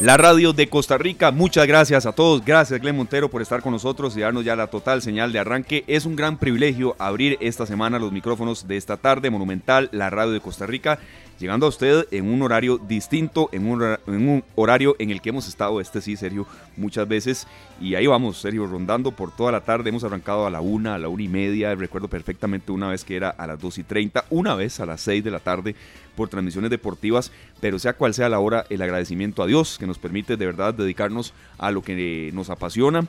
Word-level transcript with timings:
La 0.00 0.16
radio 0.16 0.52
de 0.52 0.68
Costa 0.68 0.96
Rica, 0.96 1.32
muchas 1.32 1.66
gracias 1.66 2.06
a 2.06 2.12
todos. 2.12 2.44
Gracias 2.44 2.80
Glenn 2.80 2.96
Montero 2.96 3.28
por 3.28 3.42
estar 3.42 3.62
con 3.62 3.72
nosotros 3.72 4.16
y 4.16 4.20
darnos 4.20 4.44
ya 4.44 4.54
la 4.54 4.68
total 4.68 5.02
señal 5.02 5.32
de 5.32 5.40
arranque. 5.40 5.82
Es 5.88 6.06
un 6.06 6.14
gran 6.14 6.38
privilegio 6.38 6.94
abrir 7.00 7.36
esta 7.40 7.66
semana 7.66 7.98
los 7.98 8.12
micrófonos 8.12 8.68
de 8.68 8.76
esta 8.76 8.96
tarde 8.96 9.28
monumental, 9.28 9.88
la 9.90 10.08
radio 10.08 10.30
de 10.30 10.40
Costa 10.40 10.66
Rica 10.66 11.00
llegando 11.38 11.66
a 11.66 11.68
usted 11.68 12.06
en 12.10 12.28
un 12.28 12.42
horario 12.42 12.78
distinto, 12.78 13.48
en 13.52 13.66
un, 13.66 14.44
horario 14.54 14.96
en 14.98 15.10
el 15.10 15.20
que 15.20 15.30
hemos 15.30 15.48
estado, 15.48 15.80
este 15.80 16.00
sí, 16.00 16.16
Sergio, 16.16 16.46
muchas 16.76 17.06
veces. 17.06 17.46
Y 17.80 17.94
ahí 17.94 18.06
vamos, 18.06 18.40
Sergio, 18.40 18.66
rondando 18.66 19.12
por 19.12 19.34
toda 19.34 19.52
la 19.52 19.60
tarde. 19.60 19.90
Hemos 19.90 20.04
arrancado 20.04 20.46
a 20.46 20.50
la 20.50 20.60
una, 20.60 20.94
a 20.94 20.98
la 20.98 21.08
una 21.08 21.22
y 21.22 21.28
media. 21.28 21.74
Recuerdo 21.74 22.08
perfectamente 22.08 22.72
una 22.72 22.88
vez 22.88 23.04
que 23.04 23.16
era 23.16 23.30
a 23.30 23.46
las 23.46 23.60
dos 23.60 23.78
y 23.78 23.84
treinta, 23.84 24.24
una 24.30 24.54
vez 24.54 24.80
a 24.80 24.86
las 24.86 25.00
seis 25.00 25.22
de 25.22 25.30
la 25.30 25.40
tarde 25.40 25.74
por 26.18 26.28
transmisiones 26.28 26.70
deportivas. 26.70 27.30
Pero 27.60 27.78
sea 27.78 27.92
cual 27.92 28.12
sea 28.12 28.28
la 28.28 28.40
hora, 28.40 28.66
el 28.70 28.82
agradecimiento 28.82 29.40
a 29.40 29.46
Dios 29.46 29.78
que 29.78 29.86
nos 29.86 29.98
permite 29.98 30.36
de 30.36 30.46
verdad 30.46 30.74
dedicarnos 30.74 31.32
a 31.58 31.70
lo 31.70 31.82
que 31.82 32.30
nos 32.34 32.50
apasiona 32.50 33.06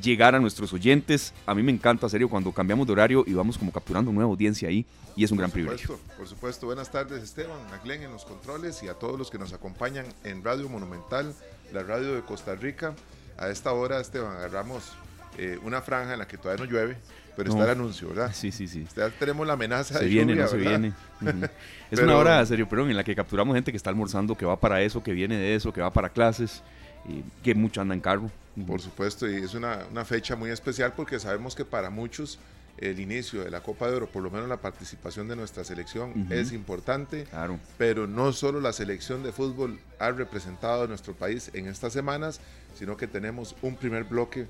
llegar 0.00 0.36
a 0.36 0.38
nuestros 0.38 0.72
oyentes. 0.72 1.34
A 1.44 1.54
mí 1.54 1.62
me 1.62 1.72
encanta, 1.72 2.08
serio, 2.08 2.28
cuando 2.28 2.52
cambiamos 2.52 2.86
de 2.86 2.92
horario 2.92 3.24
y 3.26 3.34
vamos 3.34 3.58
como 3.58 3.72
capturando 3.72 4.12
nueva 4.12 4.30
audiencia 4.30 4.68
ahí 4.68 4.86
y 5.16 5.24
es 5.24 5.32
un 5.32 5.38
gran 5.38 5.50
privilegio. 5.50 5.98
Por 6.16 6.28
supuesto, 6.28 6.66
buenas 6.66 6.90
tardes 6.90 7.22
Esteban, 7.22 7.58
a 7.72 7.78
Glenn 7.78 8.02
en 8.02 8.12
los 8.12 8.24
controles 8.24 8.80
y 8.84 8.88
a 8.88 8.94
todos 8.94 9.18
los 9.18 9.28
que 9.28 9.38
nos 9.38 9.52
acompañan 9.52 10.06
en 10.22 10.44
Radio 10.44 10.68
Monumental, 10.68 11.34
la 11.72 11.82
radio 11.82 12.14
de 12.14 12.22
Costa 12.22 12.54
Rica. 12.54 12.94
A 13.38 13.48
esta 13.48 13.72
hora, 13.72 14.00
Esteban, 14.00 14.36
agarramos 14.36 14.92
eh, 15.36 15.58
una 15.64 15.82
franja 15.82 16.12
en 16.12 16.20
la 16.20 16.28
que 16.28 16.38
todavía 16.38 16.64
no 16.64 16.70
llueve, 16.70 16.96
pero 17.36 17.50
está 17.50 17.64
el 17.64 17.70
anuncio, 17.70 18.08
¿verdad? 18.08 18.30
Sí, 18.34 18.50
sí, 18.52 18.66
sí. 18.68 18.86
Ya 18.96 19.08
tenemos 19.10 19.46
la 19.46 19.54
amenaza 19.54 19.98
se 19.98 20.04
de 20.04 20.10
viene, 20.10 20.32
lluvia, 20.32 20.44
no 20.44 20.48
se 20.50 20.56
¿verdad? 20.56 20.78
viene. 21.20 21.48
Es 21.90 21.98
una 22.00 22.16
hora, 22.16 22.44
serio, 22.46 22.68
perdón, 22.68 22.90
en 22.90 22.96
la 22.96 23.04
que 23.04 23.14
capturamos 23.14 23.54
gente 23.54 23.70
que 23.70 23.76
está 23.76 23.90
almorzando, 23.90 24.34
que 24.36 24.46
va 24.46 24.58
para 24.58 24.80
eso, 24.82 25.02
que 25.02 25.12
viene 25.12 25.36
de 25.36 25.54
eso, 25.54 25.72
que 25.72 25.80
va 25.82 25.92
para 25.92 26.08
clases, 26.08 26.62
y 27.06 27.22
que 27.42 27.54
mucho 27.54 27.80
anda 27.80 27.94
en 27.94 28.00
carro. 28.00 28.30
Por 28.66 28.80
supuesto, 28.80 29.28
y 29.30 29.36
es 29.36 29.54
una, 29.54 29.80
una 29.90 30.04
fecha 30.04 30.36
muy 30.36 30.50
especial 30.50 30.92
porque 30.96 31.18
sabemos 31.18 31.54
que 31.54 31.64
para 31.64 31.90
muchos 31.90 32.38
el 32.78 32.98
inicio 33.00 33.44
de 33.44 33.50
la 33.50 33.60
Copa 33.62 33.88
de 33.90 33.96
Oro, 33.96 34.06
por 34.08 34.22
lo 34.22 34.30
menos 34.30 34.48
la 34.48 34.56
participación 34.56 35.28
de 35.28 35.36
nuestra 35.36 35.62
selección 35.64 36.26
es 36.30 36.52
importante, 36.52 37.24
Claro. 37.24 37.58
pero 37.76 38.06
no 38.06 38.32
solo 38.32 38.60
la 38.60 38.72
selección 38.72 39.22
de 39.22 39.32
fútbol 39.32 39.78
ha 39.98 40.10
representado 40.10 40.84
a 40.84 40.86
nuestro 40.86 41.12
país 41.12 41.50
en 41.52 41.66
estas 41.66 41.92
semanas, 41.92 42.40
sino 42.74 42.96
que 42.96 43.06
tenemos 43.06 43.54
un 43.62 43.76
primer 43.76 44.04
bloque 44.04 44.46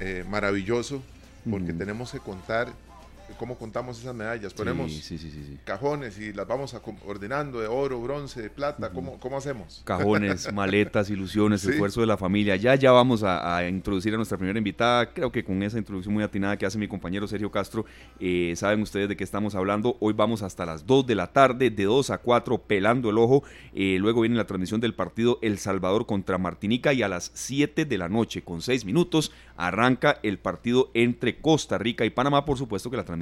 eh, 0.00 0.24
maravilloso, 0.28 1.02
porque 1.50 1.72
tenemos 1.72 2.12
que 2.12 2.20
contar 2.20 2.68
cómo 3.38 3.56
contamos 3.56 3.98
esas 4.00 4.14
medallas. 4.14 4.54
Ponemos 4.54 4.92
Sí, 4.92 5.18
sí, 5.18 5.30
sí, 5.30 5.58
cajones 5.64 6.18
y 6.18 6.32
las 6.32 6.46
vamos 6.46 6.74
a 6.74 6.82
ordenando 7.04 7.60
de 7.60 7.66
oro, 7.66 8.00
bronce, 8.00 8.42
de 8.42 8.50
plata, 8.50 8.90
¿cómo, 8.90 9.18
¿cómo 9.18 9.36
hacemos? 9.36 9.82
Cajones, 9.84 10.52
maletas, 10.54 11.10
ilusiones, 11.10 11.64
esfuerzo 11.64 12.00
de 12.00 12.06
la 12.06 12.16
familia. 12.16 12.56
Ya, 12.56 12.74
ya 12.74 12.92
vamos 12.92 13.22
a, 13.22 13.56
a 13.56 13.68
introducir 13.68 14.14
a 14.14 14.16
nuestra 14.16 14.38
primera 14.38 14.58
invitada. 14.58 15.12
Creo 15.12 15.32
que 15.32 15.44
con 15.44 15.62
esa 15.62 15.78
introducción 15.78 16.14
muy 16.14 16.22
atinada 16.22 16.56
que 16.56 16.66
hace 16.66 16.78
mi 16.78 16.88
compañero 16.88 17.26
Sergio 17.26 17.50
Castro, 17.50 17.84
eh, 18.20 18.54
saben 18.56 18.82
ustedes 18.82 19.08
de 19.08 19.16
qué 19.16 19.24
estamos 19.24 19.54
hablando. 19.54 19.96
Hoy 20.00 20.12
vamos 20.12 20.42
hasta 20.42 20.64
las 20.64 20.86
2 20.86 21.06
de 21.06 21.14
la 21.14 21.32
tarde, 21.32 21.70
de 21.70 21.84
2 21.84 22.10
a 22.10 22.18
4, 22.18 22.58
pelando 22.62 23.10
el 23.10 23.18
ojo. 23.18 23.42
Eh, 23.74 23.96
luego 24.00 24.20
viene 24.20 24.36
la 24.36 24.46
transmisión 24.46 24.80
del 24.80 24.94
partido 24.94 25.38
El 25.42 25.58
Salvador 25.58 26.06
contra 26.06 26.38
Martinica 26.38 26.92
y 26.92 27.02
a 27.02 27.08
las 27.08 27.30
7 27.34 27.84
de 27.84 27.98
la 27.98 28.08
noche, 28.08 28.42
con 28.42 28.62
6 28.62 28.84
minutos, 28.84 29.32
arranca 29.56 30.18
el 30.22 30.38
partido 30.38 30.90
entre 30.94 31.40
Costa 31.40 31.78
Rica 31.78 32.04
y 32.04 32.10
Panamá. 32.10 32.44
Por 32.44 32.58
supuesto 32.58 32.90
que 32.90 32.96
la 32.96 33.04
transmisión 33.04 33.15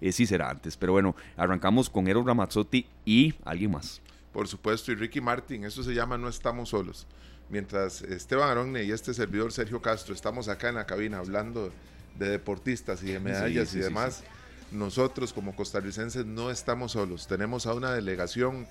eh, 0.00 0.12
sí 0.12 0.26
será 0.26 0.50
antes. 0.50 0.76
Pero 0.76 0.92
bueno, 0.92 1.14
arrancamos 1.36 1.90
con 1.90 2.08
Eros 2.08 2.26
Ramazzotti 2.26 2.86
y 3.04 3.34
alguien 3.44 3.72
más. 3.72 4.00
Por 4.32 4.48
supuesto, 4.48 4.90
y 4.90 4.96
Ricky 4.96 5.20
Martin, 5.20 5.64
eso 5.64 5.82
se 5.82 5.94
llama 5.94 6.18
No 6.18 6.28
estamos 6.28 6.70
solos. 6.70 7.06
Mientras 7.50 8.02
Esteban 8.02 8.50
Aronne 8.50 8.82
y 8.82 8.90
este 8.90 9.14
servidor 9.14 9.52
Sergio 9.52 9.80
Castro 9.80 10.14
estamos 10.14 10.48
acá 10.48 10.70
en 10.70 10.76
la 10.76 10.86
cabina 10.86 11.18
hablando 11.18 11.70
de 12.18 12.28
deportistas 12.30 13.02
y 13.02 13.12
de 13.12 13.20
medallas 13.20 13.68
sí, 13.68 13.78
y 13.78 13.80
sí, 13.80 13.84
demás, 13.84 14.24
nosotros 14.72 15.32
como 15.32 15.54
costarricenses 15.54 16.26
no 16.26 16.50
estamos 16.50 16.92
solos. 16.92 17.26
Tenemos 17.26 17.66
a 17.66 17.74
una 17.74 17.92
delegación 17.92 18.66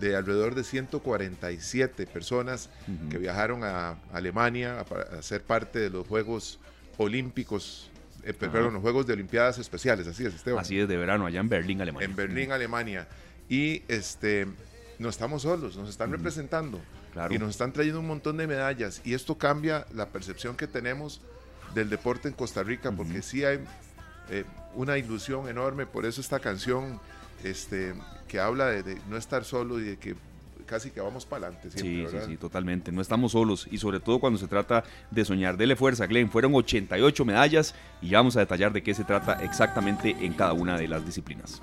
de 0.00 0.16
alrededor 0.16 0.54
de 0.54 0.64
147 0.64 2.06
personas 2.06 2.68
que 3.10 3.18
viajaron 3.18 3.64
a 3.64 3.98
Alemania 4.12 4.80
a, 4.80 5.16
a 5.18 5.22
ser 5.22 5.42
parte 5.42 5.78
de 5.78 5.88
los 5.88 6.06
Juegos 6.06 6.58
Olímpicos, 6.98 7.90
eh, 8.26 8.34
perdón, 8.34 8.74
los 8.74 8.82
Juegos 8.82 9.06
de 9.06 9.12
Olimpiadas 9.12 9.58
Especiales, 9.58 10.06
así 10.06 10.24
es, 10.24 10.34
Esteban 10.34 10.60
Así 10.60 10.78
es, 10.78 10.88
de 10.88 10.96
verano, 10.96 11.26
allá 11.26 11.40
en 11.40 11.48
Berlín, 11.48 11.80
Alemania. 11.80 12.06
en 12.06 12.16
Berlín, 12.16 12.52
Alemania. 12.52 13.06
Y 13.48 13.82
este, 13.86 14.46
no 14.98 15.08
estamos 15.08 15.42
solos, 15.42 15.76
nos 15.76 15.88
están 15.88 16.10
representando. 16.10 16.80
Claro. 17.12 17.32
Y 17.32 17.38
nos 17.38 17.50
están 17.50 17.72
trayendo 17.72 18.00
un 18.00 18.08
montón 18.08 18.36
de 18.36 18.46
medallas. 18.46 19.00
Y 19.04 19.14
esto 19.14 19.38
cambia 19.38 19.86
la 19.94 20.08
percepción 20.08 20.56
que 20.56 20.66
tenemos 20.66 21.20
del 21.74 21.88
deporte 21.88 22.28
en 22.28 22.34
Costa 22.34 22.62
Rica, 22.62 22.90
porque 22.92 23.22
sí 23.22 23.44
hay 23.44 23.60
eh, 24.30 24.44
una 24.74 24.98
ilusión 24.98 25.48
enorme. 25.48 25.86
Por 25.86 26.04
eso 26.04 26.20
esta 26.20 26.40
canción 26.40 27.00
este, 27.44 27.94
que 28.28 28.40
habla 28.40 28.66
de, 28.66 28.82
de 28.82 28.98
no 29.08 29.16
estar 29.16 29.44
solo 29.44 29.78
y 29.80 29.84
de 29.84 29.96
que 29.98 30.16
casi 30.66 30.90
que 30.90 31.00
vamos 31.00 31.24
para 31.24 31.46
adelante 31.46 31.70
siempre, 31.70 31.90
Sí, 31.90 32.06
sí, 32.08 32.14
¿verdad? 32.14 32.28
sí, 32.28 32.36
totalmente. 32.36 32.92
No 32.92 33.00
estamos 33.00 33.32
solos 33.32 33.66
y 33.70 33.78
sobre 33.78 34.00
todo 34.00 34.18
cuando 34.18 34.38
se 34.38 34.48
trata 34.48 34.84
de 35.10 35.24
soñar. 35.24 35.56
Dele 35.56 35.76
fuerza, 35.76 36.06
Glenn. 36.06 36.30
Fueron 36.30 36.54
88 36.54 37.24
medallas 37.24 37.74
y 38.02 38.08
ya 38.10 38.18
vamos 38.18 38.36
a 38.36 38.40
detallar 38.40 38.72
de 38.72 38.82
qué 38.82 38.92
se 38.94 39.04
trata 39.04 39.42
exactamente 39.44 40.10
en 40.20 40.34
cada 40.34 40.52
una 40.52 40.76
de 40.76 40.88
las 40.88 41.04
disciplinas. 41.06 41.60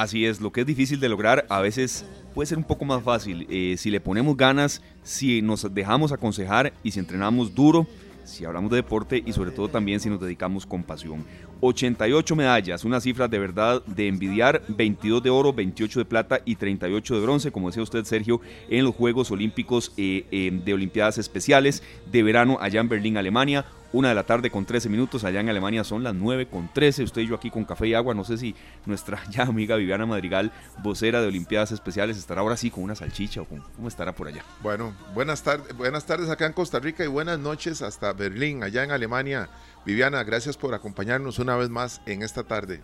Así 0.00 0.24
es, 0.24 0.40
lo 0.40 0.50
que 0.50 0.62
es 0.62 0.66
difícil 0.66 0.98
de 0.98 1.10
lograr 1.10 1.44
a 1.50 1.60
veces 1.60 2.06
puede 2.34 2.46
ser 2.46 2.56
un 2.56 2.64
poco 2.64 2.86
más 2.86 3.02
fácil. 3.02 3.46
Eh, 3.50 3.74
si 3.76 3.90
le 3.90 4.00
ponemos 4.00 4.34
ganas, 4.34 4.80
si 5.02 5.42
nos 5.42 5.74
dejamos 5.74 6.10
aconsejar 6.10 6.72
y 6.82 6.92
si 6.92 7.00
entrenamos 7.00 7.54
duro, 7.54 7.86
si 8.24 8.46
hablamos 8.46 8.70
de 8.70 8.76
deporte 8.76 9.22
y 9.26 9.34
sobre 9.34 9.50
todo 9.50 9.68
también 9.68 10.00
si 10.00 10.08
nos 10.08 10.18
dedicamos 10.18 10.64
con 10.64 10.84
pasión. 10.84 11.26
88 11.60 12.34
medallas, 12.34 12.86
una 12.86 12.98
cifra 12.98 13.28
de 13.28 13.38
verdad 13.38 13.84
de 13.84 14.08
envidiar, 14.08 14.62
22 14.68 15.22
de 15.22 15.28
oro, 15.28 15.52
28 15.52 15.98
de 15.98 16.04
plata 16.06 16.40
y 16.46 16.56
38 16.56 17.16
de 17.16 17.20
bronce, 17.20 17.52
como 17.52 17.68
decía 17.68 17.82
usted 17.82 18.04
Sergio, 18.04 18.40
en 18.70 18.84
los 18.84 18.94
Juegos 18.94 19.30
Olímpicos 19.30 19.92
eh, 19.98 20.24
eh, 20.30 20.50
de 20.64 20.72
Olimpiadas 20.72 21.18
Especiales 21.18 21.82
de 22.10 22.22
verano 22.22 22.56
allá 22.58 22.80
en 22.80 22.88
Berlín, 22.88 23.18
Alemania. 23.18 23.66
Una 23.92 24.10
de 24.10 24.14
la 24.14 24.22
tarde 24.22 24.50
con 24.50 24.64
13 24.64 24.88
minutos, 24.88 25.24
allá 25.24 25.40
en 25.40 25.48
Alemania 25.48 25.82
son 25.82 26.04
las 26.04 26.14
9 26.14 26.46
con 26.46 26.72
13. 26.72 27.02
Usted 27.02 27.22
y 27.22 27.26
yo 27.26 27.34
aquí 27.34 27.50
con 27.50 27.64
café 27.64 27.88
y 27.88 27.94
agua. 27.94 28.14
No 28.14 28.22
sé 28.22 28.38
si 28.38 28.54
nuestra 28.86 29.20
ya 29.30 29.42
amiga 29.42 29.74
Viviana 29.74 30.06
Madrigal, 30.06 30.52
vocera 30.78 31.20
de 31.20 31.26
Olimpiadas 31.26 31.72
Especiales, 31.72 32.16
estará 32.16 32.40
ahora 32.40 32.56
sí 32.56 32.70
con 32.70 32.84
una 32.84 32.94
salchicha 32.94 33.40
o 33.40 33.46
con, 33.46 33.60
cómo 33.74 33.88
estará 33.88 34.12
por 34.12 34.28
allá. 34.28 34.44
Bueno, 34.62 34.94
buenas 35.12 35.42
tardes, 35.42 35.76
buenas 35.76 36.06
tardes 36.06 36.30
acá 36.30 36.46
en 36.46 36.52
Costa 36.52 36.78
Rica 36.78 37.04
y 37.04 37.08
buenas 37.08 37.40
noches 37.40 37.82
hasta 37.82 38.12
Berlín, 38.12 38.62
allá 38.62 38.84
en 38.84 38.92
Alemania. 38.92 39.48
Viviana, 39.84 40.22
gracias 40.22 40.56
por 40.56 40.72
acompañarnos 40.72 41.40
una 41.40 41.56
vez 41.56 41.68
más 41.68 42.00
en 42.06 42.22
esta 42.22 42.44
tarde. 42.44 42.82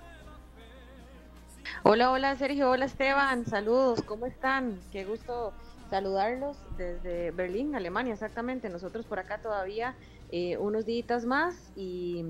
Hola, 1.84 2.10
hola 2.10 2.34
Sergio, 2.34 2.68
hola 2.68 2.86
Esteban, 2.86 3.46
saludos, 3.46 4.02
¿cómo 4.02 4.26
están? 4.26 4.80
Qué 4.90 5.04
gusto 5.04 5.52
saludarlos 5.88 6.56
desde 6.76 7.30
Berlín, 7.30 7.76
Alemania, 7.76 8.14
exactamente. 8.14 8.68
Nosotros 8.68 9.06
por 9.06 9.20
acá 9.20 9.38
todavía 9.38 9.94
eh, 10.30 10.56
unos 10.56 10.86
días 10.86 11.24
más 11.24 11.72
y 11.76 12.24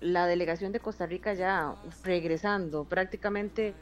la 0.00 0.26
delegación 0.26 0.72
de 0.72 0.80
Costa 0.80 1.06
Rica 1.06 1.34
ya 1.34 1.74
regresando, 2.04 2.84
prácticamente 2.84 3.74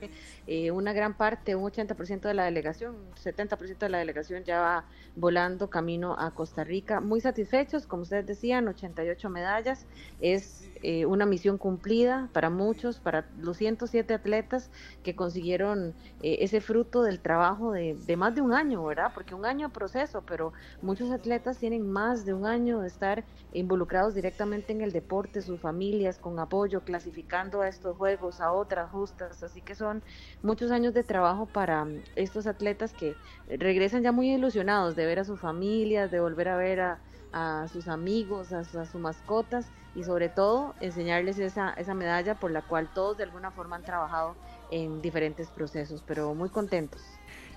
eh, 0.46 0.70
una 0.70 0.92
gran 0.92 1.16
parte, 1.16 1.54
un 1.54 1.70
80% 1.70 2.22
de 2.22 2.34
la 2.34 2.44
delegación, 2.44 2.96
un 2.96 3.14
70% 3.14 3.78
de 3.78 3.88
la 3.88 3.98
delegación 3.98 4.44
ya 4.44 4.60
va 4.60 4.84
volando 5.14 5.70
camino 5.70 6.16
a 6.18 6.32
Costa 6.32 6.64
Rica. 6.64 7.00
Muy 7.00 7.20
satisfechos, 7.20 7.86
como 7.86 8.02
ustedes 8.02 8.26
decían, 8.26 8.66
88 8.66 9.30
medallas, 9.30 9.86
es 10.20 10.68
eh, 10.82 11.06
una 11.06 11.26
misión 11.26 11.58
cumplida 11.58 12.28
para 12.32 12.50
muchos, 12.50 13.00
para 13.00 13.26
los 13.38 13.56
107 13.56 14.14
atletas 14.14 14.70
que 15.02 15.16
consiguieron 15.16 15.94
eh, 16.22 16.38
ese 16.40 16.60
fruto 16.60 17.02
del 17.02 17.20
trabajo 17.20 17.72
de, 17.72 17.94
de 17.94 18.16
más 18.16 18.34
de 18.34 18.40
un 18.40 18.52
año, 18.52 18.84
¿verdad? 18.84 19.12
Porque 19.14 19.34
un 19.34 19.44
año 19.44 19.70
proceso, 19.72 20.22
pero 20.22 20.52
muchos 20.82 21.10
atletas 21.10 21.58
tienen 21.58 21.90
más 21.90 22.24
de 22.24 22.34
un 22.34 22.46
año 22.46 22.80
de 22.80 22.88
estar 22.88 23.24
involucrados 23.52 24.14
directamente 24.14 24.72
en 24.72 24.80
el 24.80 24.92
deporte, 24.92 25.42
sus 25.42 25.60
familias 25.60 26.18
con 26.18 26.38
apoyo, 26.38 26.82
clasificando 26.84 27.62
a 27.62 27.68
estos 27.68 27.96
juegos, 27.96 28.40
a 28.40 28.52
otras 28.52 28.90
justas, 28.90 29.42
así 29.42 29.62
que 29.62 29.74
son 29.74 30.02
muchos 30.42 30.70
años 30.70 30.94
de 30.94 31.04
trabajo 31.04 31.46
para 31.46 31.84
mm, 31.84 32.02
estos 32.16 32.46
atletas 32.46 32.92
que 32.92 33.16
regresan 33.48 34.02
ya 34.02 34.12
muy 34.12 34.32
ilusionados 34.32 34.94
de 34.96 35.06
ver 35.06 35.18
a 35.20 35.24
sus 35.24 35.40
familias, 35.40 36.10
de 36.10 36.20
volver 36.20 36.48
a 36.48 36.56
ver 36.56 36.80
a, 36.80 37.00
a 37.32 37.66
sus 37.68 37.88
amigos, 37.88 38.52
a, 38.52 38.60
a 38.60 38.64
sus 38.64 39.00
mascotas 39.00 39.72
y 39.94 40.04
sobre 40.04 40.28
todo 40.28 40.74
enseñarles 40.80 41.38
esa, 41.38 41.70
esa 41.70 41.94
medalla 41.94 42.34
por 42.34 42.50
la 42.50 42.62
cual 42.62 42.88
todos 42.94 43.16
de 43.16 43.24
alguna 43.24 43.50
forma 43.50 43.76
han 43.76 43.82
trabajado 43.84 44.36
en 44.70 45.00
diferentes 45.02 45.48
procesos, 45.48 46.02
pero 46.06 46.34
muy 46.34 46.50
contentos. 46.50 47.00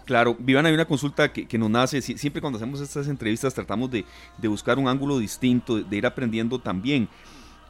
Claro, 0.05 0.35
Viviana, 0.39 0.69
hay 0.69 0.73
una 0.75 0.85
consulta 0.85 1.31
que, 1.31 1.47
que 1.47 1.57
nos 1.57 1.69
nace, 1.69 2.01
si- 2.01 2.17
siempre 2.17 2.41
cuando 2.41 2.57
hacemos 2.57 2.81
estas 2.81 3.07
entrevistas 3.07 3.53
tratamos 3.53 3.91
de, 3.91 4.03
de 4.37 4.47
buscar 4.47 4.79
un 4.79 4.87
ángulo 4.87 5.19
distinto, 5.19 5.77
de, 5.77 5.83
de 5.83 5.97
ir 5.97 6.05
aprendiendo 6.05 6.57
también. 6.59 7.07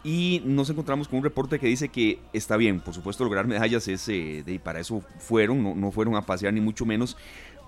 Y 0.04 0.42
nos 0.46 0.68
encontramos 0.70 1.08
con 1.08 1.20
un 1.20 1.24
reporte 1.24 1.60
que 1.60 1.68
dice 1.68 1.90
que 1.90 2.20
está 2.34 2.58
bien, 2.58 2.80
por 2.80 2.94
supuesto 2.94 3.24
lograr 3.24 3.46
medallas 3.46 3.88
es, 3.88 4.08
eh, 4.10 4.42
de, 4.44 4.60
para 4.60 4.80
eso 4.80 5.02
fueron, 5.20 5.62
no, 5.62 5.76
no 5.76 5.92
fueron 5.92 6.16
a 6.16 6.24
pasear 6.24 6.54
ni 6.54 6.62
mucho 6.62 6.86
menos, 6.88 7.18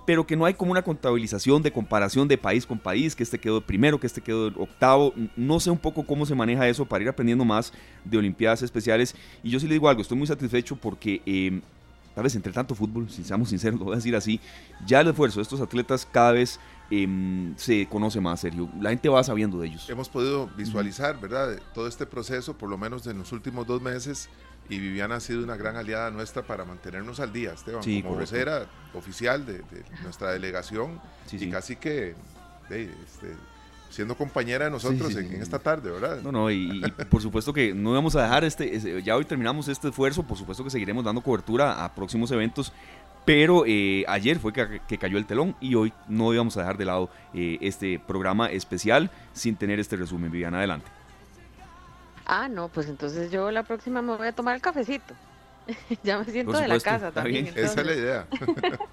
pero 0.05 0.25
que 0.25 0.35
no 0.35 0.45
hay 0.45 0.53
como 0.53 0.71
una 0.71 0.81
contabilización 0.81 1.61
de 1.63 1.71
comparación 1.71 2.27
de 2.27 2.37
país 2.37 2.65
con 2.65 2.77
país, 2.77 3.15
que 3.15 3.23
este 3.23 3.39
quedó 3.39 3.61
primero, 3.61 3.99
que 3.99 4.07
este 4.07 4.21
quedó 4.21 4.47
octavo. 4.47 5.13
No 5.35 5.59
sé 5.59 5.69
un 5.71 5.77
poco 5.77 6.03
cómo 6.03 6.25
se 6.25 6.35
maneja 6.35 6.67
eso 6.67 6.85
para 6.85 7.03
ir 7.03 7.09
aprendiendo 7.09 7.45
más 7.45 7.71
de 8.03 8.17
Olimpiadas 8.17 8.61
Especiales. 8.61 9.15
Y 9.43 9.49
yo 9.49 9.59
sí 9.59 9.67
le 9.67 9.73
digo 9.73 9.89
algo, 9.89 10.01
estoy 10.01 10.17
muy 10.17 10.27
satisfecho 10.27 10.75
porque 10.75 11.21
eh, 11.25 11.61
tal 12.15 12.23
vez 12.23 12.35
entre 12.35 12.53
tanto 12.53 12.75
fútbol, 12.75 13.09
si 13.09 13.23
seamos 13.23 13.49
sinceros, 13.49 13.79
lo 13.79 13.85
voy 13.85 13.93
a 13.93 13.97
decir 13.97 14.15
así, 14.15 14.39
ya 14.85 15.01
el 15.01 15.07
esfuerzo 15.07 15.39
de 15.39 15.43
estos 15.43 15.61
atletas 15.61 16.07
cada 16.09 16.33
vez 16.33 16.59
em, 16.91 17.55
se 17.57 17.87
conoce 17.87 18.19
más 18.21 18.39
serio. 18.41 18.69
La 18.79 18.89
gente 18.91 19.09
va 19.09 19.23
sabiendo 19.23 19.59
de 19.59 19.67
ellos. 19.67 19.89
Hemos 19.89 20.09
podido 20.09 20.47
visualizar, 20.57 21.19
¿verdad? 21.19 21.57
Todo 21.73 21.87
este 21.87 22.05
proceso, 22.05 22.57
por 22.57 22.69
lo 22.69 22.77
menos 22.77 23.05
en 23.07 23.17
los 23.17 23.31
últimos 23.31 23.65
dos 23.67 23.81
meses, 23.81 24.29
y 24.69 24.79
Viviana 24.79 25.15
ha 25.15 25.19
sido 25.19 25.43
una 25.43 25.57
gran 25.57 25.75
aliada 25.75 26.09
nuestra 26.11 26.41
para 26.43 26.63
mantenernos 26.65 27.19
al 27.19 27.33
día, 27.33 27.53
Esteban, 27.53 27.83
Sí, 27.83 28.01
como 28.01 28.15
correcto. 28.15 28.35
vocera 28.35 28.65
oficial 28.93 29.45
de, 29.45 29.53
de 29.59 29.83
nuestra 30.03 30.31
delegación 30.31 31.01
Sí, 31.25 31.35
y 31.35 31.39
sí. 31.39 31.49
casi 31.49 31.75
que 31.75 32.15
de, 32.69 32.83
este, 32.83 33.35
siendo 33.89 34.15
compañera 34.15 34.65
de 34.65 34.71
nosotros 34.71 35.15
en, 35.17 35.33
en 35.33 35.41
esta 35.41 35.59
tarde, 35.59 35.91
¿verdad? 35.91 36.21
No, 36.23 36.31
no, 36.31 36.49
y, 36.49 36.81
y 36.83 36.91
por 37.05 37.21
supuesto 37.21 37.51
que 37.53 37.73
no 37.73 37.91
vamos 37.91 38.15
a 38.15 38.23
dejar 38.23 38.43
este, 38.45 39.03
ya 39.03 39.15
hoy 39.17 39.25
terminamos 39.25 39.67
este 39.67 39.89
esfuerzo, 39.89 40.23
por 40.23 40.37
supuesto 40.37 40.63
que 40.63 40.69
seguiremos 40.69 41.03
dando 41.03 41.21
cobertura 41.21 41.83
a 41.83 41.93
próximos 41.93 42.31
eventos, 42.31 42.71
pero 43.25 43.63
eh, 43.65 44.03
ayer 44.07 44.39
fue 44.39 44.51
que, 44.53 44.81
que 44.87 44.97
cayó 44.97 45.17
el 45.17 45.25
telón 45.25 45.55
y 45.61 45.75
hoy 45.75 45.93
no 46.07 46.33
íbamos 46.33 46.57
a 46.57 46.61
dejar 46.61 46.77
de 46.77 46.85
lado 46.85 47.09
eh, 47.33 47.57
este 47.61 47.99
programa 47.99 48.49
especial 48.51 49.09
sin 49.33 49.55
tener 49.55 49.79
este 49.79 49.95
resumen. 49.95 50.31
Viviana, 50.31 50.57
adelante. 50.57 50.87
Ah, 52.25 52.47
no, 52.47 52.69
pues 52.69 52.87
entonces 52.87 53.31
yo 53.31 53.51
la 53.51 53.63
próxima 53.63 54.01
me 54.01 54.15
voy 54.15 54.27
a 54.27 54.31
tomar 54.33 54.55
el 54.55 54.61
cafecito. 54.61 55.13
ya 56.03 56.17
me 56.19 56.25
siento 56.25 56.57
de 56.57 56.67
la 56.67 56.79
casa 56.79 57.11
también. 57.11 57.45
bien. 57.45 57.57
Esa 57.57 57.81
es 57.81 57.85
la 57.87 57.93
idea. 57.93 58.27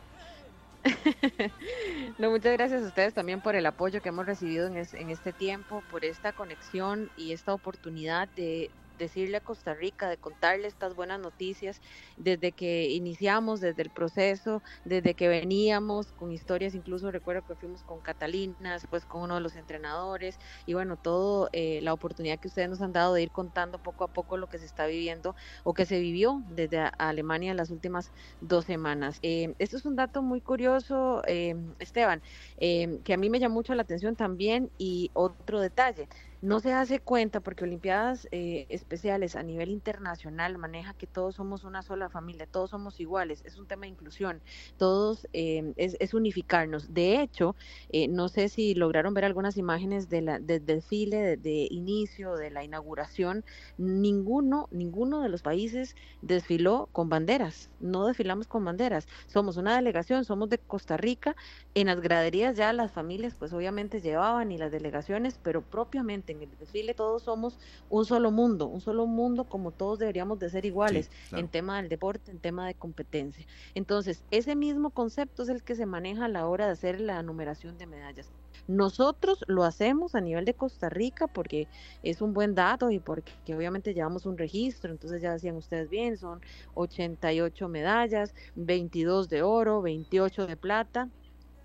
No, 2.19 2.31
muchas 2.31 2.53
gracias 2.53 2.83
a 2.83 2.87
ustedes 2.87 3.15
también 3.15 3.41
por 3.41 3.55
el 3.55 3.67
apoyo 3.67 4.01
que 4.03 4.09
hemos 4.11 4.27
recibido 4.27 4.67
en, 4.67 4.77
es- 4.77 4.95
en 4.95 5.11
este 5.11 5.33
tiempo, 5.33 5.83
por 5.91 6.05
esta 6.05 6.33
conexión 6.33 7.11
y 7.17 7.33
esta 7.33 7.53
oportunidad 7.55 8.29
de 8.37 8.71
decirle 9.01 9.39
a 9.39 9.41
Costa 9.41 9.75
Rica, 9.75 10.09
de 10.09 10.19
contarle 10.19 10.69
estas 10.69 10.95
buenas 10.95 11.19
noticias 11.21 11.81
desde 12.17 12.53
que 12.53 12.89
iniciamos, 12.91 13.61
desde 13.61 13.83
el 13.83 13.91
proceso, 13.91 14.63
desde 14.85 15.15
que 15.15 15.29
veníamos 15.29 16.13
con 16.13 16.33
historias, 16.33 16.75
incluso 16.75 17.11
recuerdo 17.11 17.43
que 17.43 17.57
fuimos 17.57 17.83
con 17.85 18.03
Catalina, 18.03 18.73
después 18.75 19.07
con 19.07 19.23
uno 19.23 19.35
de 19.37 19.41
los 19.41 19.57
entrenadores 19.57 20.39
y 20.67 20.75
bueno, 20.75 20.97
todo 20.97 21.49
eh, 21.53 21.81
la 21.83 21.93
oportunidad 21.95 22.39
que 22.39 22.49
ustedes 22.49 22.69
nos 22.69 22.81
han 22.81 22.93
dado 22.93 23.15
de 23.15 23.23
ir 23.23 23.33
contando 23.33 23.79
poco 23.79 24.05
a 24.05 24.09
poco 24.09 24.37
lo 24.37 24.49
que 24.49 24.59
se 24.59 24.67
está 24.67 24.87
viviendo 24.87 25.35
o 25.65 25.75
que 25.75 25.87
se 25.87 26.01
vivió 26.01 26.43
desde 26.47 26.79
a- 26.79 26.89
Alemania 26.99 27.55
las 27.55 27.71
últimas 27.71 28.13
dos 28.41 28.65
semanas. 28.65 29.19
Eh, 29.23 29.55
esto 29.59 29.77
es 29.77 29.85
un 29.85 29.97
dato 29.97 30.23
muy 30.23 30.41
curioso, 30.43 31.23
eh, 31.27 31.55
Esteban, 31.79 32.23
eh, 32.57 33.01
que 33.05 33.15
a 33.15 33.17
mí 33.17 33.31
me 33.31 33.39
llamó 33.41 33.55
mucho 33.57 33.75
la 33.75 33.83
atención 33.83 34.17
también 34.17 34.73
y 34.79 35.11
otro 35.15 35.61
detalle. 35.61 36.09
No 36.43 36.61
se 36.61 36.73
hace 36.73 37.01
cuenta 37.01 37.41
porque 37.41 37.65
Olimpiadas 37.65 38.27
eh, 38.31 38.65
Especiales 38.71 39.37
a 39.37 39.43
nivel 39.43 39.69
internacional 39.69 40.57
maneja 40.57 40.95
que 40.95 41.07
todos 41.07 41.35
somos 41.35 41.65
una 41.65 41.83
sola 41.83 42.09
familia, 42.09 42.47
todos 42.47 42.71
somos 42.71 42.99
iguales, 42.99 43.43
es 43.45 43.59
un 43.59 43.67
tema 43.67 43.83
de 43.83 43.89
inclusión, 43.89 44.43
todos 44.79 45.29
eh, 45.35 45.75
es, 45.77 46.15
unificarnos. 46.15 46.95
De 46.95 47.21
hecho, 47.21 47.57
eh, 47.91 48.09
no 48.09 48.29
sé 48.29 48.49
si 48.49 48.75
lograron 48.75 49.13
ver 49.13 49.27
algunas 49.27 49.59
imágenes 49.59 50.09
de 50.09 50.21
del 50.41 50.65
desfile 50.65 51.19
de, 51.19 51.37
de 51.37 51.69
inicio, 51.71 52.37
de 52.37 52.51
la 52.51 52.65
inauguración, 52.65 53.45
ninguno, 53.77 54.67
ninguno 54.71 55.21
de 55.21 55.29
los 55.29 55.43
países 55.43 55.95
desfiló 56.23 56.89
con 56.93 57.09
banderas, 57.11 57.71
no 57.81 58.07
desfilamos 58.07 58.47
con 58.47 58.65
banderas, 58.65 59.07
somos 59.27 59.57
una 59.59 59.77
delegación, 59.77 60.25
somos 60.25 60.49
de 60.49 60.59
Costa 60.59 60.97
Rica, 60.97 61.37
en 61.75 61.89
las 61.89 62.01
graderías 62.01 62.57
ya 62.57 62.73
las 62.73 62.93
familias 62.93 63.35
pues 63.35 63.53
obviamente 63.53 64.01
llevaban 64.01 64.53
y 64.53 64.59
las 64.59 64.73
delegaciones, 64.73 65.39
pero 65.43 65.63
propiamente 65.63 66.30
en 66.31 66.43
el 66.43 66.51
desfile 66.59 66.95
todos 66.95 67.23
somos 67.23 67.59
un 67.89 68.05
solo 68.05 68.31
mundo, 68.31 68.67
un 68.67 68.81
solo 68.81 69.07
mundo 69.07 69.45
como 69.45 69.71
todos 69.73 69.99
deberíamos 69.99 70.39
de 70.39 70.51
ser 70.51 70.65
iguales 70.65 71.07
Sí, 71.07 71.29
claro. 71.31 71.45
en 71.45 71.49
tema 71.51 71.77
del 71.81 71.89
deporte, 71.89 72.31
en 72.31 72.39
tema 72.39 72.67
de 72.67 72.75
competencia. 72.75 73.47
Entonces, 73.75 74.25
ese 74.31 74.55
mismo 74.57 74.91
concepto 74.91 75.43
es 75.43 75.49
el 75.49 75.63
que 75.63 75.75
se 75.75 75.87
maneja 75.87 76.27
a 76.27 76.29
la 76.29 76.47
hora 76.47 76.67
de 76.67 76.73
hacer 76.73 77.01
la 77.01 77.23
numeración 77.23 77.79
de 77.79 77.87
medallas. 77.87 78.33
Nosotros 78.67 79.45
lo 79.49 79.65
hacemos 79.65 80.15
a 80.15 80.21
nivel 80.21 80.45
de 80.45 80.55
Costa 80.55 80.89
Rica 80.89 81.27
porque 81.27 81.67
es 82.03 82.21
un 82.21 82.33
buen 82.33 82.55
dato 82.55 82.91
y 82.91 83.01
porque 83.01 83.33
que 83.45 83.55
obviamente 83.57 83.95
llevamos 83.95 84.27
un 84.27 84.39
registro, 84.39 84.93
entonces 84.93 85.23
ya 85.23 85.33
decían 85.33 85.57
ustedes 85.57 85.89
bien, 85.91 86.17
son 86.17 86.41
88 86.75 87.69
medallas, 87.69 88.35
22 88.55 89.29
de 89.29 89.43
oro, 89.43 89.83
28 89.83 90.47
de 90.47 90.57
plata 90.57 91.09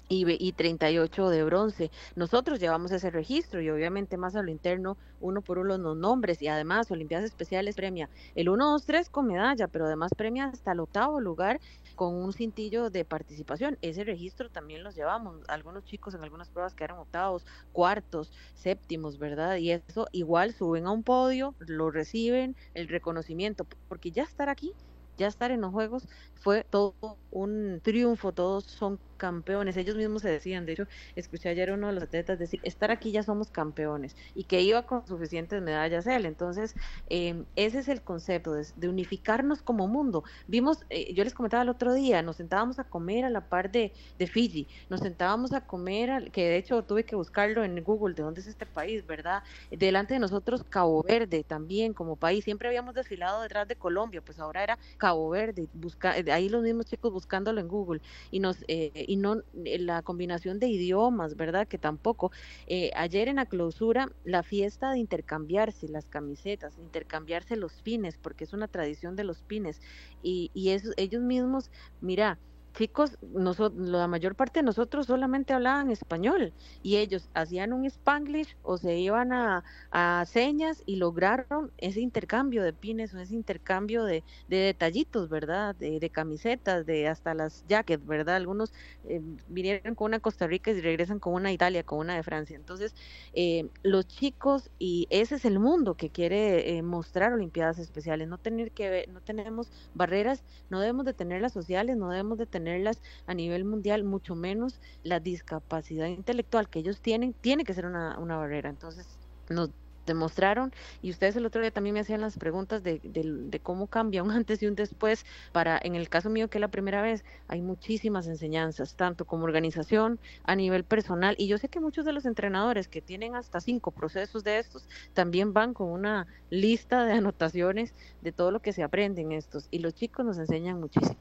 y, 0.08 0.26
y 0.48 0.52
38 0.54 1.30
de 1.30 1.44
bronce. 1.44 1.92
Nosotros 2.16 2.60
llevamos 2.60 2.92
ese 2.92 3.10
registro 3.10 3.62
y 3.62 3.70
obviamente 3.70 4.18
más 4.18 4.36
a 4.36 4.42
lo 4.42 4.52
interno, 4.52 4.98
uno 5.20 5.42
por 5.42 5.58
uno 5.58 5.78
los 5.78 5.98
nombres 5.98 6.42
y 6.42 6.48
además 6.48 6.92
Olimpiadas 6.92 7.26
Especiales 7.26 7.76
premia 7.76 8.10
el 8.36 8.50
1, 8.50 8.72
2, 8.72 8.86
3 8.86 9.10
con 9.10 9.28
medalla, 9.28 9.68
pero 9.68 9.86
además 9.86 10.12
premia 10.16 10.46
hasta 10.46 10.72
el 10.72 10.80
octavo 10.80 11.20
lugar 11.20 11.60
con 11.96 12.14
un 12.14 12.34
cintillo 12.34 12.90
de 12.90 13.06
participación. 13.06 13.78
Ese 13.82 14.04
registro 14.04 14.50
también 14.50 14.84
los 14.84 14.96
llevamos. 14.96 15.38
Algunos 15.48 15.86
chicos 15.86 16.14
en 16.14 16.24
algunas 16.24 16.50
pruebas 16.50 16.76
quedaron 16.76 17.00
octavos, 17.00 17.46
cuartos, 17.72 18.32
séptimos, 18.54 19.18
¿verdad? 19.18 19.58
Y 19.58 19.72
eso 19.72 20.08
igual 20.12 20.54
suben 20.54 20.86
a 20.86 20.92
un 20.92 21.04
podio, 21.04 21.56
lo 21.60 21.92
reciben, 21.92 22.56
el 22.74 22.88
reconocimiento, 22.88 23.66
porque 23.88 24.12
ya 24.12 24.24
estar 24.24 24.50
aquí, 24.50 24.74
ya 25.18 25.28
estar 25.28 25.52
en 25.52 25.62
los 25.62 25.72
Juegos 25.72 26.08
fue 26.36 26.64
todo 26.70 26.96
un 27.32 27.80
triunfo, 27.84 28.34
todos 28.34 28.66
son 28.66 29.00
campeones, 29.16 29.78
ellos 29.78 29.96
mismos 29.96 30.22
se 30.22 30.30
decían, 30.30 30.66
de 30.66 30.74
hecho, 30.74 30.88
escuché 31.16 31.50
ayer 31.50 31.70
a 31.70 31.74
uno 31.76 31.88
de 31.88 31.94
los 31.94 32.04
atletas 32.04 32.40
decir, 32.40 32.60
estar 32.64 32.92
aquí 32.92 33.12
ya 33.12 33.24
somos 33.24 33.52
campeones, 33.52 34.16
y 34.34 34.46
que 34.46 34.62
iba 34.62 34.86
con 34.86 35.06
suficientes 35.08 35.62
medallas 35.62 36.08
él, 36.08 36.26
entonces, 36.26 36.76
eh, 37.08 37.46
ese 37.56 37.80
es 37.80 37.88
el 37.88 38.04
concepto, 38.04 38.54
de, 38.54 38.88
unificarnos 38.90 39.62
como 39.62 39.88
mundo. 39.88 40.24
Vimos, 40.48 40.86
eh, 40.90 41.14
yo 41.14 41.24
les 41.24 41.34
comentaba 41.34 41.64
el 41.64 41.70
otro 41.70 41.94
día, 41.94 42.22
nos 42.22 42.38
sentábamos 42.38 42.80
a 42.80 42.84
comer 42.86 43.26
a 43.26 43.30
la 43.30 43.50
par 43.50 43.72
de, 43.72 43.94
de 44.18 44.28
Fiji, 44.28 44.68
nos 44.90 45.00
sentábamos 45.02 45.54
a 45.54 45.62
comer, 45.66 46.10
al- 46.12 46.32
que 46.32 46.44
de 46.50 46.58
hecho 46.58 46.84
tuve 46.86 47.06
que 47.06 47.16
buscarlo 47.16 47.64
en 47.64 47.84
Google, 47.84 48.14
de 48.16 48.24
dónde 48.24 48.42
es 48.42 48.48
este 48.48 48.66
país, 48.66 49.06
¿verdad? 49.06 49.44
Delante 49.72 50.14
de 50.14 50.20
nosotros 50.20 50.64
Cabo 50.64 51.04
Verde 51.04 51.44
también 51.44 51.94
como 51.94 52.16
país, 52.18 52.44
siempre 52.44 52.68
habíamos 52.68 52.94
desfilado 52.94 53.42
detrás 53.42 53.68
de 53.68 53.76
Colombia, 53.76 54.22
pues 54.22 54.40
ahora 54.40 54.64
era 54.64 54.80
Cabo 54.98 55.30
Verde, 55.30 55.68
busca, 55.74 56.12
ahí 56.32 56.50
los 56.50 56.64
mismos 56.64 56.86
chicos 56.86 57.12
buscándolo 57.12 57.60
en 57.62 57.68
Google, 57.68 58.02
y 58.32 58.40
nos 58.40 58.64
eh, 58.68 58.92
y 59.08 59.18
no 59.18 59.42
eh, 59.66 59.80
la 59.80 60.02
combinación 60.04 60.60
de 60.60 60.68
idiomas, 60.68 61.36
¿verdad? 61.36 61.68
Que 61.68 61.78
tampoco. 61.78 62.32
Eh, 62.68 62.92
ayer 62.96 63.28
en 63.28 63.38
la 63.38 63.46
clausura, 63.46 64.10
la 64.24 64.44
fiesta 64.44 64.92
de 64.92 65.00
intercambiarse 65.00 65.88
las 65.88 66.08
camisetas, 66.10 66.78
intercambiarse 66.78 67.56
los 67.56 67.82
pines, 67.82 68.18
porque 68.18 68.44
es 68.46 68.54
una 68.54 68.68
tradición 68.68 69.16
de 69.16 69.24
los 69.24 69.44
pines, 69.44 69.80
y, 70.22 70.52
y 70.54 70.72
ellos 70.72 71.22
mismos, 71.22 71.72
mira, 72.02 72.40
chicos, 72.76 73.18
noso- 73.22 73.74
la 73.76 74.08
mayor 74.08 74.36
parte 74.36 74.60
de 74.60 74.64
nosotros 74.64 75.08
solamente 75.08 75.54
hablaban 75.54 75.90
español 75.92 76.54
y 76.82 76.98
ellos 76.98 77.30
hacían 77.34 77.74
un 77.74 77.86
spanglish 77.86 78.56
o 78.62 78.78
se 78.78 78.98
iban 79.00 79.34
a, 79.34 79.64
a 79.92 80.26
señas 80.28 80.84
y 80.86 80.98
lograron 80.98 81.72
ese 81.78 82.02
intercambio 82.02 82.64
de 82.64 82.74
pines 82.74 83.14
o 83.14 83.20
ese 83.20 83.34
intercambio 83.36 84.04
de, 84.06 84.24
de 84.48 84.58
detallitos, 84.58 85.30
¿verdad? 85.30 85.76
De, 85.76 86.00
de 86.00 86.10
camisetas, 86.12 86.86
de 86.86 87.08
hasta 87.08 87.34
las 87.34 87.64
jackets, 87.66 88.06
¿verdad? 88.06 88.36
Algunos 88.36 88.74
eh, 89.04 89.22
vinieron 89.48 89.96
con 89.96 90.06
una 90.08 90.20
Costa 90.20 90.48
Rica 90.48 90.72
y 90.72 90.82
regresan 90.82 91.20
con 91.20 91.34
una 91.34 91.52
Italia, 91.52 91.84
con 91.84 92.00
una 92.00 92.16
de 92.16 92.24
Francia. 92.24 92.56
Entonces, 92.56 92.94
eh, 93.34 93.70
los 93.84 94.08
chicos, 94.08 94.72
y 94.78 95.08
ese 95.10 95.36
es 95.36 95.46
el 95.46 95.60
mundo 95.60 95.96
que 95.96 96.12
quiere 96.12 96.78
eh, 96.78 96.84
mostrar 96.84 97.34
Olimpiadas 97.34 97.80
Especiales, 97.80 98.28
no 98.28 98.38
tener 98.38 98.72
que 98.72 99.06
no 99.10 99.22
tenemos 99.22 99.72
barreras, 99.94 100.44
no 100.70 100.80
debemos 100.80 101.06
de 101.06 101.14
tenerlas 101.14 101.54
sociales, 101.54 101.98
no 101.98 102.10
debemos 102.10 102.38
de 102.38 102.48
tenerlas 102.66 103.02
a 103.28 103.34
nivel 103.36 103.64
mundial, 103.64 104.04
mucho 104.04 104.36
menos 104.36 104.82
la 105.04 105.20
discapacidad 105.20 106.08
intelectual 106.08 106.68
que 106.68 106.80
ellos 106.80 107.00
tienen, 107.00 107.34
tiene 107.34 107.64
que 107.64 107.76
ser 107.76 107.86
una, 107.86 108.18
una 108.18 108.38
barrera. 108.38 108.70
Entonces, 108.70 109.08
nos 109.50 109.70
demostraron 110.06 110.72
y 111.02 111.10
ustedes 111.10 111.36
el 111.36 111.46
otro 111.46 111.62
día 111.62 111.72
también 111.72 111.96
me 111.96 112.00
hacían 112.00 112.22
las 112.22 112.38
preguntas 112.38 112.84
de, 112.84 113.00
de, 113.04 113.24
de, 113.24 113.60
cómo 113.60 113.88
cambia 113.88 114.22
un 114.22 114.32
antes 114.32 114.62
y 114.62 114.68
un 114.68 114.76
después 114.76 115.26
para 115.52 115.80
en 115.82 115.96
el 115.96 116.10
caso 116.10 116.30
mío 116.30 116.48
que 116.48 116.60
es 116.60 116.62
la 116.62 116.68
primera 116.68 117.02
vez 117.02 117.26
hay 117.48 117.62
muchísimas 117.62 118.28
enseñanzas 118.28 118.96
tanto 118.96 119.26
como 119.26 119.46
organización 119.46 120.20
a 120.44 120.56
nivel 120.56 120.84
personal 120.84 121.36
y 121.40 121.48
yo 121.48 121.58
sé 121.58 121.70
que 121.70 121.80
muchos 121.80 122.06
de 122.06 122.14
los 122.14 122.26
entrenadores 122.26 122.88
que 122.88 123.02
tienen 123.02 123.36
hasta 123.36 123.60
cinco 123.62 123.90
procesos 123.92 124.44
de 124.44 124.60
estos 124.60 124.88
también 125.14 125.54
van 125.54 125.74
con 125.74 125.88
una 125.88 126.28
lista 126.50 127.04
de 127.06 127.14
anotaciones 127.22 127.96
de 128.22 128.32
todo 128.32 128.52
lo 128.52 128.60
que 128.60 128.74
se 128.74 128.84
aprende 128.84 129.22
en 129.22 129.32
estos 129.32 129.68
y 129.72 129.80
los 129.80 129.96
chicos 129.96 130.24
nos 130.24 130.38
enseñan 130.38 130.80
muchísimo 130.80 131.18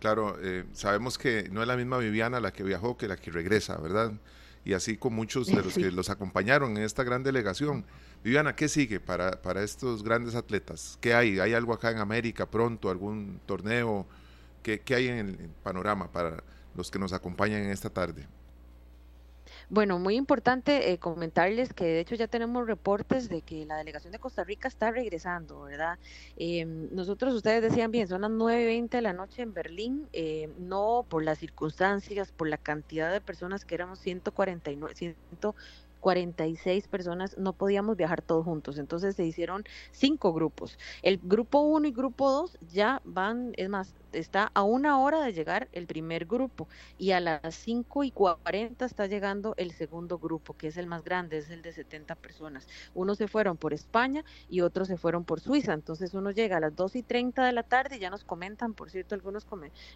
claro 0.00 0.36
eh, 0.42 0.64
sabemos 0.72 1.16
que 1.16 1.48
no 1.52 1.62
es 1.62 1.68
la 1.68 1.76
misma 1.76 1.98
Viviana 1.98 2.40
la 2.40 2.52
que 2.52 2.64
viajó 2.64 2.96
que 2.96 3.06
la 3.06 3.16
que 3.16 3.30
regresa 3.30 3.76
verdad 3.78 4.12
y 4.64 4.72
así 4.74 4.96
con 4.96 5.14
muchos 5.14 5.46
de 5.46 5.62
los 5.62 5.72
sí. 5.74 5.82
que 5.82 5.90
los 5.90 6.10
acompañaron 6.10 6.76
en 6.76 6.84
esta 6.84 7.02
gran 7.04 7.22
delegación. 7.22 7.84
Viviana, 8.22 8.54
¿qué 8.54 8.68
sigue 8.68 9.00
para, 9.00 9.42
para 9.42 9.62
estos 9.62 10.02
grandes 10.02 10.34
atletas? 10.34 10.98
¿Qué 11.00 11.14
hay? 11.14 11.40
¿Hay 11.40 11.54
algo 11.54 11.72
acá 11.72 11.90
en 11.90 11.98
América 11.98 12.50
pronto? 12.50 12.90
¿Algún 12.90 13.40
torneo? 13.46 14.06
¿Qué, 14.62 14.80
qué 14.80 14.94
hay 14.94 15.08
en 15.08 15.18
el 15.18 15.36
panorama 15.62 16.12
para 16.12 16.44
los 16.74 16.90
que 16.90 16.98
nos 16.98 17.12
acompañan 17.12 17.62
en 17.62 17.70
esta 17.70 17.88
tarde? 17.88 18.26
Bueno, 19.68 19.98
muy 19.98 20.16
importante 20.16 20.92
eh, 20.92 20.98
comentarles 20.98 21.72
que 21.72 21.84
de 21.84 22.00
hecho 22.00 22.14
ya 22.14 22.28
tenemos 22.28 22.66
reportes 22.66 23.28
de 23.28 23.42
que 23.42 23.64
la 23.66 23.76
delegación 23.76 24.12
de 24.12 24.18
Costa 24.18 24.44
Rica 24.44 24.68
está 24.68 24.90
regresando, 24.90 25.62
¿verdad? 25.62 25.98
Eh, 26.36 26.64
nosotros, 26.64 27.34
ustedes 27.34 27.62
decían 27.62 27.90
bien, 27.90 28.08
son 28.08 28.22
las 28.22 28.30
9.20 28.30 28.88
de 28.90 29.02
la 29.02 29.12
noche 29.12 29.42
en 29.42 29.54
Berlín, 29.54 30.08
eh, 30.12 30.52
no 30.58 31.04
por 31.08 31.24
las 31.24 31.38
circunstancias, 31.38 32.32
por 32.32 32.48
la 32.48 32.58
cantidad 32.58 33.12
de 33.12 33.20
personas 33.20 33.64
que 33.64 33.74
éramos 33.74 33.98
149, 34.00 34.94
100 34.94 35.16
46 36.00 36.88
personas, 36.88 37.36
no 37.38 37.52
podíamos 37.52 37.96
viajar 37.96 38.22
todos 38.22 38.44
juntos. 38.44 38.78
Entonces 38.78 39.14
se 39.14 39.24
hicieron 39.24 39.64
cinco 39.92 40.32
grupos. 40.32 40.78
El 41.02 41.20
grupo 41.22 41.60
1 41.60 41.86
y 41.88 41.92
grupo 41.92 42.30
2 42.30 42.58
ya 42.62 43.00
van, 43.04 43.52
es 43.56 43.68
más, 43.68 43.94
está 44.12 44.50
a 44.54 44.62
una 44.62 44.98
hora 45.00 45.22
de 45.22 45.32
llegar 45.32 45.68
el 45.72 45.86
primer 45.86 46.26
grupo 46.26 46.68
y 46.98 47.12
a 47.12 47.20
las 47.20 47.54
5 47.54 48.04
y 48.04 48.10
40 48.10 48.84
está 48.84 49.06
llegando 49.06 49.54
el 49.56 49.72
segundo 49.72 50.18
grupo, 50.18 50.56
que 50.56 50.68
es 50.68 50.76
el 50.76 50.86
más 50.86 51.04
grande, 51.04 51.38
es 51.38 51.50
el 51.50 51.62
de 51.62 51.72
70 51.72 52.14
personas. 52.16 52.66
Unos 52.94 53.18
se 53.18 53.28
fueron 53.28 53.56
por 53.56 53.74
España 53.74 54.24
y 54.48 54.62
otros 54.62 54.88
se 54.88 54.96
fueron 54.96 55.24
por 55.24 55.40
Suiza. 55.40 55.74
Entonces 55.74 56.14
uno 56.14 56.30
llega 56.30 56.56
a 56.56 56.60
las 56.60 56.74
2 56.74 56.96
y 56.96 57.02
30 57.02 57.44
de 57.44 57.52
la 57.52 57.62
tarde 57.62 57.96
y 57.96 58.00
ya 58.00 58.10
nos 58.10 58.24
comentan, 58.24 58.74
por 58.74 58.90
cierto, 58.90 59.14
algunos 59.14 59.44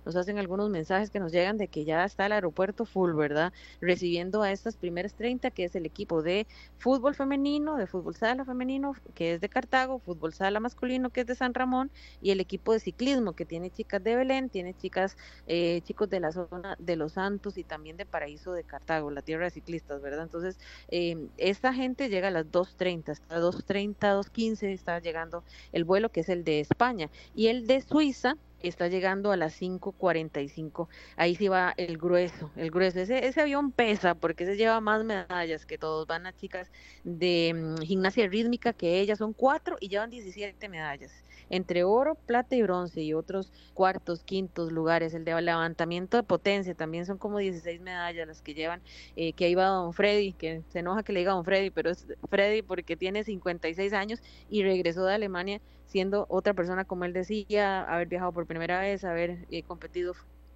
nos 0.04 0.16
hacen 0.16 0.38
algunos 0.38 0.70
mensajes 0.70 1.10
que 1.10 1.20
nos 1.20 1.32
llegan 1.32 1.56
de 1.56 1.68
que 1.68 1.84
ya 1.84 2.04
está 2.04 2.26
el 2.26 2.32
aeropuerto 2.32 2.84
full, 2.84 3.12
¿verdad? 3.12 3.52
Recibiendo 3.80 4.42
a 4.42 4.52
estas 4.52 4.76
primeras 4.76 5.14
30, 5.14 5.50
que 5.50 5.64
es 5.64 5.74
el 5.74 5.86
equipo 5.86 6.22
de 6.22 6.46
fútbol 6.78 7.14
femenino, 7.14 7.76
de 7.76 7.86
fútbol 7.86 8.14
sala 8.14 8.44
femenino, 8.44 8.94
que 9.14 9.34
es 9.34 9.40
de 9.40 9.48
Cartago, 9.48 9.98
fútbol 9.98 10.32
sala 10.32 10.60
masculino, 10.60 11.10
que 11.10 11.22
es 11.22 11.26
de 11.26 11.34
San 11.34 11.54
Ramón, 11.54 11.90
y 12.20 12.30
el 12.30 12.40
equipo 12.40 12.72
de 12.72 12.80
ciclismo, 12.80 13.32
que 13.34 13.44
tiene 13.44 13.70
chicas 13.70 14.02
de 14.04 14.16
Belén, 14.16 14.48
tiene 14.50 14.74
chicas, 14.74 15.16
eh, 15.46 15.80
chicos 15.82 16.08
de 16.10 16.20
la 16.20 16.32
zona 16.32 16.76
de 16.78 16.96
Los 16.96 17.12
Santos 17.12 17.58
y 17.58 17.64
también 17.64 17.96
de 17.96 18.06
Paraíso 18.06 18.52
de 18.52 18.64
Cartago, 18.64 19.10
la 19.10 19.22
tierra 19.22 19.44
de 19.44 19.50
ciclistas, 19.50 20.00
¿verdad? 20.00 20.24
Entonces, 20.24 20.58
eh, 20.88 21.28
esta 21.38 21.72
gente 21.74 22.08
llega 22.08 22.28
a 22.28 22.30
las 22.30 22.46
2.30, 22.46 23.10
hasta 23.10 23.40
2.30, 23.40 23.96
2.15 23.98 24.72
está 24.72 24.98
llegando 25.00 25.42
el 25.72 25.84
vuelo 25.84 26.10
que 26.10 26.20
es 26.20 26.28
el 26.28 26.44
de 26.44 26.60
España 26.60 27.10
y 27.34 27.48
el 27.48 27.66
de 27.66 27.80
Suiza 27.80 28.36
está 28.68 28.88
llegando 28.88 29.32
a 29.32 29.36
las 29.36 29.60
5.45. 29.60 30.88
Ahí 31.16 31.34
sí 31.34 31.48
va 31.48 31.74
el 31.76 31.98
grueso, 31.98 32.50
el 32.56 32.70
grueso. 32.70 33.00
Ese, 33.00 33.26
ese 33.26 33.40
avión 33.40 33.72
pesa 33.72 34.14
porque 34.14 34.46
se 34.46 34.56
lleva 34.56 34.80
más 34.80 35.04
medallas 35.04 35.66
que 35.66 35.78
todos. 35.78 36.06
Van 36.06 36.26
a 36.26 36.34
chicas 36.34 36.70
de 37.04 37.52
um, 37.54 37.76
gimnasia 37.78 38.26
rítmica 38.26 38.72
que 38.72 39.00
ellas 39.00 39.18
son 39.18 39.32
cuatro 39.32 39.76
y 39.80 39.88
llevan 39.88 40.10
17 40.10 40.68
medallas 40.68 41.23
entre 41.50 41.84
oro, 41.84 42.14
plata 42.14 42.56
y 42.56 42.62
bronce 42.62 43.02
y 43.02 43.14
otros 43.14 43.52
cuartos, 43.74 44.22
quintos 44.24 44.72
lugares. 44.72 45.14
El 45.14 45.24
de 45.24 45.40
levantamiento 45.40 46.16
de 46.16 46.22
potencia 46.22 46.74
también 46.74 47.06
son 47.06 47.18
como 47.18 47.38
16 47.38 47.80
medallas 47.80 48.26
las 48.26 48.42
que 48.42 48.54
llevan, 48.54 48.82
eh, 49.16 49.32
que 49.32 49.46
ahí 49.46 49.54
va 49.54 49.66
don 49.66 49.92
Freddy, 49.92 50.32
que 50.32 50.62
se 50.68 50.80
enoja 50.80 51.02
que 51.02 51.12
le 51.12 51.20
diga 51.20 51.32
don 51.32 51.44
Freddy, 51.44 51.70
pero 51.70 51.90
es 51.90 52.06
Freddy 52.28 52.62
porque 52.62 52.96
tiene 52.96 53.24
56 53.24 53.92
años 53.92 54.20
y 54.48 54.62
regresó 54.62 55.04
de 55.04 55.14
Alemania 55.14 55.60
siendo 55.86 56.26
otra 56.28 56.54
persona, 56.54 56.84
como 56.84 57.04
él 57.04 57.12
decía, 57.12 57.82
haber 57.82 58.08
viajado 58.08 58.32
por 58.32 58.46
primera 58.46 58.80
vez, 58.80 59.04
haber 59.04 59.46
eh, 59.50 59.62
competido 59.62 60.14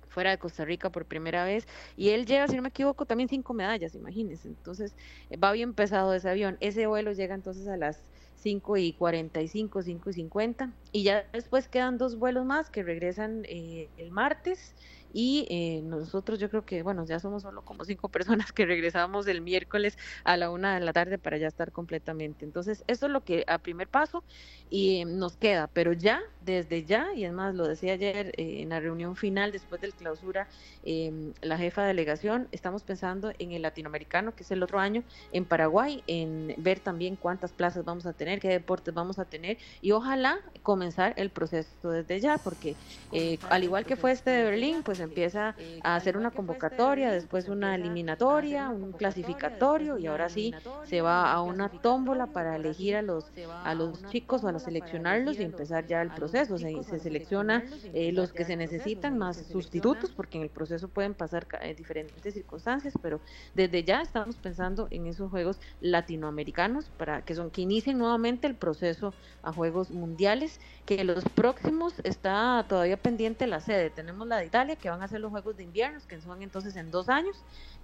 fuera 0.09 0.30
de 0.30 0.38
Costa 0.38 0.64
Rica 0.64 0.90
por 0.90 1.04
primera 1.04 1.45
vez 1.45 1.66
y 1.97 2.11
él 2.11 2.26
lleva, 2.26 2.49
si 2.49 2.57
no 2.57 2.62
me 2.62 2.71
equivoco, 2.71 3.07
también 3.07 3.28
cinco 3.28 3.54
medallas, 3.54 3.95
imagínense. 3.95 4.49
Entonces 4.49 4.97
va 5.42 5.52
bien 5.52 5.75
pesado 5.75 6.12
ese 6.14 6.28
avión. 6.28 6.57
Ese 6.61 6.87
vuelo 6.87 7.12
llega 7.12 7.35
entonces 7.35 7.68
a 7.68 7.76
las 7.76 8.02
5 8.38 8.76
y 8.76 8.92
45, 8.92 9.83
5 9.83 10.11
y 10.11 10.12
50 10.12 10.73
y 10.92 11.02
ya 11.02 11.26
después 11.33 11.68
quedan 11.68 11.99
dos 11.99 12.18
vuelos 12.18 12.45
más 12.45 12.71
que 12.71 12.83
regresan 12.83 13.42
eh, 13.45 13.88
el 13.97 14.11
martes 14.11 14.75
y 15.12 15.46
eh, 15.50 15.82
nosotros 15.82 16.38
yo 16.38 16.50
creo 16.50 16.64
que, 16.64 16.82
bueno, 16.82 17.04
ya 17.06 17.18
somos 17.20 17.42
solo 17.42 17.62
como 17.62 17.84
cinco 17.84 18.08
personas 18.08 18.52
que 18.52 18.66
regresamos 18.66 19.26
el 19.26 19.40
miércoles 19.40 19.96
a 20.24 20.36
la 20.36 20.50
una 20.50 20.74
de 20.74 20.80
la 20.80 20.92
tarde 20.92 21.18
para 21.18 21.38
ya 21.38 21.46
estar 21.48 21.72
completamente. 21.72 22.44
Entonces, 22.44 22.84
eso 22.86 23.06
es 23.06 23.12
lo 23.12 23.24
que 23.24 23.44
a 23.46 23.58
primer 23.58 23.88
paso 23.88 24.24
y 24.70 25.04
nos 25.04 25.36
queda, 25.36 25.68
pero 25.68 25.92
ya, 25.92 26.20
desde 26.40 26.84
ya, 26.84 27.06
y 27.14 27.24
es 27.24 27.32
más, 27.32 27.54
lo 27.54 27.66
decía 27.66 27.94
ayer 27.94 28.32
eh, 28.36 28.62
en 28.62 28.70
la 28.70 28.80
reunión 28.80 29.16
final 29.16 29.52
después 29.52 29.80
del 29.80 29.94
clausura, 29.94 30.48
eh, 30.82 31.32
la 31.40 31.58
jefa 31.58 31.82
de 31.82 31.88
delegación, 31.88 32.48
estamos 32.52 32.84
pensando 32.84 33.32
en 33.38 33.52
el 33.52 33.62
latinoamericano, 33.62 34.34
que 34.34 34.42
es 34.42 34.50
el 34.50 34.62
otro 34.62 34.78
año, 34.78 35.04
en 35.32 35.44
Paraguay, 35.44 36.02
en 36.06 36.54
ver 36.58 36.80
también 36.80 37.16
cuántas 37.16 37.52
plazas 37.52 37.84
vamos 37.84 38.06
a 38.06 38.12
tener, 38.12 38.40
qué 38.40 38.48
deportes 38.48 38.94
vamos 38.94 39.18
a 39.18 39.24
tener 39.24 39.58
y 39.80 39.92
ojalá 39.92 40.38
comenzar 40.62 41.14
el 41.16 41.30
proceso 41.30 41.90
desde 41.90 42.20
ya, 42.20 42.38
porque 42.38 42.78
eh, 43.10 43.38
al 43.48 43.64
igual 43.64 43.86
que 43.86 43.96
fue 43.96 44.12
este 44.12 44.30
de 44.30 44.44
Berlín, 44.44 44.82
pues 44.82 44.97
empieza 45.00 45.54
a 45.82 45.96
hacer 45.96 46.16
una 46.16 46.30
convocatoria, 46.30 47.10
después 47.10 47.48
una 47.48 47.74
eliminatoria, 47.74 48.68
un 48.70 48.92
clasificatorio 48.92 49.98
y 49.98 50.06
ahora 50.06 50.28
sí 50.28 50.54
se 50.84 51.00
va 51.00 51.32
a 51.32 51.42
una 51.42 51.68
tómbola 51.68 52.26
para 52.26 52.56
elegir 52.56 52.96
a 52.96 53.02
los 53.02 53.32
a 53.64 53.74
los 53.74 54.04
chicos 54.06 54.44
o 54.44 54.48
a 54.48 54.58
seleccionarlos 54.58 55.38
y 55.38 55.42
empezar 55.42 55.86
ya 55.86 56.02
el 56.02 56.10
proceso. 56.10 56.58
Se, 56.58 56.82
se 56.82 56.98
selecciona 56.98 57.64
eh, 57.92 58.12
los 58.12 58.32
que 58.32 58.44
se 58.44 58.56
necesitan 58.56 59.18
más 59.18 59.36
sustitutos 59.46 60.10
porque 60.12 60.38
en 60.38 60.44
el 60.44 60.50
proceso 60.50 60.88
pueden 60.88 61.14
pasar 61.14 61.46
eh, 61.60 61.74
diferentes 61.74 62.34
circunstancias, 62.34 62.94
pero 63.00 63.20
desde 63.54 63.84
ya 63.84 64.02
estamos 64.02 64.36
pensando 64.36 64.88
en 64.90 65.06
esos 65.06 65.30
juegos 65.30 65.60
latinoamericanos 65.80 66.90
para 66.90 67.22
que 67.22 67.34
son 67.34 67.50
que 67.50 67.62
inicien 67.62 67.98
nuevamente 67.98 68.46
el 68.46 68.56
proceso 68.56 69.14
a 69.42 69.52
juegos 69.52 69.90
mundiales, 69.90 70.60
que 70.84 71.04
los 71.04 71.24
próximos 71.24 71.94
está 72.04 72.64
todavía 72.68 72.96
pendiente 72.96 73.46
la 73.46 73.60
sede. 73.60 73.90
Tenemos 73.90 74.26
la 74.26 74.38
de 74.38 74.46
Italia 74.46 74.76
que 74.76 74.88
van 74.88 75.02
a 75.02 75.09
ser 75.09 75.21
los 75.21 75.30
juegos 75.30 75.57
de 75.57 75.64
invierno, 75.64 75.99
que 76.09 76.21
son 76.21 76.42
entonces 76.42 76.76
en 76.76 76.90
dos 76.90 77.09
años, 77.09 77.37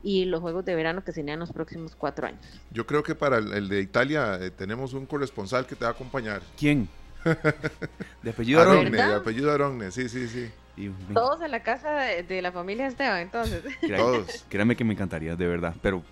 y 0.02 0.24
los 0.24 0.40
juegos 0.40 0.64
de 0.64 0.74
verano 0.74 1.04
que 1.04 1.12
serían 1.12 1.38
los 1.38 1.52
próximos 1.52 1.94
cuatro 1.96 2.26
años. 2.26 2.40
Yo 2.70 2.86
creo 2.86 3.02
que 3.02 3.14
para 3.14 3.38
el, 3.38 3.52
el 3.52 3.68
de 3.68 3.80
Italia 3.80 4.38
eh, 4.40 4.50
tenemos 4.50 4.92
un 4.92 5.06
corresponsal 5.06 5.66
que 5.66 5.76
te 5.76 5.84
va 5.84 5.90
a 5.90 5.94
acompañar. 5.94 6.42
¿Quién? 6.58 6.88
de 8.22 8.30
apellido 8.30 8.60
Aronne. 8.60 8.90
De 8.90 9.14
apellido 9.14 9.50
Aronne, 9.52 9.90
sí, 9.90 10.08
sí, 10.08 10.28
sí. 10.28 10.50
Y, 10.76 10.88
Todos 11.12 11.40
en 11.40 11.50
la 11.50 11.62
casa 11.62 11.92
de, 11.94 12.22
de 12.24 12.42
la 12.42 12.52
familia 12.52 12.86
Esteban, 12.86 13.20
entonces. 13.20 13.62
créame, 13.80 13.96
Todos. 13.96 14.44
créame 14.48 14.76
que 14.76 14.84
me 14.84 14.92
encantaría, 14.92 15.36
de 15.36 15.46
verdad. 15.46 15.74
Pero 15.80 16.02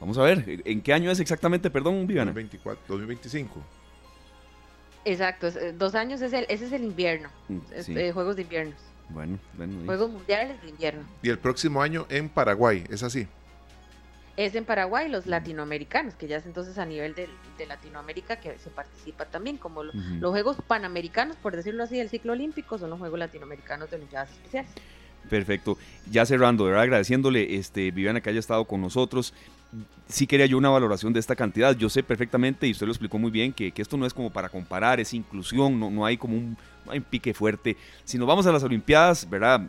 vamos 0.00 0.18
a 0.18 0.22
ver, 0.22 0.44
¿en 0.46 0.82
qué 0.82 0.92
año 0.92 1.10
es 1.10 1.18
exactamente, 1.18 1.70
perdón, 1.70 2.06
Viviana? 2.06 2.30
2024, 2.30 2.84
2025. 2.88 3.62
Exacto, 5.04 5.48
eh, 5.48 5.72
dos 5.76 5.94
años 5.94 6.20
es 6.22 6.32
el, 6.32 6.46
ese 6.48 6.66
es 6.66 6.72
el 6.72 6.84
invierno, 6.84 7.28
Mm, 7.48 7.58
sí. 7.80 7.98
eh, 7.98 8.12
Juegos 8.12 8.36
de 8.36 8.42
invierno, 8.42 8.74
Bueno, 9.08 9.38
bueno. 9.54 9.82
y- 9.82 9.86
Juegos 9.86 10.10
mundiales 10.10 10.60
de 10.62 10.68
invierno. 10.68 11.02
Y 11.22 11.28
el 11.28 11.38
próximo 11.38 11.82
año 11.82 12.06
en 12.08 12.28
Paraguay, 12.28 12.84
es 12.88 13.02
así. 13.02 13.26
Es 14.36 14.54
en 14.54 14.64
Paraguay 14.64 15.10
los 15.10 15.26
latinoamericanos, 15.26 16.14
que 16.14 16.26
ya 16.26 16.36
es 16.38 16.46
entonces 16.46 16.78
a 16.78 16.86
nivel 16.86 17.14
de, 17.14 17.28
de 17.58 17.66
Latinoamérica 17.66 18.36
que 18.36 18.58
se 18.58 18.70
participa 18.70 19.26
también, 19.26 19.58
como 19.58 19.82
lo- 19.82 19.90
Ujú. 19.92 20.14
los 20.20 20.30
Juegos 20.30 20.56
Panamericanos, 20.66 21.36
por 21.36 21.54
decirlo 21.54 21.82
así, 21.84 21.98
del 21.98 22.08
ciclo 22.08 22.32
olímpico, 22.32 22.78
son 22.78 22.88
los 22.90 22.98
Juegos 22.98 23.18
Latinoamericanos 23.18 23.90
de 23.90 23.96
Olimpiadas 23.96 24.30
Especiales. 24.30 24.70
Perfecto. 25.28 25.76
Ya 26.10 26.24
cerrando, 26.26 26.64
de 26.64 26.70
verdad 26.70 26.84
agradeciéndole, 26.84 27.56
este, 27.56 27.90
Viviana, 27.90 28.20
que 28.20 28.30
haya 28.30 28.40
estado 28.40 28.64
con 28.64 28.80
nosotros. 28.80 29.34
Sí 30.08 30.26
quería 30.26 30.44
yo 30.46 30.58
una 30.58 30.68
valoración 30.68 31.12
de 31.14 31.20
esta 31.20 31.34
cantidad. 31.34 31.74
Yo 31.76 31.88
sé 31.88 32.02
perfectamente, 32.02 32.66
y 32.66 32.72
usted 32.72 32.84
lo 32.86 32.92
explicó 32.92 33.18
muy 33.18 33.30
bien, 33.30 33.52
que, 33.52 33.72
que 33.72 33.80
esto 33.80 33.96
no 33.96 34.04
es 34.04 34.12
como 34.12 34.30
para 34.30 34.48
comparar, 34.50 35.00
es 35.00 35.14
inclusión, 35.14 35.80
no, 35.80 35.90
no 35.90 36.04
hay 36.04 36.18
como 36.18 36.36
un, 36.36 36.56
pique 37.08 37.32
fuerte. 37.32 37.76
Si 38.04 38.18
nos 38.18 38.26
vamos 38.28 38.46
a 38.46 38.52
las 38.52 38.62
Olimpiadas, 38.62 39.28
¿verdad? 39.30 39.66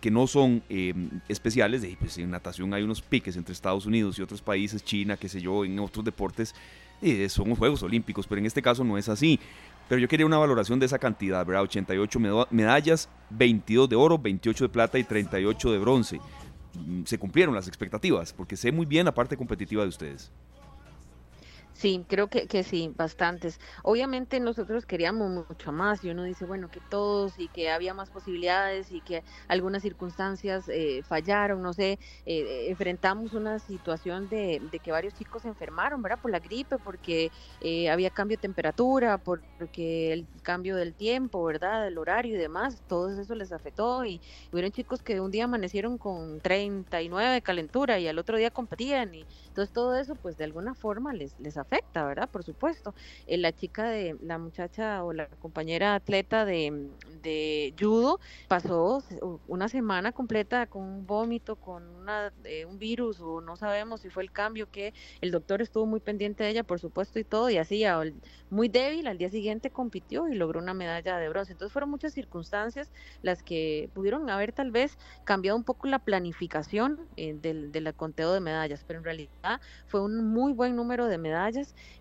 Que 0.00 0.10
no 0.10 0.26
son 0.26 0.62
eh, 0.68 0.92
especiales, 1.28 1.82
de, 1.82 1.96
pues 2.00 2.18
en 2.18 2.30
natación 2.30 2.72
hay 2.74 2.82
unos 2.82 3.00
piques 3.02 3.36
entre 3.36 3.52
Estados 3.52 3.86
Unidos 3.86 4.18
y 4.18 4.22
otros 4.22 4.40
países, 4.42 4.82
China, 4.84 5.16
qué 5.16 5.28
sé 5.28 5.40
yo, 5.40 5.64
en 5.64 5.78
otros 5.78 6.04
deportes, 6.04 6.54
eh, 7.00 7.28
son 7.28 7.50
los 7.50 7.58
Juegos 7.58 7.82
Olímpicos, 7.82 8.26
pero 8.26 8.40
en 8.40 8.46
este 8.46 8.62
caso 8.62 8.82
no 8.82 8.98
es 8.98 9.08
así. 9.08 9.38
Pero 9.88 10.00
yo 10.00 10.08
quería 10.08 10.24
una 10.26 10.38
valoración 10.38 10.78
de 10.78 10.86
esa 10.86 10.98
cantidad, 10.98 11.44
¿verdad? 11.44 11.62
88 11.62 12.18
medo- 12.18 12.48
medallas, 12.50 13.08
22 13.30 13.88
de 13.88 13.96
oro, 13.96 14.18
28 14.18 14.64
de 14.64 14.68
plata 14.68 14.98
y 14.98 15.04
38 15.04 15.70
de 15.72 15.78
bronce. 15.78 16.20
Se 17.04 17.18
cumplieron 17.18 17.54
las 17.54 17.68
expectativas, 17.68 18.32
porque 18.32 18.56
sé 18.56 18.72
muy 18.72 18.86
bien 18.86 19.04
la 19.04 19.14
parte 19.14 19.36
competitiva 19.36 19.82
de 19.82 19.88
ustedes. 19.88 20.30
Sí, 21.82 22.06
creo 22.08 22.28
que, 22.28 22.46
que 22.46 22.62
sí, 22.62 22.92
bastantes. 22.94 23.58
Obviamente 23.82 24.38
nosotros 24.38 24.86
queríamos 24.86 25.46
mucho 25.48 25.72
más 25.72 26.04
y 26.04 26.10
uno 26.10 26.22
dice, 26.22 26.44
bueno, 26.44 26.68
que 26.68 26.80
todos 26.80 27.40
y 27.40 27.48
que 27.48 27.70
había 27.70 27.92
más 27.92 28.08
posibilidades 28.10 28.92
y 28.92 29.02
que 29.02 29.24
algunas 29.48 29.82
circunstancias 29.82 30.68
eh, 30.68 31.02
fallaron, 31.04 31.60
no 31.60 31.72
sé, 31.72 31.98
eh, 32.24 32.66
enfrentamos 32.68 33.32
una 33.32 33.58
situación 33.58 34.28
de, 34.28 34.60
de 34.62 34.78
que 34.78 34.92
varios 34.92 35.12
chicos 35.14 35.42
se 35.42 35.48
enfermaron, 35.48 36.00
¿verdad? 36.02 36.20
Por 36.20 36.30
la 36.30 36.38
gripe, 36.38 36.78
porque 36.78 37.32
eh, 37.58 37.90
había 37.90 38.10
cambio 38.12 38.36
de 38.36 38.40
temperatura, 38.42 39.18
por- 39.18 39.44
porque 39.56 40.12
el 40.12 40.28
cambio 40.44 40.76
del 40.76 40.94
tiempo, 40.94 41.42
¿verdad? 41.44 41.82
Del 41.84 41.98
horario 41.98 42.36
y 42.36 42.38
demás, 42.38 42.82
todo 42.86 43.10
eso 43.20 43.34
les 43.34 43.50
afectó 43.52 44.04
y 44.04 44.20
hubieron 44.52 44.70
chicos 44.72 45.02
que 45.02 45.20
un 45.20 45.30
día 45.32 45.44
amanecieron 45.44 45.98
con 45.98 46.40
39 46.40 47.32
de 47.34 47.42
calentura 47.42 47.98
y 47.98 48.06
al 48.08 48.18
otro 48.18 48.36
día 48.36 48.50
competían 48.52 49.14
y 49.14 49.26
entonces 49.48 49.72
todo 49.72 49.96
eso 49.96 50.16
pues 50.16 50.36
de 50.36 50.44
alguna 50.44 50.74
forma 50.74 51.12
les, 51.12 51.38
les 51.38 51.56
afecta, 51.72 52.04
¿verdad? 52.04 52.28
Por 52.28 52.44
supuesto. 52.44 52.94
Eh, 53.26 53.38
la 53.38 53.52
chica 53.52 53.88
de, 53.88 54.16
la 54.20 54.38
muchacha 54.38 55.02
o 55.04 55.12
la 55.12 55.26
compañera 55.26 55.94
atleta 55.94 56.44
de, 56.44 56.90
de 57.22 57.74
judo 57.78 58.20
pasó 58.48 59.02
una 59.48 59.68
semana 59.68 60.12
completa 60.12 60.66
con 60.66 60.82
un 60.82 61.06
vómito, 61.06 61.56
con 61.56 61.82
una, 61.88 62.32
eh, 62.44 62.66
un 62.66 62.78
virus 62.78 63.20
o 63.20 63.40
no 63.40 63.56
sabemos 63.56 64.02
si 64.02 64.10
fue 64.10 64.22
el 64.22 64.30
cambio 64.30 64.70
que 64.70 64.92
el 65.20 65.30
doctor 65.30 65.62
estuvo 65.62 65.86
muy 65.86 66.00
pendiente 66.00 66.44
de 66.44 66.50
ella, 66.50 66.62
por 66.62 66.78
supuesto, 66.78 67.18
y 67.18 67.24
todo, 67.24 67.48
y 67.48 67.56
así 67.56 67.84
muy 68.50 68.68
débil, 68.68 69.06
al 69.06 69.18
día 69.18 69.30
siguiente 69.30 69.70
compitió 69.70 70.28
y 70.28 70.34
logró 70.34 70.60
una 70.60 70.74
medalla 70.74 71.18
de 71.18 71.28
bronce. 71.28 71.52
Entonces 71.52 71.72
fueron 71.72 71.90
muchas 71.90 72.12
circunstancias 72.12 72.92
las 73.22 73.42
que 73.42 73.88
pudieron 73.94 74.28
haber 74.30 74.52
tal 74.52 74.70
vez 74.70 74.98
cambiado 75.24 75.56
un 75.56 75.64
poco 75.64 75.88
la 75.88 75.98
planificación 75.98 77.00
eh, 77.16 77.34
del, 77.34 77.72
del 77.72 77.92
conteo 77.94 78.32
de 78.32 78.40
medallas, 78.40 78.84
pero 78.86 78.98
en 78.98 79.04
realidad 79.04 79.60
fue 79.86 80.02
un 80.02 80.28
muy 80.28 80.52
buen 80.52 80.76
número 80.76 81.06
de 81.06 81.18
medallas. 81.18 81.51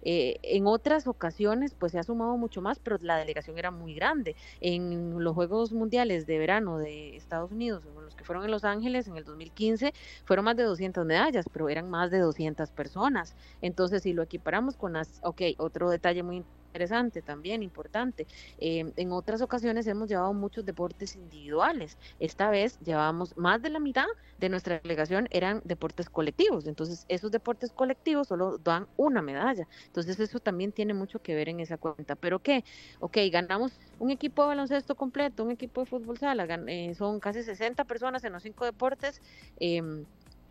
Eh, 0.01 0.37
en 0.43 0.67
otras 0.67 1.07
ocasiones, 1.07 1.75
pues 1.75 1.91
se 1.91 1.99
ha 1.99 2.03
sumado 2.03 2.37
mucho 2.37 2.61
más, 2.61 2.79
pero 2.79 2.97
la 3.01 3.17
delegación 3.17 3.57
era 3.57 3.71
muy 3.71 3.93
grande. 3.93 4.35
En 4.59 5.23
los 5.23 5.33
Juegos 5.35 5.71
Mundiales 5.71 6.25
de 6.25 6.37
Verano 6.39 6.77
de 6.77 7.15
Estados 7.15 7.51
Unidos, 7.51 7.83
los 7.85 8.15
que 8.15 8.23
fueron 8.23 8.45
en 8.45 8.51
Los 8.51 8.63
Ángeles 8.63 9.07
en 9.07 9.17
el 9.17 9.23
2015, 9.23 9.93
fueron 10.25 10.45
más 10.45 10.55
de 10.57 10.63
200 10.63 11.05
medallas, 11.05 11.45
pero 11.51 11.69
eran 11.69 11.89
más 11.89 12.11
de 12.11 12.19
200 12.19 12.71
personas. 12.71 13.35
Entonces, 13.61 14.03
si 14.03 14.13
lo 14.13 14.23
equiparamos 14.23 14.77
con 14.77 14.93
las, 14.93 15.19
ok, 15.23 15.41
otro 15.57 15.89
detalle 15.89 16.23
muy 16.23 16.45
interesante 16.71 17.21
también, 17.21 17.63
importante. 17.63 18.27
eh, 18.57 18.91
en 18.95 19.11
otras 19.11 19.41
ocasiones 19.41 19.87
hemos 19.87 20.07
llevado 20.09 20.33
muchos 20.33 20.63
deportes 20.65 21.15
individuales. 21.15 21.97
Esta 22.19 22.49
vez 22.49 22.77
llevábamos 22.79 23.33
más 23.35 23.61
de 23.61 23.69
la 23.69 23.79
mitad 23.79 24.05
de 24.37 24.49
nuestra 24.49 24.79
delegación 24.83 25.27
eran 25.31 25.61
deportes 25.65 26.09
colectivos. 26.09 26.65
Entonces, 26.67 27.05
esos 27.09 27.31
deportes 27.31 27.73
colectivos 27.73 28.27
solo 28.29 28.57
dan 28.57 28.87
una 28.95 29.21
medalla. 29.21 29.67
Entonces, 29.87 30.19
eso 30.19 30.39
también 30.39 30.71
tiene 30.73 30.93
mucho 30.93 31.19
que 31.19 31.35
ver 31.35 31.49
en 31.49 31.59
esa 31.59 31.77
cuenta. 31.77 32.15
Pero 32.15 32.39
qué, 32.39 32.63
ok, 32.99 33.17
ganamos 33.31 33.79
un 33.97 34.11
equipo 34.11 34.43
de 34.43 34.49
baloncesto 34.49 34.95
completo, 34.95 35.43
un 35.43 35.51
equipo 35.51 35.81
de 35.81 35.87
fútbol 35.87 36.17
sala, 36.17 36.45
eh, 36.67 36.95
son 36.95 37.19
casi 37.19 37.43
60 37.43 37.85
personas 37.85 38.23
en 38.23 38.33
los 38.33 38.43
cinco 38.43 38.65
deportes. 38.65 39.19
em, 39.57 40.05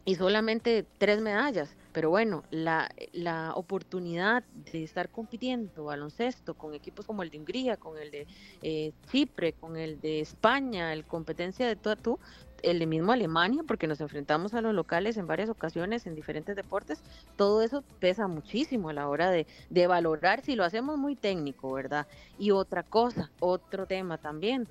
y 0.04 0.14
solamente 0.14 0.86
tres 0.98 1.20
medallas. 1.20 1.76
Pero 1.92 2.10
bueno, 2.10 2.44
la, 2.50 2.88
la 3.12 3.52
oportunidad 3.54 4.44
de 4.72 4.84
estar 4.84 5.08
compitiendo 5.08 5.84
baloncesto 5.84 6.54
con 6.54 6.72
equipos 6.72 7.04
como 7.04 7.24
el 7.24 7.30
de 7.30 7.38
Hungría, 7.38 7.76
con 7.76 7.98
el 7.98 8.12
de 8.12 8.26
eh, 8.62 8.92
Chipre, 9.10 9.54
con 9.54 9.76
el 9.76 10.00
de 10.00 10.20
España, 10.20 10.92
el 10.92 11.04
competencia 11.04 11.66
de 11.66 11.74
tú 11.74 11.90
a 11.90 11.96
tú, 11.96 12.18
el 12.62 12.86
mismo 12.86 13.12
Alemania, 13.12 13.62
porque 13.66 13.86
nos 13.86 14.00
enfrentamos 14.00 14.54
a 14.54 14.60
los 14.60 14.74
locales 14.74 15.16
en 15.16 15.26
varias 15.26 15.48
ocasiones 15.48 16.06
en 16.06 16.14
diferentes 16.14 16.54
deportes, 16.54 17.02
todo 17.36 17.62
eso 17.62 17.82
pesa 17.98 18.28
muchísimo 18.28 18.90
a 18.90 18.92
la 18.92 19.08
hora 19.08 19.30
de, 19.30 19.46
de 19.70 19.86
valorar 19.86 20.42
si 20.42 20.54
lo 20.56 20.64
hacemos 20.64 20.98
muy 20.98 21.16
técnico, 21.16 21.72
¿verdad? 21.72 22.06
Y 22.38 22.50
otra 22.50 22.82
cosa, 22.82 23.30
otro 23.40 23.86
tema 23.86 24.18
también, 24.18 24.68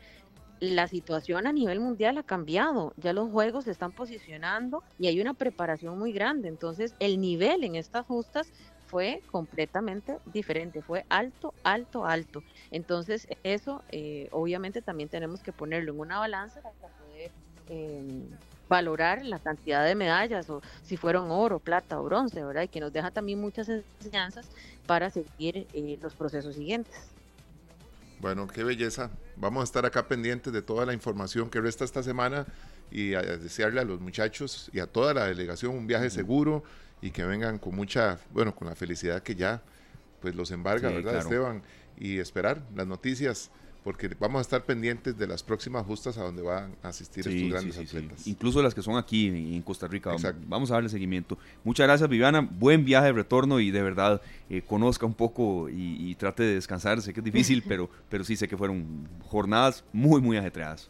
la 0.60 0.88
situación 0.88 1.48
a 1.48 1.54
nivel 1.54 1.80
mundial 1.80 2.18
ha 2.18 2.24
cambiado, 2.24 2.94
ya 2.98 3.14
los 3.14 3.30
juegos 3.30 3.66
se 3.66 3.72
están 3.72 3.92
posicionando 3.92 4.84
y 4.98 5.08
hay 5.08 5.22
una 5.22 5.34
preparación 5.34 5.98
muy 5.98 6.12
grande, 6.12 6.50
entonces 6.50 6.96
el 7.00 7.20
nivel 7.22 7.64
en 7.64 7.76
estas 7.76 8.06
justas 8.06 8.52
fue 8.88 9.22
completamente 9.32 10.18
diferente, 10.26 10.82
fue 10.82 11.06
alto, 11.10 11.54
alto, 11.64 12.06
alto. 12.06 12.44
Entonces 12.72 13.28
eso 13.44 13.84
eh, 13.92 14.28
obviamente 14.32 14.82
también 14.82 15.10
tenemos 15.10 15.44
que 15.44 15.54
ponerlo 15.54 15.94
en 15.94 16.00
una 16.00 16.20
balanza 16.20 16.62
para 16.62 16.90
poder 16.98 17.32
eh, 17.68 18.28
valorar 18.68 19.24
la 19.26 19.40
cantidad 19.40 19.86
de 19.86 19.96
medallas 19.96 20.50
o 20.50 20.62
si 20.82 20.98
fueron 20.98 21.32
oro, 21.32 21.60
plata 21.60 22.00
o 22.00 22.04
bronce, 22.04 22.44
¿verdad? 22.44 22.64
Y 22.64 22.68
que 22.68 22.80
nos 22.80 22.92
deja 22.92 23.12
también 23.12 23.40
muchas 23.40 23.70
enseñanzas 23.70 24.50
para 24.86 25.10
seguir 25.10 25.68
eh, 25.74 25.98
los 26.02 26.16
procesos 26.16 26.56
siguientes. 26.56 27.19
Bueno, 28.20 28.48
qué 28.48 28.64
belleza. 28.64 29.12
Vamos 29.38 29.62
a 29.62 29.64
estar 29.64 29.86
acá 29.86 30.08
pendientes 30.08 30.52
de 30.52 30.62
toda 30.62 30.86
la 30.86 30.94
información 30.94 31.50
que 31.50 31.62
resta 31.62 31.86
esta 31.86 32.04
semana 32.04 32.46
y 32.92 33.14
a 33.14 33.22
desearle 33.22 33.80
a 33.80 33.86
los 33.86 34.02
muchachos 34.02 34.70
y 34.74 34.80
a 34.80 34.88
toda 34.88 35.14
la 35.14 35.26
delegación 35.26 35.74
un 35.76 35.88
viaje 35.88 36.10
seguro 36.10 36.64
y 37.02 37.12
que 37.12 37.24
vengan 37.24 37.60
con 37.60 37.76
mucha, 37.76 38.20
bueno, 38.32 38.54
con 38.54 38.68
la 38.68 38.76
felicidad 38.76 39.24
que 39.24 39.36
ya 39.36 39.62
pues 40.20 40.36
los 40.36 40.52
embarga, 40.52 40.90
Sí, 40.90 40.96
¿verdad, 40.96 41.12
claro. 41.12 41.30
Esteban? 41.30 41.64
Y 41.98 42.20
esperar 42.20 42.62
las 42.76 42.88
noticias 42.88 43.52
porque 43.84 44.10
vamos 44.20 44.40
a 44.40 44.42
estar 44.42 44.64
pendientes 44.66 45.18
de 45.18 45.26
las 45.26 45.42
próximas 45.42 45.86
justas 45.86 46.18
a 46.18 46.24
donde 46.24 46.42
van 46.42 46.76
a 46.84 46.90
asistir 46.90 47.24
Sí, 47.24 47.36
estos 47.36 47.50
grandes 47.52 47.76
sí, 47.76 47.88
sí. 47.88 47.98
atletas. 47.98 48.28
Incluso 48.28 48.62
las 48.62 48.76
que 48.76 48.82
son 48.82 48.98
aquí 48.98 49.28
en 49.28 49.62
Costa 49.62 49.88
Rica. 49.88 50.10
Vamos- 50.10 50.24
Exacto. 50.24 50.46
Vamos 50.48 50.72
a 50.72 50.74
darle 50.76 50.90
seguimiento. 50.90 51.38
Muchas 51.64 51.88
gracias, 51.88 52.10
Viviana. 52.10 52.42
Buen 52.52 52.84
viaje 52.84 53.08
de 53.08 53.14
retorno 53.14 53.60
y 53.60 53.72
de 53.72 53.82
verdad 53.82 54.22
eh, 54.50 54.62
conozca 54.62 55.06
un 55.06 55.14
poco 55.14 55.70
y, 55.70 56.10
y 56.10 56.16
trate 56.16 56.44
de 56.44 56.56
descansar. 56.56 57.02
Sé 57.02 57.14
que 57.14 57.22
es 57.22 57.24
difícil, 57.24 57.64
pero, 57.68 57.90
pero 58.10 58.24
sí 58.24 58.36
sé 58.36 58.48
que 58.48 58.58
fueron 58.58 59.08
jornadas 59.28 59.84
muy, 59.94 60.22
muy 60.22 60.36
ajetreadas. 60.38 60.90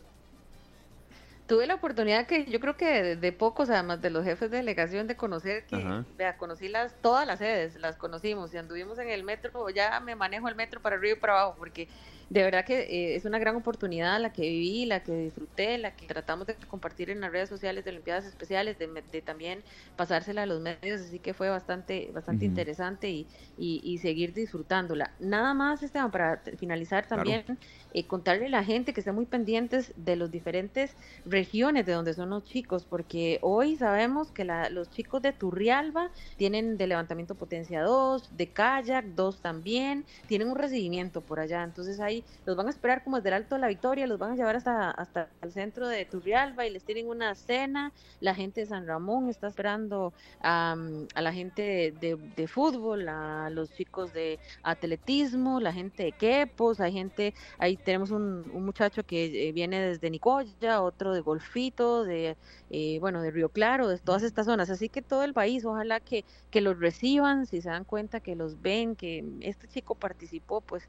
Tuve 1.47 1.65
la 1.65 1.75
oportunidad 1.75 2.28
que 2.28 2.45
yo 2.45 2.60
creo 2.60 2.78
que 2.78 2.86
de, 2.86 3.15
de 3.15 3.32
pocos, 3.32 3.71
además 3.71 4.02
de 4.04 4.12
los 4.12 4.23
jefes 4.23 4.52
de 4.52 4.58
delegación, 4.58 5.08
de 5.08 5.15
conocer 5.15 5.65
que, 5.65 5.78
Ajá. 5.78 6.06
vea, 6.15 6.38
conocí 6.38 6.67
las, 6.69 6.93
todas 7.02 7.25
las 7.25 7.39
sedes, 7.39 7.75
las 7.80 7.95
conocimos 7.97 8.54
y 8.54 8.58
anduvimos 8.58 8.99
en 8.99 9.10
el 9.10 9.23
metro, 9.23 9.67
ya 9.71 9.99
me 9.99 10.15
manejo 10.15 10.47
el 10.47 10.54
metro 10.56 10.80
para 10.80 10.97
arriba 10.97 11.17
y 11.17 11.19
para 11.19 11.34
abajo, 11.41 11.56
porque 11.58 11.88
de 12.29 12.43
verdad 12.43 12.65
que 12.65 12.81
eh, 12.81 13.15
es 13.15 13.25
una 13.25 13.39
gran 13.39 13.55
oportunidad 13.55 14.19
la 14.21 14.31
que 14.33 14.43
viví, 14.43 14.85
la 14.85 15.03
que 15.03 15.13
disfruté, 15.13 15.77
la 15.79 15.95
que 15.95 16.05
tratamos 16.05 16.47
de 16.47 16.57
compartir 16.67 17.09
en 17.09 17.21
las 17.21 17.31
redes 17.31 17.49
sociales 17.49 17.83
de 17.83 17.91
Olimpiadas 17.91 18.25
Especiales, 18.25 18.77
de, 18.77 18.87
de 19.07 19.21
también 19.21 19.63
pasársela 19.95 20.43
a 20.43 20.45
los 20.45 20.61
medios, 20.61 21.01
así 21.01 21.19
que 21.19 21.33
fue 21.33 21.49
bastante, 21.49 22.11
bastante 22.13 22.45
interesante 22.45 23.09
y, 23.09 23.29
y, 23.55 23.81
y 23.83 23.97
seguir 23.97 24.33
disfrutándola. 24.33 25.15
Nada 25.19 25.53
más, 25.53 25.83
Esteban, 25.83 26.11
para 26.11 26.41
finalizar 26.57 27.07
Claro. 27.11 27.33
también, 27.33 27.45
eh, 27.89 28.07
contarle 28.07 28.45
a 28.47 28.49
la 28.49 28.63
gente 28.63 28.93
que 28.93 29.01
esté 29.01 29.11
muy 29.11 29.25
pendientes 29.25 29.93
de 29.95 30.15
los 30.15 30.31
diferentes 30.31 30.97
regiones 31.25 31.85
de 31.85 31.93
donde 31.93 32.13
son 32.13 32.29
los 32.29 32.43
chicos, 32.43 32.85
porque 32.85 33.39
hoy 33.41 33.75
sabemos 33.75 34.31
que 34.31 34.45
la- 34.45 34.69
los 34.69 34.89
chicos 34.89 35.21
de 35.21 35.33
Turrialba 35.33 36.11
tienen 36.37 36.77
de 36.77 36.87
levantamiento 36.87 37.37
potencia 37.37 37.81
2, 37.83 38.35
de 38.35 38.53
kayak 38.53 39.05
2 39.15 39.41
también, 39.41 40.05
tienen 40.25 40.49
un 40.49 40.55
recibimiento 40.57 41.25
por 41.25 41.39
allá, 41.39 41.63
entonces 41.63 41.99
ahí 41.99 42.18
los 42.45 42.55
van 42.55 42.67
a 42.67 42.69
esperar 42.69 43.03
como 43.03 43.17
desde 43.17 43.29
el 43.29 43.36
Alto 43.36 43.55
de 43.55 43.62
la 43.62 43.67
Victoria, 43.67 44.08
los 44.08 44.19
van 44.19 44.32
a 44.32 44.36
llevar 44.36 44.55
hasta, 44.55 44.91
hasta 44.91 45.29
el 45.41 45.51
centro 45.51 45.88
de 45.88 46.05
Turrialba 46.05 46.65
y 46.65 46.69
les 46.69 46.84
tienen 46.84 47.08
una 47.08 47.36
cena, 47.36 47.91
la 48.19 48.36
gente 48.36 48.62
de 48.62 48.67
San 48.67 48.88
Ramón 48.88 49.29
está 49.29 49.47
esperando 49.47 50.13
a, 50.41 50.75
la 51.15 51.34
gente 51.34 51.93
de, 51.99 52.47
fútbol, 52.47 53.08
a 53.10 53.49
los 53.49 53.71
chicos 53.71 54.13
de 54.13 54.39
atletismo, 54.63 55.60
la 55.60 55.73
gente 55.73 56.03
de 56.03 56.12
Quepos, 56.12 56.79
hay 56.79 56.93
gente, 56.93 57.34
ahí 57.58 57.77
tenemos 57.77 58.12
un, 58.12 58.49
un 58.53 58.65
muchacho 58.65 59.03
que 59.03 59.49
eh, 59.49 59.51
viene 59.51 59.79
desde 59.79 60.10
Nicoya, 60.10 60.82
otro 60.82 61.13
de 61.13 61.21
Golfito, 61.21 62.03
de 62.03 62.38
eh, 62.69 62.97
bueno, 62.99 63.21
de 63.21 63.32
Río 63.32 63.49
Claro, 63.49 63.88
de 63.88 63.97
todas 63.97 64.23
estas 64.23 64.45
zonas, 64.45 64.69
así 64.69 64.89
que 64.89 65.01
todo 65.01 65.23
el 65.23 65.34
país, 65.34 65.65
ojalá 65.65 65.99
que, 65.99 66.23
que 66.51 66.62
los 66.62 66.79
reciban, 66.79 67.45
si 67.45 67.62
se 67.62 67.69
dan 67.69 67.84
cuenta 67.84 68.19
que 68.19 68.36
los 68.36 68.62
ven, 68.62 68.95
que 68.95 69.23
este 69.41 69.67
chico 69.67 69.95
participó, 69.95 70.62
pues 70.62 70.88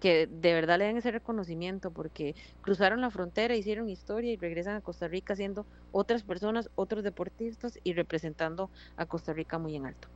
que 0.00 0.26
de 0.26 0.54
verdad 0.54 0.78
le 0.78 0.86
den 0.86 0.96
ese 0.98 1.10
reconocimiento 1.10 1.90
porque 1.92 2.34
cruzaron 2.60 3.00
la 3.00 3.10
frontera, 3.10 3.56
hicieron 3.56 3.88
historia 3.88 4.32
y 4.32 4.36
regresan 4.36 4.76
a 4.76 4.80
Costa 4.82 5.08
Rica 5.08 5.36
siendo 5.36 5.66
otras 5.90 6.22
personas, 6.24 6.70
otros 6.74 7.02
deportistas 7.04 7.78
y 7.82 7.94
representando 7.94 8.70
a 8.96 9.06
Costa 9.06 9.32
Rica 9.32 9.58
muy 9.58 9.76
en 9.76 9.86
alto. 9.86 10.08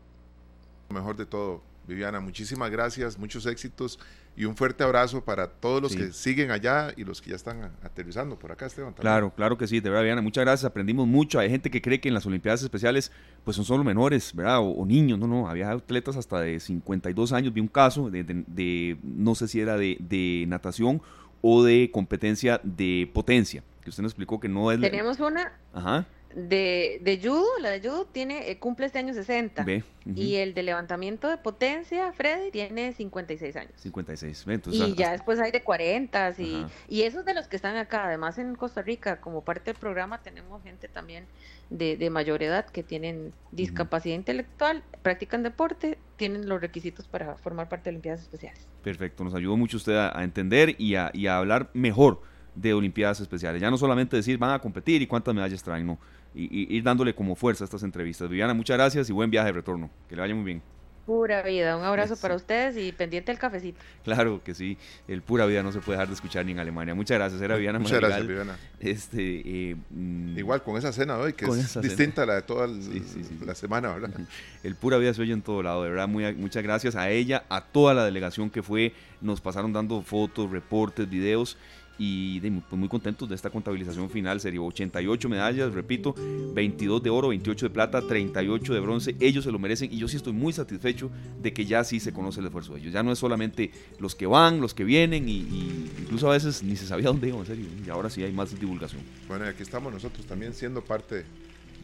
Lo 0.90 0.94
mejor 0.94 1.16
de 1.16 1.26
todo, 1.26 1.69
Viviana, 1.90 2.20
muchísimas 2.20 2.70
gracias, 2.70 3.18
muchos 3.18 3.44
éxitos 3.46 3.98
y 4.36 4.44
un 4.46 4.56
fuerte 4.56 4.82
abrazo 4.84 5.22
para 5.24 5.48
todos 5.48 5.82
los 5.82 5.92
Sí. 5.92 5.98
que 5.98 6.12
siguen 6.12 6.50
allá 6.50 6.92
y 6.96 7.04
los 7.04 7.20
que 7.20 7.30
ya 7.30 7.36
están 7.36 7.72
aterrizando 7.82 8.38
por 8.38 8.52
acá, 8.52 8.66
Esteban. 8.66 8.94
también. 8.94 9.02
Claro, 9.02 9.34
claro 9.34 9.58
que 9.58 9.66
sí, 9.66 9.80
de 9.80 9.90
verdad, 9.90 10.02
Viviana, 10.02 10.22
muchas 10.22 10.44
gracias, 10.44 10.64
aprendimos 10.64 11.06
mucho. 11.06 11.38
Hay 11.38 11.50
gente 11.50 11.70
que 11.70 11.82
cree 11.82 12.00
que 12.00 12.08
en 12.08 12.14
las 12.14 12.24
Olimpiadas 12.26 12.62
Especiales 12.62 13.10
pues 13.44 13.56
son 13.56 13.64
solo 13.64 13.84
menores, 13.84 14.34
¿verdad? 14.34 14.60
O, 14.60 14.70
o 14.70 14.86
niños, 14.86 15.18
no, 15.18 15.26
no, 15.26 15.48
había 15.48 15.70
atletas 15.70 16.16
hasta 16.16 16.40
de 16.40 16.60
52 16.60 17.32
años, 17.32 17.52
vi 17.52 17.60
un 17.60 17.68
caso 17.68 18.08
de, 18.10 18.22
de- 18.24 18.44
de- 18.46 18.98
no 19.02 19.34
sé 19.34 19.48
si 19.48 19.60
era 19.60 19.76
de, 19.76 19.96
de 20.00 20.44
natación 20.48 21.02
o 21.42 21.62
de 21.64 21.90
competencia 21.92 22.60
de 22.62 23.10
potencia, 23.12 23.62
que 23.82 23.90
usted 23.90 24.02
nos 24.02 24.12
explicó 24.12 24.38
que 24.40 24.48
no 24.48 24.70
es... 24.70 24.78
la- 24.78 24.90
Tenemos 24.90 25.18
una, 25.20 25.52
Ajá, 25.72 26.06
De, 26.34 27.00
de 27.02 27.18
judo, 27.20 27.44
la 27.60 27.70
de 27.70 27.80
judo 27.80 28.04
tiene, 28.06 28.50
eh, 28.50 28.58
cumple 28.58 28.86
este 28.86 29.00
año 29.00 29.12
60. 29.12 29.64
Ve. 29.64 29.82
ujú, 30.06 30.14
Y 30.16 30.36
el 30.36 30.54
de 30.54 30.62
levantamiento 30.62 31.28
de 31.28 31.36
potencia, 31.38 32.12
Freddy, 32.12 32.52
tiene 32.52 32.92
56 32.92 33.56
años. 33.56 33.72
56. 33.76 34.44
Ve, 34.44 34.54
entonces, 34.54 34.80
Y 34.80 34.84
hasta- 34.84 34.96
ya 34.96 35.10
después 35.12 35.40
hay 35.40 35.50
de 35.50 35.62
40 35.62 36.32
y, 36.38 36.54
Ajá. 36.54 36.68
y 36.88 37.02
esos 37.02 37.24
de 37.24 37.34
los 37.34 37.48
que 37.48 37.56
están 37.56 37.76
acá. 37.76 38.06
Además, 38.06 38.38
en 38.38 38.54
Costa 38.54 38.80
Rica, 38.82 39.20
como 39.20 39.42
parte 39.42 39.72
del 39.72 39.80
programa, 39.80 40.22
tenemos 40.22 40.62
gente 40.62 40.86
también 40.86 41.26
de, 41.68 41.96
de 41.96 42.10
mayor 42.10 42.42
edad 42.44 42.64
que 42.66 42.82
tienen 42.84 43.32
discapacidad 43.50 44.14
intelectual, 44.14 44.84
practican 45.02 45.42
deporte, 45.42 45.98
tienen 46.16 46.48
los 46.48 46.60
requisitos 46.60 47.08
para 47.08 47.34
formar 47.38 47.68
parte 47.68 47.84
de 47.84 47.90
Olimpiadas 47.90 48.20
Especiales. 48.22 48.68
Perfecto, 48.84 49.24
nos 49.24 49.34
ayudó 49.34 49.56
mucho 49.56 49.76
usted 49.78 49.96
a, 49.96 50.16
a 50.16 50.22
entender 50.22 50.76
y 50.78 50.94
a, 50.94 51.10
y 51.12 51.26
a 51.26 51.38
hablar 51.38 51.70
mejor 51.74 52.22
de 52.54 52.72
Olimpiadas 52.74 53.20
Especiales. 53.20 53.60
Ya 53.60 53.70
no 53.70 53.78
solamente 53.78 54.16
decir 54.16 54.38
van 54.38 54.52
a 54.52 54.58
competir 54.60 55.02
y 55.02 55.06
cuántas 55.08 55.34
medallas 55.34 55.62
traen, 55.62 55.86
no. 55.86 55.98
Y, 56.34 56.44
y 56.72 56.76
ir 56.76 56.82
dándole 56.84 57.14
como 57.14 57.34
fuerza 57.34 57.64
a 57.64 57.66
estas 57.66 57.82
entrevistas. 57.82 58.28
Viviana, 58.28 58.54
muchas 58.54 58.76
gracias 58.76 59.10
y 59.10 59.12
buen 59.12 59.30
viaje 59.30 59.46
de 59.48 59.52
retorno. 59.52 59.90
Que 60.08 60.14
le 60.16 60.22
vaya 60.22 60.34
muy 60.34 60.44
bien. 60.44 60.62
Pura 61.06 61.42
vida. 61.42 61.76
Un 61.76 61.82
abrazo 61.82 62.12
Eso. 62.14 62.22
para 62.22 62.36
ustedes 62.36 62.76
y 62.76 62.92
pendiente 62.92 63.32
del 63.32 63.38
cafecito. 63.40 63.80
Claro 64.04 64.42
que 64.44 64.54
sí, 64.54 64.78
el 65.08 65.22
pura 65.22 65.44
vida 65.46 65.60
no 65.62 65.72
se 65.72 65.80
puede 65.80 65.96
dejar 65.96 66.06
de 66.06 66.14
escuchar 66.14 66.46
ni 66.46 66.52
en 66.52 66.60
Alemania. 66.60 66.94
Muchas 66.94 67.18
gracias, 67.18 67.40
era 67.42 67.56
Viviana 67.56 67.80
Muchas 67.80 67.98
gracias, 67.98 68.20
Madrigal. 68.20 68.46
Viviana. 68.46 68.58
Este, 68.78 69.42
eh, 69.70 69.76
mm, 69.90 70.38
Igual 70.38 70.62
con 70.62 70.76
esa 70.76 70.92
cena 70.92 71.18
hoy, 71.18 71.32
que 71.32 71.46
es 71.46 71.50
esa 71.56 71.68
cena. 71.68 71.82
distinta 71.88 72.22
a 72.22 72.26
la 72.26 72.34
de 72.34 72.42
toda 72.42 72.66
el- 72.66 72.80
Sí, 72.82 73.00
sí, 73.00 73.24
sí, 73.24 73.36
sí. 73.40 73.44
la 73.44 73.56
semana, 73.56 73.88
¿verdad? 73.92 74.10
El 74.62 74.76
pura 74.76 74.98
vida 74.98 75.12
se 75.12 75.22
oye 75.22 75.32
en 75.32 75.42
todo 75.42 75.62
lado, 75.64 75.82
de 75.82 75.90
verdad, 75.90 76.06
muy, 76.06 76.32
muchas 76.34 76.62
gracias 76.62 76.94
a 76.94 77.10
ella, 77.10 77.44
a 77.48 77.62
toda 77.64 77.92
la 77.94 78.04
delegación 78.04 78.48
que 78.50 78.62
fue, 78.62 78.92
nos 79.20 79.40
pasaron 79.40 79.72
dando 79.72 80.02
fotos, 80.02 80.50
reportes, 80.50 81.08
videos 81.10 81.56
y 82.02 82.40
de- 82.40 82.50
pues 82.50 82.78
muy 82.80 82.88
contentos 82.88 83.28
de 83.28 83.34
esta 83.34 83.50
contabilización 83.50 84.08
final, 84.08 84.40
sería 84.40 84.62
88 84.62 85.28
medallas, 85.28 85.74
repito, 85.74 86.14
22 86.54 87.02
de 87.02 87.10
oro, 87.10 87.28
28 87.28 87.66
de 87.66 87.70
plata, 87.70 88.00
38 88.00 88.72
de 88.72 88.80
bronce, 88.80 89.16
ellos 89.20 89.44
se 89.44 89.52
lo 89.52 89.58
merecen 89.58 89.92
y 89.92 89.98
yo 89.98 90.08
sí 90.08 90.16
estoy 90.16 90.32
muy 90.32 90.54
satisfecho 90.54 91.10
de 91.42 91.52
que 91.52 91.66
ya 91.66 91.84
sí 91.84 92.00
se 92.00 92.12
conoce 92.12 92.40
el 92.40 92.46
esfuerzo 92.46 92.72
de 92.72 92.80
ellos, 92.80 92.92
ya 92.94 93.02
no 93.02 93.12
es 93.12 93.18
solamente 93.18 93.70
los 93.98 94.14
que 94.14 94.24
van, 94.26 94.62
los 94.62 94.72
que 94.72 94.82
vienen 94.84 95.28
y, 95.28 95.32
y 95.40 95.90
incluso 96.00 96.30
a 96.30 96.32
veces 96.32 96.62
ni 96.62 96.74
se 96.74 96.86
sabía 96.86 97.08
dónde 97.08 97.28
iban, 97.28 97.40
en 97.40 97.46
serio, 97.46 97.66
y 97.86 97.90
ahora 97.90 98.08
sí 98.08 98.22
hay 98.22 98.32
más 98.32 98.58
divulgación. 98.58 99.02
Bueno, 99.28 99.44
y 99.44 99.48
aquí 99.48 99.62
estamos 99.62 99.92
nosotros 99.92 100.24
también 100.24 100.54
siendo 100.54 100.82
parte 100.82 101.26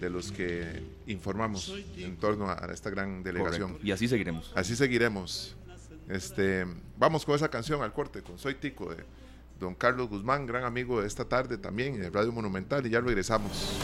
de 0.01 0.11
los 0.11 0.33
que 0.33 0.83
informamos 1.07 1.75
en 1.99 2.17
torno 2.17 2.49
a 2.51 2.71
esta 2.73 2.89
gran 2.89 3.23
delegación. 3.23 3.69
Correcto, 3.73 3.87
Y 3.87 3.91
así 3.93 4.09
seguiremos. 4.09 4.51
Así 4.55 4.77
seguiremos. 4.77 5.55
Este, 6.09 6.65
vamos 6.99 7.25
con 7.25 7.35
esa 7.35 7.49
canción 7.51 7.83
al 7.83 7.93
corte, 7.93 8.23
con 8.23 8.39
Soy 8.39 8.55
Tico 8.55 8.95
de 8.95 9.03
don 9.59 9.75
Carlos 9.75 10.09
Guzmán, 10.09 10.47
gran 10.47 10.65
amigo 10.65 11.01
de 11.01 11.07
esta 11.07 11.27
tarde 11.27 11.59
también 11.59 11.95
en 11.95 12.05
el 12.05 12.13
Radio 12.13 12.33
Monumental 12.33 12.87
y 12.87 12.91
ya 12.91 13.01
regresamos. 13.01 13.77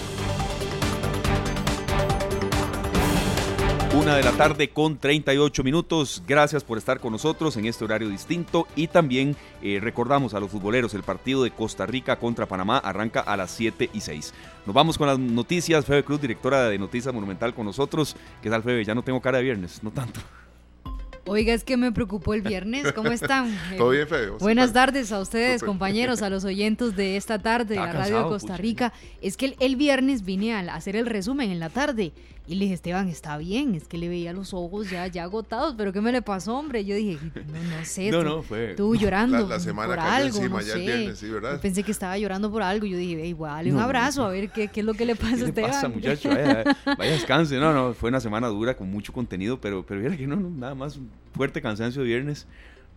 Una 3.95 4.17
de 4.17 4.23
la 4.23 4.33
tarde 4.33 4.71
con 4.71 4.97
38 4.97 5.63
minutos. 5.63 6.23
Gracias 6.27 6.65
por 6.65 6.79
estar 6.79 6.99
con 6.99 7.13
nosotros 7.13 7.59
en 7.59 7.67
este 7.67 7.85
horario 7.85 8.09
distinto. 8.09 8.67
Y 8.75 8.87
también 8.87 9.37
eh, 9.61 9.81
recordamos 9.83 10.33
a 10.33 10.41
los 10.41 10.51
futboleros, 10.51 10.95
el 10.95 11.03
partido 11.03 11.45
de 11.45 11.51
Costa 11.51 11.85
Rica 11.85 12.19
contra 12.19 12.47
Panamá 12.47 12.79
arranca 12.79 13.21
a 13.21 13.37
las 13.37 13.51
7 13.51 13.91
y 13.93 14.01
6. 14.01 14.33
Nos 14.65 14.75
vamos 14.75 14.97
con 14.97 15.09
las 15.09 15.19
noticias. 15.19 15.85
Febe 15.85 16.05
Cruz, 16.05 16.23
directora 16.23 16.71
de 16.71 16.79
Noticias 16.79 17.13
Monumental 17.13 17.55
con 17.55 17.67
nosotros. 17.67 18.17
¿Qué 18.41 18.49
tal, 18.49 18.63
Febe? 18.63 18.83
Ya 18.83 18.95
no 18.95 19.03
tengo 19.03 19.21
cara 19.21 19.39
de 19.39 19.45
viernes, 19.45 19.83
no 19.83 19.91
tanto. 19.91 20.21
Oiga, 21.25 21.55
es 21.55 21.65
que 21.65 21.77
me 21.77 21.93
preocupó 21.93 22.35
el 22.35 22.43
viernes. 22.43 22.93
¿Cómo 22.93 23.11
están? 23.13 23.57
¿Todo 23.77 23.91
bien, 23.91 24.09
Fede? 24.09 24.31
¿Vos 24.31 24.39
qué 24.39 24.45
Buenas 24.45 24.73
tardes 24.73 25.13
a 25.13 25.21
ustedes, 25.21 25.63
compañeros, 25.63 26.23
a 26.23 26.31
los 26.31 26.45
oyentes 26.45 26.97
de 26.97 27.17
esta 27.17 27.39
tarde 27.39 27.75
de 27.75 27.81
la 27.81 27.93
radio 27.93 28.19
de 28.19 28.25
Costa 28.25 28.49
pucha. 28.49 28.63
Rica. 28.63 28.93
Es 29.21 29.37
que 29.37 29.47
el, 29.47 29.57
el 29.61 29.77
viernes 29.77 30.25
vine 30.25 30.55
a 30.55 30.61
hacer 30.75 30.97
el 30.97 31.07
resumen 31.07 31.51
en 31.51 31.61
la 31.61 31.71
tarde 31.71 32.13
y 32.47 32.57
le 32.57 32.63
dije, 32.63 32.75
Esteban, 32.75 33.09
está 33.09 33.39
bien, 33.39 33.75
es 33.77 33.87
que 33.87 33.97
le 33.99 34.09
veía 34.09 34.33
los 34.33 34.53
ojos 34.53 34.91
ya, 34.91 35.07
ya 35.07 35.23
agotados, 35.23 35.75
pero 35.79 35.93
¿qué 35.93 36.01
me 36.01 36.11
le 36.11 36.23
pasó, 36.23 36.57
hombre? 36.59 36.85
Yo 36.85 36.97
dije, 36.97 37.19
no, 37.35 37.63
no 37.79 37.85
sé, 37.85 38.11
tú, 38.11 38.43
fue. 38.43 38.75
tú 38.77 38.97
llorando 38.97 39.39
La, 39.39 39.47
la 39.47 39.61
semana 39.61 39.89
por 39.89 40.01
algo, 40.01 40.37
encima 40.39 40.61
no 40.61 40.67
ya 40.67 40.75
el 40.75 40.81
viernes, 40.81 41.19
sí, 41.19 41.29
¿verdad? 41.29 41.53
Yo 41.55 41.61
pensé 41.61 41.83
que 41.85 41.93
estaba 41.93 42.19
llorando 42.19 42.51
por 42.51 42.63
algo. 42.63 42.85
Yo 42.85 42.97
dije, 42.97 43.23
"Ey, 43.23 43.33
voy 43.33 43.49
a 43.49 43.53
darle 43.55 43.71
No, 43.71 43.77
un 43.77 43.81
no, 43.81 43.85
abrazo 43.87 44.25
a 44.25 44.31
ver 44.31 44.51
qué, 44.51 44.69
qué 44.69 44.81
es 44.81 44.87
lo 44.87 44.95
que 44.95 45.05
le 45.07 45.15
pasa 45.15 45.37
¿Qué 45.37 45.43
a 45.45 45.47
Esteban. 45.49 45.71
pasa, 45.71 45.89
muchacho? 45.89 46.29
Vaya, 46.31 46.65
vaya 46.99 47.13
descanse. 47.13 47.57
No, 47.59 47.73
no, 47.73 47.95
fue 47.95 48.09
una 48.11 48.21
semana 48.21 48.49
dura 48.49 48.77
con 48.77 48.91
mucho 48.91 49.13
contenido, 49.13 49.61
pero, 49.61 49.87
pero 49.87 50.01
viera 50.01 50.17
que 50.17 50.27
no, 50.27 50.35
no, 50.37 50.51
nada 50.51 50.75
más 50.75 50.97
un 50.97 51.09
fuerte 51.35 51.63
cansancio 51.63 52.03
de 52.03 52.09
viernes. 52.09 52.47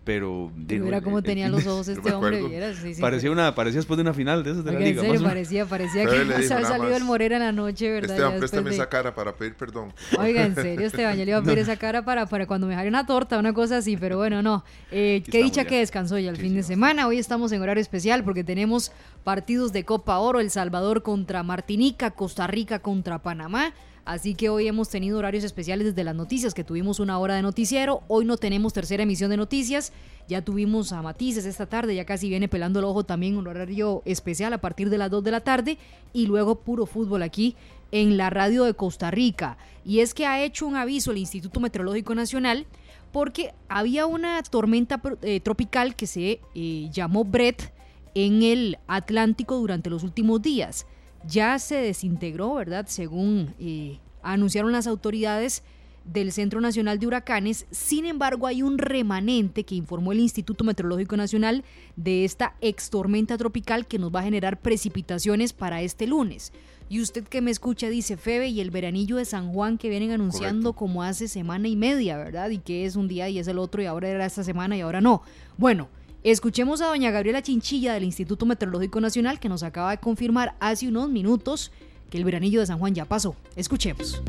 Pero. 0.05 0.51
de- 0.55 0.79
Mira 0.79 0.97
el- 0.99 1.03
cómo 1.03 1.17
el 1.17 1.23
tenía 1.25 1.49
los 1.49 1.65
ojos 1.67 1.87
este 1.89 2.13
hombre, 2.13 2.41
vieras, 2.47 2.77
sí, 2.81 2.93
sí, 2.93 3.01
Parecía, 3.01 3.31
una, 3.31 3.53
parecía 3.55 3.79
después 3.79 3.97
de 3.97 4.01
una 4.03 4.13
final 4.13 4.43
de 4.43 4.51
esas 4.51 4.63
de 4.63 4.71
la 4.71 4.77
Oiga, 4.77 4.89
en 4.89 4.99
serio, 4.99 5.23
parecía, 5.23 5.65
parecía 5.65 6.03
Pero 6.03 6.11
que 6.19 6.25
le 6.25 6.35
se 6.35 6.41
dijo 6.43 6.53
había 6.53 6.67
salido 6.67 6.89
más, 6.91 6.97
el 6.99 7.03
Morera 7.05 7.35
en 7.37 7.41
la 7.43 7.51
noche, 7.51 7.89
¿verdad? 7.91 8.11
Esteban, 8.11 8.37
préstame 8.39 8.69
de- 8.69 8.75
esa 8.75 8.87
cara 8.87 9.13
para 9.15 9.35
pedir 9.35 9.55
perdón. 9.55 9.91
Oiga, 10.19 10.45
en 10.45 10.53
serio, 10.55 10.85
Esteban, 10.87 11.17
yo 11.17 11.25
le 11.25 11.31
iba 11.31 11.39
a 11.39 11.43
pedir 11.43 11.59
esa 11.59 11.75
cara 11.75 12.05
para, 12.05 12.27
para 12.27 12.45
cuando 12.45 12.67
me 12.67 12.75
jale 12.75 12.87
una 12.87 13.05
torta, 13.05 13.39
una 13.39 13.51
cosa 13.53 13.77
así, 13.77 13.97
pero 13.97 14.17
bueno, 14.17 14.41
no. 14.43 14.63
Eh, 14.91 15.23
qué 15.29 15.41
dicha 15.43 15.63
ya. 15.63 15.67
que 15.67 15.79
descansó 15.79 16.19
ya 16.19 16.29
el 16.29 16.35
Sí, 16.35 16.41
fin 16.43 16.51
sí, 16.51 16.57
de 16.57 16.63
semana. 16.63 17.07
Hoy 17.07 17.17
estamos 17.17 17.51
en 17.51 17.61
horario 17.61 17.81
especial 17.81 18.23
porque 18.23 18.43
tenemos 18.43 18.91
partidos 19.23 19.73
de 19.73 19.85
Copa 19.85 20.19
Oro, 20.19 20.39
El 20.39 20.51
Salvador 20.51 21.01
contra 21.01 21.41
Martinica, 21.41 22.11
Costa 22.11 22.45
Rica 22.45 22.77
contra 22.79 23.19
Panamá. 23.23 23.73
Así 24.05 24.35
que 24.35 24.49
hoy 24.49 24.67
hemos 24.67 24.89
tenido 24.89 25.17
horarios 25.17 25.43
especiales 25.43 25.87
desde 25.87 26.03
las 26.03 26.15
noticias, 26.15 26.53
que 26.53 26.63
tuvimos 26.63 26.99
una 26.99 27.17
hora 27.17 27.35
de 27.35 27.41
noticiero. 27.41 28.03
Hoy 28.07 28.23
no 28.23 28.37
tenemos 28.37 28.71
tercera 28.71 29.01
emisión 29.01 29.31
de 29.31 29.37
noticias. 29.37 29.91
Ya 30.27 30.43
tuvimos 30.43 30.91
a 30.91 31.01
Matices 31.01 31.45
esta 31.45 31.65
tarde, 31.65 31.95
ya 31.95 32.05
casi 32.05 32.29
viene 32.29 32.47
pelando 32.47 32.77
el 32.77 32.85
ojo 32.85 33.03
también 33.03 33.35
un 33.35 33.47
horario 33.47 34.03
especial 34.05 34.53
a 34.53 34.59
partir 34.59 34.91
de 34.91 34.99
las 34.99 35.09
2 35.09 35.23
de 35.23 35.31
la 35.31 35.41
tarde. 35.41 35.79
Y 36.13 36.27
luego 36.27 36.59
puro 36.59 36.85
fútbol 36.85 37.23
aquí 37.23 37.55
en 37.91 38.15
la 38.15 38.29
radio 38.29 38.65
de 38.65 38.75
Costa 38.75 39.09
Rica. 39.09 39.57
Y 39.83 40.01
es 40.01 40.13
que 40.13 40.27
ha 40.27 40.43
hecho 40.43 40.67
un 40.67 40.75
aviso 40.75 41.09
el 41.09 41.17
Instituto 41.17 41.59
Meteorológico 41.59 42.13
Nacional 42.13 42.67
porque 43.11 43.55
había 43.69 44.05
una 44.05 44.43
tormenta 44.43 45.01
eh, 45.23 45.39
tropical 45.39 45.95
que 45.95 46.05
se 46.05 46.41
eh, 46.53 46.89
llamó 46.91 47.23
Brett 47.23 47.73
en 48.13 48.43
el 48.43 48.77
Atlántico 48.87 49.57
durante 49.57 49.89
los 49.89 50.03
últimos 50.03 50.43
días. 50.43 50.85
Ya 51.27 51.57
se 51.59 51.75
desintegró, 51.75 52.53
¿verdad? 52.55 52.85
Según 52.87 53.53
eh, 53.59 53.99
anunciaron 54.21 54.71
las 54.71 54.87
autoridades 54.87 55.63
del 56.05 56.31
Centro 56.31 56.61
Nacional 56.61 56.99
de 56.99 57.07
Huracanes. 57.07 57.65
Sin 57.71 58.05
embargo, 58.05 58.47
hay 58.47 58.61
un 58.61 58.77
remanente 58.77 59.63
que 59.63 59.75
informó 59.75 60.11
el 60.11 60.19
Instituto 60.19 60.63
Meteorológico 60.63 61.17
Nacional 61.17 61.63
de 61.95 62.25
esta 62.25 62.55
ex 62.61 62.89
tormenta 62.89 63.37
tropical 63.37 63.87
que 63.87 63.99
nos 63.99 64.13
va 64.13 64.19
a 64.19 64.23
generar 64.23 64.61
precipitaciones 64.61 65.53
para 65.53 65.81
este 65.81 66.07
lunes. 66.07 66.53
Y 66.87 67.01
usted 67.01 67.23
que 67.23 67.41
me 67.41 67.49
escucha 67.49 67.89
dice, 67.89 68.15
Febe, 68.15 68.47
y 68.49 68.61
el 68.61 68.69
veranillo 68.69 69.15
de 69.15 69.25
San 69.25 69.51
Juan 69.51 69.79
que 69.79 69.89
vienen 69.89 70.11
anunciando 70.11 70.73
Correcto. 70.73 70.79
como 70.79 71.01
hace 71.01 71.27
semana 71.27 71.67
y 71.67 71.75
media, 71.75 72.17
¿verdad? 72.17 72.51
Y 72.51 72.59
que 72.59 72.85
es 72.85 72.95
un 72.95 73.07
día 73.07 73.27
y 73.27 73.39
es 73.39 73.47
el 73.47 73.57
otro 73.57 73.81
y 73.81 73.87
ahora 73.87 74.07
era 74.07 74.25
esta 74.25 74.43
semana 74.43 74.77
y 74.77 74.81
ahora 74.81 75.01
no. 75.01 75.23
Bueno, 75.57 75.89
escuchemos 76.31 76.81
a 76.81 76.87
doña 76.87 77.11
Gabriela 77.11 77.41
Chinchilla 77.41 77.93
del 77.93 78.03
Instituto 78.03 78.45
Meteorológico 78.45 78.99
Nacional 78.99 79.39
que 79.39 79.49
nos 79.49 79.61
acaba 79.61 79.91
de 79.91 79.99
confirmar 79.99 80.55
hace 80.59 80.87
unos 80.87 81.09
minutos 81.09 81.71
que 82.09 82.17
el 82.17 82.23
veranillo 82.23 82.59
de 82.59 82.65
San 82.65 82.79
Juan 82.79 82.95
ya 82.95 83.05
pasó. 83.05 83.35
Escuchemos. 83.55 84.21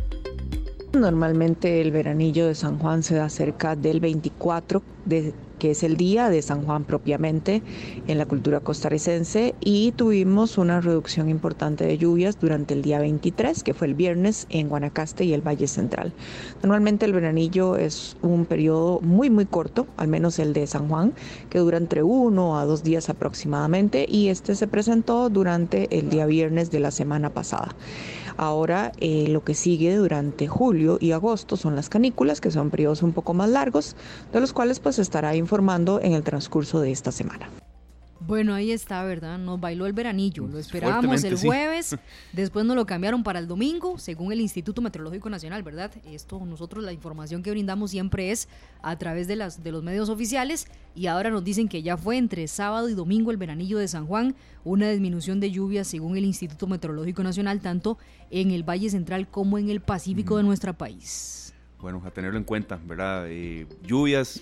Normalmente 1.01 1.83
el 1.83 1.91
veranillo 1.91 2.47
de 2.47 2.55
San 2.55 2.79
Juan 2.79 3.03
se 3.03 3.15
da 3.17 3.29
cerca 3.29 3.77
del 3.77 4.01
24, 4.01 4.83
de, 5.05 5.35
que 5.59 5.73
es 5.73 5.83
el 5.83 5.99
día 5.99 6.31
de 6.31 6.41
San 6.41 6.65
Juan 6.65 6.85
propiamente 6.85 7.63
en 8.07 8.17
la 8.17 8.25
cultura 8.25 8.61
costarricense, 8.61 9.55
y 9.61 9.93
tuvimos 9.93 10.57
una 10.57 10.81
reducción 10.81 11.29
importante 11.29 11.85
de 11.85 11.99
lluvias 11.99 12.41
durante 12.41 12.73
el 12.73 12.81
día 12.81 12.99
23, 12.99 13.63
que 13.63 13.75
fue 13.75 13.89
el 13.89 13.95
viernes 13.95 14.47
en 14.49 14.71
Guanacaste 14.71 15.25
y 15.25 15.35
el 15.35 15.47
Valle 15.47 15.69
Central. 15.69 16.15
Normalmente 16.63 17.05
el 17.05 17.13
veranillo 17.13 17.77
es 17.77 18.17
un 18.23 18.47
periodo 18.47 19.01
muy 19.03 19.29
muy 19.29 19.45
corto, 19.45 19.87
al 19.99 20.09
menos 20.09 20.39
el 20.39 20.55
de 20.55 20.67
San 20.67 20.89
Juan, 20.89 21.13
que 21.51 21.59
dura 21.59 21.77
entre 21.77 22.03
uno 22.03 22.59
a 22.59 22.65
dos 22.65 22.83
días 22.83 23.11
aproximadamente, 23.11 24.07
y 24.09 24.29
este 24.29 24.55
se 24.55 24.67
presentó 24.67 25.29
durante 25.29 25.99
el 25.99 26.09
día 26.09 26.25
viernes 26.25 26.71
de 26.71 26.81
la 26.81 26.91
semana 26.91 27.31
pasada. 27.31 27.77
Ahora 28.37 28.93
eh, 28.99 29.27
lo 29.29 29.43
que 29.43 29.55
sigue 29.55 29.97
durante 29.97 30.47
julio 30.47 30.99
y 31.01 31.13
agosto 31.13 31.57
son 31.57 31.75
las 31.77 31.89
canículas, 31.89 32.41
que 32.41 32.51
son 32.51 32.71
periodos 32.71 33.03
un 33.03 33.13
poco 33.13 33.35
más 33.35 33.49
largos, 33.49 33.97
de 34.33 34.41
los 34.41 34.53
cuales 34.53 34.81
pues 34.81 34.99
estará 34.99 35.35
informando 35.37 36.01
en 36.03 36.13
el 36.13 36.23
transcurso 36.23 36.81
de 36.81 36.93
esta 36.93 37.13
semana. 37.13 37.51
Bueno, 38.27 38.55
ahí 38.55 38.73
está, 38.73 39.05
¿verdad? 39.05 39.39
Nos 39.39 39.61
bailó 39.61 39.87
el 39.87 39.93
veranillo. 39.93 40.49
Lo 40.49 40.59
esperábamos 40.59 41.23
el 41.23 41.39
sí. 41.39 41.47
jueves, 41.47 41.97
después 42.33 42.65
nos 42.65 42.75
lo 42.75 42.85
cambiaron 42.85 43.23
para 43.23 43.39
el 43.39 43.47
domingo, 43.47 43.99
según 43.99 44.33
el 44.33 44.41
Instituto 44.41 44.83
Meteorológico 44.83 45.31
Nacional, 45.31 45.63
¿verdad? 45.63 45.93
Esto 46.05 46.45
nosotros 46.45 46.83
la 46.83 46.93
información 46.93 47.43
que 47.43 47.51
brindamos 47.53 47.93
siempre 47.93 48.33
es 48.33 48.49
a 48.83 48.97
través 48.97 49.29
de, 49.29 49.37
las, 49.37 49.63
de 49.63 49.71
los 49.71 49.85
medios 49.85 50.09
oficiales 50.09 50.67
y 50.95 51.07
ahora 51.07 51.31
nos 51.31 51.45
dicen 51.45 51.69
que 51.69 51.83
ya 51.83 51.97
fue 51.97 52.17
entre 52.17 52.49
sábado 52.49 52.89
y 52.89 52.95
domingo 52.95 53.31
el 53.31 53.37
veranillo 53.37 53.79
de 53.79 53.87
San 53.87 54.07
Juan, 54.07 54.35
una 54.65 54.91
disminución 54.91 55.39
de 55.39 55.53
lluvias 55.53 55.87
según 55.87 56.17
el 56.17 56.25
Instituto 56.25 56.67
Meteorológico 56.67 57.23
Nacional, 57.23 57.61
tanto 57.61 57.97
en 58.31 58.51
el 58.51 58.69
Valle 58.69 58.91
Central 58.91 59.29
como 59.29 59.59
en 59.59 59.71
el 59.71 59.81
Pacífico 59.81 60.37
de 60.37 60.43
nuestro 60.43 60.75
país. 60.75 61.55
Bueno, 61.79 62.03
a 62.05 62.11
tenerlo 62.11 62.39
en 62.39 62.45
cuenta, 62.45 62.81
¿verdad? 62.85 63.27
Eh, 63.29 63.67
lluvias, 63.85 64.41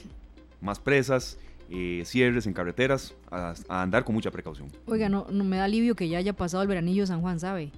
más 0.63 0.79
presas, 0.79 1.37
eh, 1.75 2.03
cierres 2.05 2.47
en 2.47 2.53
carreteras, 2.53 3.15
a, 3.31 3.55
a 3.69 3.83
andar 3.83 4.05
con 4.05 4.15
mucha 4.15 4.31
precaución. 4.31 4.69
Oiga, 4.87 5.09
no, 5.09 5.27
no 5.31 5.45
me 5.45 5.57
da 5.57 5.65
alivio 5.65 5.95
que 5.95 6.09
ya 6.09 6.19
haya 6.19 6.33
pasado 6.33 6.63
el 6.63 6.69
veranillo 6.69 7.03
de 7.03 7.07
San 7.09 7.21
Juan, 7.21 7.41
¿sabe? 7.41 7.73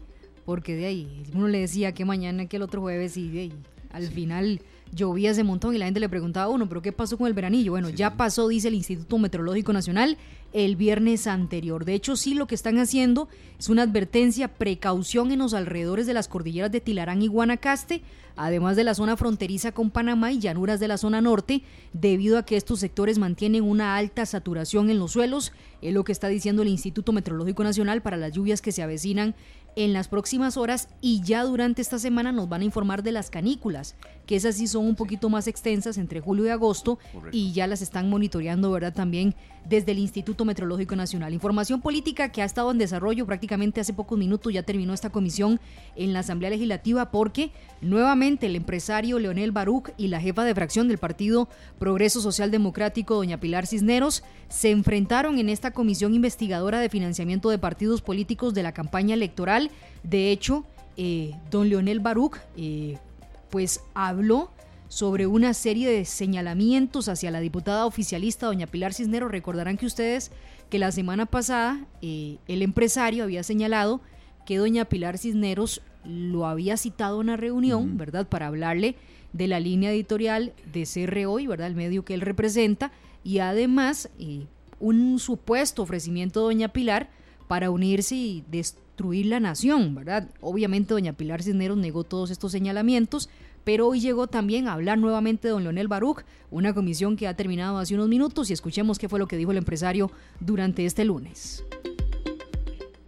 porque 0.46 0.76
de 0.76 0.86
ahí 0.86 1.24
uno 1.34 1.48
le 1.48 1.58
decía 1.58 1.92
que 1.92 2.04
mañana, 2.06 2.46
que 2.46 2.56
el 2.56 2.62
otro 2.62 2.80
jueves 2.80 3.16
y 3.16 3.28
de 3.28 3.40
ahí 3.40 3.52
al 3.90 4.06
final 4.06 4.60
llovía 4.92 5.30
ese 5.30 5.44
montón 5.44 5.74
y 5.74 5.78
la 5.78 5.84
gente 5.86 6.00
le 6.00 6.08
preguntaba 6.08 6.46
a 6.46 6.48
uno, 6.48 6.68
pero 6.68 6.82
¿qué 6.82 6.92
pasó 6.92 7.18
con 7.18 7.26
el 7.26 7.34
veranillo? 7.34 7.72
Bueno, 7.72 7.90
ya 7.90 8.16
pasó, 8.16 8.48
dice 8.48 8.68
el 8.68 8.74
Instituto 8.74 9.18
Meteorológico 9.18 9.72
Nacional, 9.72 10.16
el 10.52 10.76
viernes 10.76 11.26
anterior. 11.26 11.84
De 11.84 11.94
hecho, 11.94 12.16
sí 12.16 12.34
lo 12.34 12.46
que 12.46 12.54
están 12.54 12.78
haciendo 12.78 13.28
es 13.58 13.68
una 13.68 13.82
advertencia, 13.82 14.48
precaución 14.48 15.32
en 15.32 15.40
los 15.40 15.54
alrededores 15.54 16.06
de 16.06 16.14
las 16.14 16.28
cordilleras 16.28 16.72
de 16.72 16.80
Tilarán 16.80 17.22
y 17.22 17.28
Guanacaste, 17.28 18.02
además 18.36 18.76
de 18.76 18.84
la 18.84 18.94
zona 18.94 19.16
fronteriza 19.16 19.72
con 19.72 19.90
Panamá 19.90 20.32
y 20.32 20.38
llanuras 20.38 20.80
de 20.80 20.88
la 20.88 20.98
zona 20.98 21.20
norte, 21.20 21.62
debido 21.92 22.38
a 22.38 22.44
que 22.44 22.56
estos 22.56 22.80
sectores 22.80 23.18
mantienen 23.18 23.64
una 23.64 23.96
alta 23.96 24.24
saturación 24.24 24.90
en 24.90 24.98
los 24.98 25.12
suelos, 25.12 25.52
es 25.82 25.92
lo 25.92 26.04
que 26.04 26.12
está 26.12 26.28
diciendo 26.28 26.62
el 26.62 26.68
Instituto 26.68 27.12
Meteorológico 27.12 27.64
Nacional 27.64 28.02
para 28.02 28.16
las 28.16 28.32
lluvias 28.32 28.62
que 28.62 28.72
se 28.72 28.82
avecinan 28.82 29.34
en 29.76 29.92
las 29.92 30.08
próximas 30.08 30.56
horas 30.56 30.88
y 31.00 31.22
ya 31.22 31.44
durante 31.44 31.82
esta 31.82 31.98
semana 31.98 32.32
nos 32.32 32.48
van 32.48 32.62
a 32.62 32.64
informar 32.64 33.02
de 33.02 33.12
las 33.12 33.30
canículas, 33.30 33.94
que 34.26 34.36
esas 34.36 34.56
sí 34.56 34.66
son 34.66 34.84
un 34.84 34.96
poquito 34.96 35.28
más 35.30 35.46
extensas 35.46 35.98
entre 35.98 36.20
julio 36.20 36.46
y 36.46 36.48
agosto 36.48 36.98
y 37.32 37.52
ya 37.52 37.66
las 37.66 37.80
están 37.80 38.10
monitoreando, 38.10 38.70
¿verdad? 38.70 38.92
También 38.92 39.34
desde 39.68 39.92
el 39.92 39.98
Instituto 39.98 40.44
Meteorológico 40.44 40.96
Nacional. 40.96 41.32
Información 41.32 41.80
política 41.80 42.30
que 42.30 42.42
ha 42.42 42.44
estado 42.44 42.70
en 42.70 42.78
desarrollo 42.78 43.26
prácticamente 43.26 43.80
hace 43.80 43.92
pocos 43.92 44.18
minutos, 44.18 44.52
ya 44.52 44.62
terminó 44.62 44.92
esta 44.94 45.10
comisión 45.10 45.60
en 45.94 46.12
la 46.12 46.20
Asamblea 46.20 46.50
Legislativa 46.50 47.10
porque 47.10 47.50
nuevamente 47.80 48.46
el 48.46 48.56
empresario 48.56 49.18
Leonel 49.18 49.52
Baruch 49.52 49.90
y 49.96 50.08
la 50.08 50.20
jefa 50.20 50.44
de 50.44 50.54
fracción 50.54 50.88
del 50.88 50.98
Partido 50.98 51.48
Progreso 51.78 52.20
Social 52.20 52.50
Democrático, 52.50 53.14
doña 53.14 53.38
Pilar 53.38 53.66
Cisneros, 53.66 54.24
se 54.48 54.70
enfrentaron 54.70 55.38
en 55.38 55.48
esta 55.48 55.70
comisión 55.70 56.14
investigadora 56.14 56.80
de 56.80 56.88
financiamiento 56.88 57.50
de 57.50 57.58
partidos 57.58 58.02
políticos 58.02 58.54
de 58.54 58.62
la 58.62 58.72
campaña 58.72 59.14
electoral. 59.14 59.70
De 60.02 60.30
hecho, 60.30 60.64
eh, 60.96 61.34
don 61.50 61.68
Leonel 61.68 62.00
Baruch 62.00 62.38
eh, 62.56 62.96
pues 63.50 63.80
habló 63.94 64.50
sobre 64.88 65.26
una 65.26 65.54
serie 65.54 65.90
de 65.90 66.04
señalamientos 66.04 67.08
hacia 67.08 67.30
la 67.30 67.40
diputada 67.40 67.86
oficialista 67.86 68.46
doña 68.46 68.66
Pilar 68.66 68.94
Cisneros. 68.94 69.30
Recordarán 69.30 69.76
que 69.76 69.86
ustedes 69.86 70.30
que 70.70 70.78
la 70.78 70.92
semana 70.92 71.26
pasada 71.26 71.84
eh, 72.02 72.38
el 72.48 72.62
empresario 72.62 73.24
había 73.24 73.42
señalado 73.42 74.00
que 74.44 74.58
doña 74.58 74.84
Pilar 74.84 75.18
Cisneros 75.18 75.82
lo 76.04 76.46
había 76.46 76.76
citado 76.76 77.16
a 77.16 77.20
una 77.20 77.36
reunión, 77.36 77.96
¿verdad? 77.96 78.28
Para 78.28 78.46
hablarle 78.46 78.94
de 79.32 79.48
la 79.48 79.58
línea 79.60 79.90
editorial 79.90 80.52
de 80.72 80.84
CR 80.84 81.26
Hoy, 81.26 81.46
¿verdad? 81.46 81.66
El 81.66 81.74
medio 81.74 82.04
que 82.04 82.14
él 82.14 82.20
representa 82.20 82.92
y 83.24 83.40
además 83.40 84.08
eh, 84.20 84.46
un 84.78 85.18
supuesto 85.18 85.82
ofrecimiento 85.82 86.40
de 86.40 86.54
doña 86.54 86.68
Pilar 86.68 87.10
para 87.48 87.70
unirse 87.70 88.14
y 88.14 88.44
destruir 88.50 89.26
la 89.26 89.40
nación, 89.40 89.94
¿verdad? 89.94 90.28
Obviamente 90.40 90.94
doña 90.94 91.12
Pilar 91.12 91.42
Cisneros 91.42 91.76
negó 91.76 92.04
todos 92.04 92.30
estos 92.30 92.52
señalamientos, 92.52 93.28
pero 93.64 93.88
hoy 93.88 94.00
llegó 94.00 94.26
también 94.26 94.68
a 94.68 94.74
hablar 94.74 94.98
nuevamente 94.98 95.48
don 95.48 95.64
Leonel 95.64 95.88
Baruch, 95.88 96.24
una 96.50 96.72
comisión 96.72 97.16
que 97.16 97.26
ha 97.26 97.34
terminado 97.34 97.78
hace 97.78 97.94
unos 97.94 98.08
minutos 98.08 98.48
y 98.48 98.52
escuchemos 98.52 98.98
qué 98.98 99.08
fue 99.08 99.18
lo 99.18 99.26
que 99.26 99.36
dijo 99.36 99.50
el 99.50 99.58
empresario 99.58 100.10
durante 100.40 100.86
este 100.86 101.04
lunes. 101.04 101.64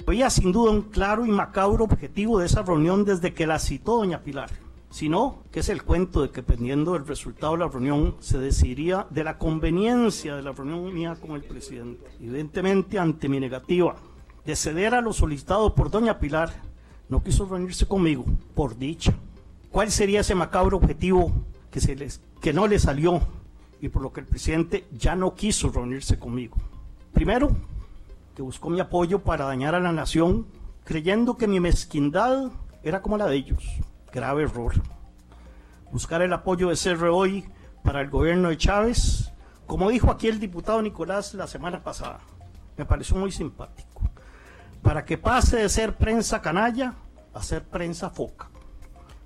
Había 0.07 0.31
sin 0.31 0.53
duda 0.53 0.73
un 0.73 0.83
claro 0.83 1.27
y 1.27 1.29
macabro 1.29 1.85
objetivo 1.85 2.39
de 2.39 2.47
esa 2.47 2.63
reunión 2.63 3.05
desde 3.05 3.35
que 3.35 3.47
la 3.47 3.59
citó 3.59 3.99
doña 3.99 4.23
Pilar, 4.23 4.51
sino 4.91 5.45
que 5.53 5.61
es 5.61 5.69
el 5.69 5.83
cuento 5.83 6.23
de 6.23 6.31
que 6.31 6.41
dependiendo 6.41 6.95
del 6.95 7.07
resultado 7.07 7.53
de 7.53 7.59
la 7.59 7.69
reunión 7.69 8.17
se 8.21 8.39
decidiría 8.39 9.07
de 9.11 9.23
la 9.23 9.39
conveniencia 9.39 10.35
de 10.35 10.43
la 10.43 10.53
reunión 10.53 10.93
mía 10.95 11.15
con 11.21 11.33
el 11.33 11.45
presidente. 11.45 12.07
Evidentemente, 12.21 12.99
ante 12.99 13.29
mi 13.29 13.39
negativa 13.39 13.97
de 14.49 14.57
ceder 14.57 14.95
a 14.95 15.03
lo 15.03 15.13
solicitado 15.13 15.75
por 15.75 15.91
doña 15.91 16.19
Pilar, 16.19 16.51
no 17.11 17.23
quiso 17.23 17.45
reunirse 17.45 17.87
conmigo, 17.87 18.25
por 18.55 18.79
dicha. 18.79 19.13
¿Cuál 19.71 19.91
sería 19.91 20.21
ese 20.21 20.35
macabro 20.35 20.79
objetivo 20.79 21.31
que, 21.71 22.53
no 22.55 22.67
le 22.67 22.79
salió 22.79 23.21
y 23.79 23.91
por 23.91 24.01
lo 24.01 24.11
que 24.11 24.21
el 24.21 24.27
presidente 24.27 24.87
ya 24.91 25.15
no 25.15 25.35
quiso 25.35 25.69
reunirse 25.69 26.19
conmigo? 26.19 26.57
Primero, 27.13 27.55
que 28.35 28.41
buscó 28.41 28.71
mi 28.71 28.81
apoyo 28.81 29.19
para 29.19 29.45
dañar 29.45 29.75
a 29.75 29.81
la 29.81 29.93
nación, 29.93 30.47
creyendo 30.83 31.37
que 31.37 31.47
mi 31.47 31.61
mezquindad 31.61 32.51
era 32.83 33.03
como 33.03 33.19
la 33.19 33.27
de 33.27 33.37
ellos. 33.37 33.63
Grave 34.15 34.45
error. 34.45 34.73
Buscar 35.93 36.23
el 36.23 36.33
apoyo 36.33 36.71
de 36.71 36.77
CR 36.77 37.09
hoy 37.09 37.45
para 37.85 38.01
el 38.01 38.09
gobierno 38.09 38.49
de 38.49 38.57
Chávez, 38.57 39.31
como 39.67 39.91
dijo 39.91 40.11
aquí 40.11 40.27
el 40.27 40.41
diputado 40.41 40.81
Nicolás 40.81 41.35
la 41.35 41.47
semana 41.47 41.85
pasada, 41.85 42.21
me 42.79 42.87
pareció 42.87 43.15
muy 43.15 43.31
simpático. 43.31 43.88
Para 44.83 45.05
que 45.05 45.19
pase 45.19 45.57
de 45.59 45.69
ser 45.69 45.97
prensa 45.97 46.41
canalla 46.41 46.95
a 47.35 47.43
ser 47.43 47.65
prensa 47.65 48.11
foca. 48.11 48.51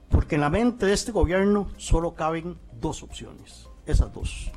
Porque 0.08 0.34
en 0.34 0.40
la 0.42 0.50
mente 0.50 0.86
de 0.86 0.92
este 0.92 1.12
gobierno 1.12 1.68
solo 1.76 2.14
caben 2.14 2.58
dos 2.80 3.02
opciones, 3.02 3.68
esas 3.86 4.12
dos. 4.12 4.50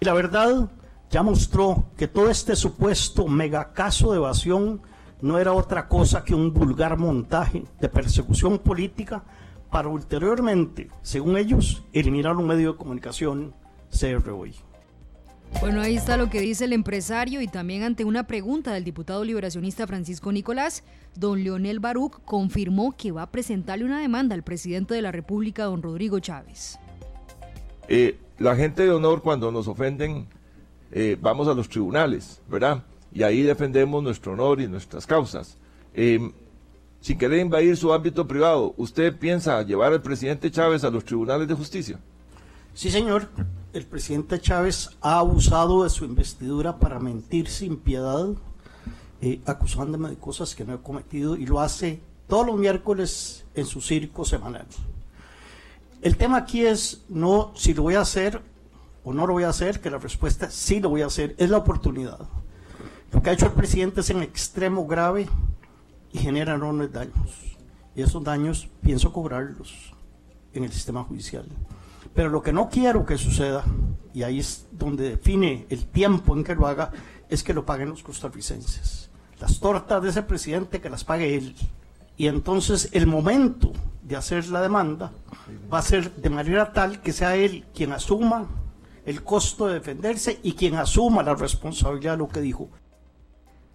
Y 0.00 0.04
la 0.04 0.14
verdad 0.14 0.70
ya 1.10 1.22
mostró 1.22 1.84
que 1.96 2.08
todo 2.08 2.30
este 2.30 2.56
supuesto 2.56 3.28
megacaso 3.28 4.12
de 4.12 4.16
evasión 4.16 4.80
no 5.20 5.38
era 5.38 5.52
otra 5.52 5.86
cosa 5.86 6.24
que 6.24 6.34
un 6.34 6.52
vulgar 6.52 6.98
montaje 6.98 7.64
de 7.80 7.88
persecución 7.88 8.58
política 8.58 9.22
para 9.70 9.88
ulteriormente, 9.88 10.90
según 11.02 11.36
ellos, 11.36 11.82
eliminar 11.92 12.36
un 12.36 12.46
medio 12.46 12.72
de 12.72 12.78
comunicación 12.78 13.54
CR 13.90 14.30
hoy. 14.30 14.54
Bueno, 15.60 15.80
ahí 15.80 15.96
está 15.96 16.16
lo 16.16 16.28
que 16.28 16.40
dice 16.40 16.64
el 16.64 16.72
empresario 16.72 17.40
y 17.40 17.46
también 17.46 17.82
ante 17.84 18.04
una 18.04 18.26
pregunta 18.26 18.72
del 18.72 18.84
diputado 18.84 19.24
liberacionista 19.24 19.86
Francisco 19.86 20.32
Nicolás, 20.32 20.82
don 21.14 21.42
Leonel 21.44 21.78
Baruch 21.78 22.20
confirmó 22.24 22.96
que 22.96 23.12
va 23.12 23.22
a 23.22 23.30
presentarle 23.30 23.84
una 23.84 24.00
demanda 24.00 24.34
al 24.34 24.42
presidente 24.42 24.94
de 24.94 25.02
la 25.02 25.12
República, 25.12 25.64
don 25.64 25.82
Rodrigo 25.82 26.18
Chávez. 26.18 26.78
Eh, 27.88 28.18
la 28.38 28.56
gente 28.56 28.82
de 28.82 28.90
honor 28.90 29.22
cuando 29.22 29.52
nos 29.52 29.68
ofenden 29.68 30.26
eh, 30.92 31.16
vamos 31.20 31.48
a 31.48 31.54
los 31.54 31.68
tribunales, 31.68 32.40
¿verdad? 32.48 32.82
Y 33.12 33.22
ahí 33.22 33.42
defendemos 33.42 34.02
nuestro 34.02 34.32
honor 34.32 34.60
y 34.60 34.68
nuestras 34.68 35.06
causas. 35.06 35.56
Eh, 35.94 36.30
sin 37.00 37.18
querer 37.18 37.40
invadir 37.40 37.76
su 37.76 37.92
ámbito 37.92 38.28
privado, 38.28 38.74
¿usted 38.76 39.16
piensa 39.18 39.62
llevar 39.62 39.92
al 39.92 40.02
presidente 40.02 40.50
Chávez 40.50 40.84
a 40.84 40.90
los 40.90 41.04
tribunales 41.04 41.48
de 41.48 41.54
justicia? 41.54 41.98
Sí, 42.74 42.90
señor. 42.90 43.28
El 43.72 43.86
presidente 43.86 44.38
Chávez 44.38 44.90
ha 45.00 45.18
abusado 45.18 45.84
de 45.84 45.88
su 45.88 46.04
investidura 46.04 46.78
para 46.78 46.98
mentir 46.98 47.48
sin 47.48 47.78
piedad, 47.78 48.28
eh, 49.22 49.40
acusándome 49.46 50.10
de 50.10 50.16
cosas 50.16 50.54
que 50.54 50.66
no 50.66 50.74
he 50.74 50.82
cometido 50.82 51.36
y 51.36 51.46
lo 51.46 51.58
hace 51.58 52.02
todos 52.28 52.46
los 52.46 52.58
miércoles 52.58 53.46
en 53.54 53.64
su 53.64 53.80
circo 53.80 54.26
semanal. 54.26 54.66
El 56.02 56.18
tema 56.18 56.36
aquí 56.36 56.66
es 56.66 57.02
no 57.08 57.52
si 57.54 57.72
lo 57.72 57.84
voy 57.84 57.94
a 57.94 58.02
hacer 58.02 58.42
o 59.04 59.14
no 59.14 59.26
lo 59.26 59.32
voy 59.32 59.44
a 59.44 59.48
hacer, 59.48 59.80
que 59.80 59.90
la 59.90 59.98
respuesta 59.98 60.46
es 60.46 60.54
sí 60.54 60.78
lo 60.78 60.90
voy 60.90 61.00
a 61.00 61.06
hacer, 61.06 61.34
es 61.38 61.48
la 61.48 61.56
oportunidad. 61.56 62.18
Lo 63.10 63.22
que 63.22 63.30
ha 63.30 63.32
hecho 63.32 63.46
el 63.46 63.52
presidente 63.52 64.02
es 64.02 64.10
en 64.10 64.22
extremo 64.22 64.86
grave 64.86 65.30
y 66.12 66.18
genera 66.18 66.56
enormes 66.56 66.92
daños. 66.92 67.56
Y 67.96 68.02
esos 68.02 68.22
daños 68.22 68.68
pienso 68.82 69.14
cobrarlos 69.14 69.94
en 70.52 70.64
el 70.64 70.72
sistema 70.72 71.04
judicial. 71.04 71.46
Pero 72.14 72.28
lo 72.28 72.42
que 72.42 72.52
no 72.52 72.68
quiero 72.68 73.06
que 73.06 73.16
suceda, 73.16 73.64
y 74.12 74.22
ahí 74.22 74.40
es 74.40 74.66
donde 74.72 75.10
define 75.10 75.66
el 75.70 75.86
tiempo 75.86 76.36
en 76.36 76.44
que 76.44 76.54
lo 76.54 76.66
haga, 76.66 76.90
es 77.28 77.42
que 77.42 77.54
lo 77.54 77.64
paguen 77.64 77.88
los 77.88 78.02
costarricenses. 78.02 79.10
Las 79.40 79.58
tortas 79.58 80.02
de 80.02 80.10
ese 80.10 80.22
presidente 80.22 80.80
que 80.80 80.90
las 80.90 81.04
pague 81.04 81.34
él. 81.34 81.56
Y 82.16 82.26
entonces 82.26 82.90
el 82.92 83.06
momento 83.06 83.72
de 84.02 84.16
hacer 84.16 84.46
la 84.48 84.60
demanda 84.60 85.12
va 85.72 85.78
a 85.78 85.82
ser 85.82 86.14
de 86.16 86.30
manera 86.30 86.72
tal 86.72 87.00
que 87.00 87.12
sea 87.12 87.36
él 87.36 87.64
quien 87.74 87.92
asuma 87.92 88.46
el 89.06 89.22
costo 89.22 89.66
de 89.66 89.74
defenderse 89.74 90.38
y 90.42 90.52
quien 90.52 90.76
asuma 90.76 91.22
la 91.22 91.34
responsabilidad 91.34 92.12
de 92.12 92.18
lo 92.18 92.28
que 92.28 92.40
dijo. 92.40 92.68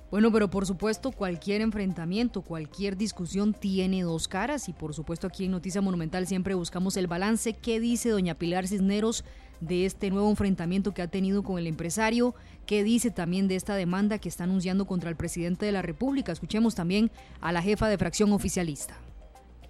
Bueno, 0.09 0.31
pero 0.31 0.49
por 0.49 0.65
supuesto 0.65 1.11
cualquier 1.11 1.59
enfrentamiento, 1.59 2.41
cualquier 2.41 2.95
discusión 2.95 3.53
tiene 3.53 4.03
dos 4.03 4.29
caras 4.29 4.69
y 4.69 4.73
por 4.73 4.93
supuesto 4.93 5.27
aquí 5.27 5.45
en 5.45 5.51
Noticia 5.51 5.81
Monumental 5.81 6.25
siempre 6.27 6.53
buscamos 6.55 6.95
el 6.95 7.07
balance. 7.07 7.51
¿Qué 7.51 7.81
dice 7.81 8.09
doña 8.09 8.35
Pilar 8.35 8.67
Cisneros 8.67 9.25
de 9.59 9.85
este 9.85 10.09
nuevo 10.09 10.29
enfrentamiento 10.29 10.93
que 10.93 11.01
ha 11.01 11.07
tenido 11.07 11.43
con 11.43 11.57
el 11.57 11.67
empresario? 11.67 12.35
¿Qué 12.65 12.85
dice 12.85 13.11
también 13.11 13.49
de 13.49 13.57
esta 13.57 13.75
demanda 13.75 14.17
que 14.17 14.29
está 14.29 14.45
anunciando 14.45 14.87
contra 14.87 15.09
el 15.09 15.17
presidente 15.17 15.65
de 15.65 15.73
la 15.73 15.81
República? 15.81 16.31
Escuchemos 16.31 16.73
también 16.73 17.11
a 17.41 17.51
la 17.51 17.61
jefa 17.61 17.89
de 17.89 17.97
fracción 17.97 18.31
oficialista. 18.31 18.95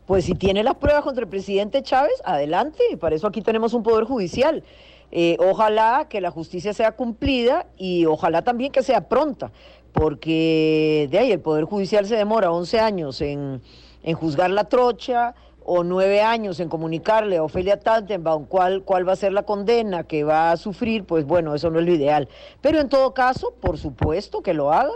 Pues 0.06 0.26
si 0.26 0.36
tiene 0.36 0.64
las 0.64 0.76
pruebas 0.76 1.04
contra 1.04 1.24
el 1.24 1.30
presidente 1.30 1.82
Chávez, 1.82 2.14
adelante, 2.24 2.84
para 3.00 3.16
eso 3.16 3.26
aquí 3.26 3.42
tenemos 3.42 3.74
un 3.74 3.82
poder 3.82 4.06
judicial. 4.06 4.64
Eh, 5.12 5.38
ojalá 5.40 6.08
que 6.10 6.20
la 6.20 6.32
justicia 6.32 6.74
sea 6.74 6.92
cumplida 6.92 7.66
y 7.78 8.06
ojalá 8.06 8.42
también 8.42 8.72
que 8.72 8.84
sea 8.84 9.08
pronta, 9.08 9.52
porque 9.98 11.08
de 11.10 11.18
ahí 11.18 11.32
el 11.32 11.40
Poder 11.40 11.66
Judicial 11.66 12.06
se 12.06 12.16
demora 12.16 12.52
11 12.52 12.80
años 12.80 13.20
en, 13.22 13.62
en 14.04 14.16
juzgar 14.16 14.52
la 14.52 14.66
trocha 14.66 15.34
o 15.66 15.84
nueve 15.84 16.22
años 16.22 16.60
en 16.60 16.70
comunicarle 16.70 17.38
a 17.38 17.44
Ofelia 17.44 17.80
Tantenbaum 17.80 18.46
cuál, 18.46 18.84
cuál 18.84 19.08
va 19.08 19.14
a 19.14 19.18
ser 19.18 19.34
la 19.34 19.44
condena 19.44 20.04
que 20.04 20.24
va 20.24 20.52
a 20.52 20.58
sufrir, 20.58 21.04
pues 21.04 21.26
bueno, 21.26 21.56
eso 21.56 21.72
no 21.72 21.80
es 21.80 21.86
lo 21.86 21.94
ideal. 21.94 22.30
Pero 22.62 22.80
en 22.80 22.90
todo 22.90 23.14
caso, 23.14 23.54
por 23.60 23.78
supuesto 23.78 24.42
que 24.42 24.54
lo 24.54 24.72
haga. 24.72 24.94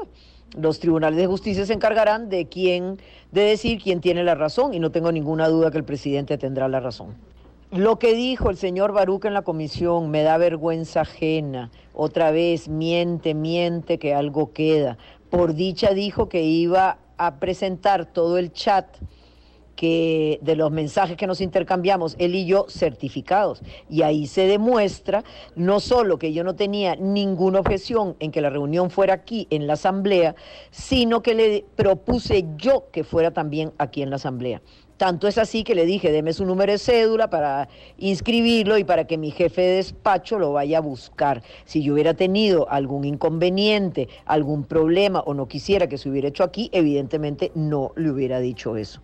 los 0.55 0.79
tribunales 0.79 1.17
de 1.17 1.27
justicia 1.27 1.65
se 1.65 1.73
encargarán 1.73 2.29
de 2.29 2.47
quién, 2.47 2.99
de 3.31 3.41
decir 3.41 3.81
quién 3.81 4.01
tiene 4.01 4.23
la 4.23 4.35
razón 4.35 4.73
y 4.73 4.79
no 4.79 4.91
tengo 4.91 5.11
ninguna 5.11 5.47
duda 5.47 5.71
que 5.71 5.79
el 5.79 5.83
presidente 5.83 6.37
tendrá 6.37 6.67
la 6.67 6.79
razón. 6.79 7.15
Lo 7.71 7.97
que 7.99 8.13
dijo 8.13 8.49
el 8.49 8.57
señor 8.57 8.91
Baruch 8.91 9.25
en 9.25 9.33
la 9.33 9.41
comisión 9.41 10.11
me 10.11 10.23
da 10.23 10.37
vergüenza 10.37 11.01
ajena. 11.01 11.71
Otra 11.93 12.31
vez, 12.31 12.67
miente, 12.67 13.33
miente 13.33 13.99
que 13.99 14.13
algo 14.13 14.53
queda. 14.53 14.97
Por 15.29 15.53
dicha 15.53 15.93
dijo 15.93 16.29
que 16.29 16.43
iba 16.43 16.97
a 17.17 17.35
presentar 17.39 18.05
todo 18.05 18.37
el 18.37 18.51
chat 18.51 18.85
que 19.75 20.37
de 20.43 20.55
los 20.55 20.69
mensajes 20.69 21.17
que 21.17 21.25
nos 21.25 21.41
intercambiamos, 21.41 22.15
él 22.19 22.35
y 22.35 22.45
yo, 22.45 22.67
certificados. 22.69 23.63
Y 23.89 24.03
ahí 24.03 24.27
se 24.27 24.45
demuestra 24.45 25.23
no 25.55 25.79
solo 25.79 26.19
que 26.19 26.33
yo 26.33 26.43
no 26.43 26.55
tenía 26.55 26.95
ninguna 26.95 27.61
objeción 27.61 28.15
en 28.19 28.31
que 28.31 28.41
la 28.41 28.51
reunión 28.51 28.91
fuera 28.91 29.15
aquí 29.15 29.47
en 29.49 29.65
la 29.65 29.73
asamblea, 29.73 30.35
sino 30.69 31.23
que 31.23 31.33
le 31.33 31.65
propuse 31.75 32.45
yo 32.57 32.91
que 32.91 33.03
fuera 33.03 33.31
también 33.31 33.73
aquí 33.79 34.03
en 34.03 34.11
la 34.11 34.17
asamblea. 34.17 34.61
Tanto 35.01 35.27
es 35.27 35.39
así 35.39 35.63
que 35.63 35.73
le 35.73 35.87
dije, 35.87 36.11
deme 36.11 36.31
su 36.31 36.45
número 36.45 36.73
de 36.73 36.77
cédula 36.77 37.27
para 37.27 37.69
inscribirlo 37.97 38.77
y 38.77 38.83
para 38.83 39.07
que 39.07 39.17
mi 39.17 39.31
jefe 39.31 39.59
de 39.59 39.75
despacho 39.77 40.37
lo 40.37 40.53
vaya 40.53 40.77
a 40.77 40.81
buscar. 40.81 41.41
Si 41.65 41.81
yo 41.81 41.93
hubiera 41.93 42.13
tenido 42.13 42.69
algún 42.69 43.03
inconveniente, 43.05 44.09
algún 44.25 44.63
problema 44.63 45.21
o 45.21 45.33
no 45.33 45.47
quisiera 45.47 45.87
que 45.87 45.97
se 45.97 46.07
hubiera 46.07 46.27
hecho 46.27 46.43
aquí, 46.43 46.69
evidentemente 46.71 47.51
no 47.55 47.93
le 47.95 48.11
hubiera 48.11 48.39
dicho 48.39 48.77
eso. 48.77 49.01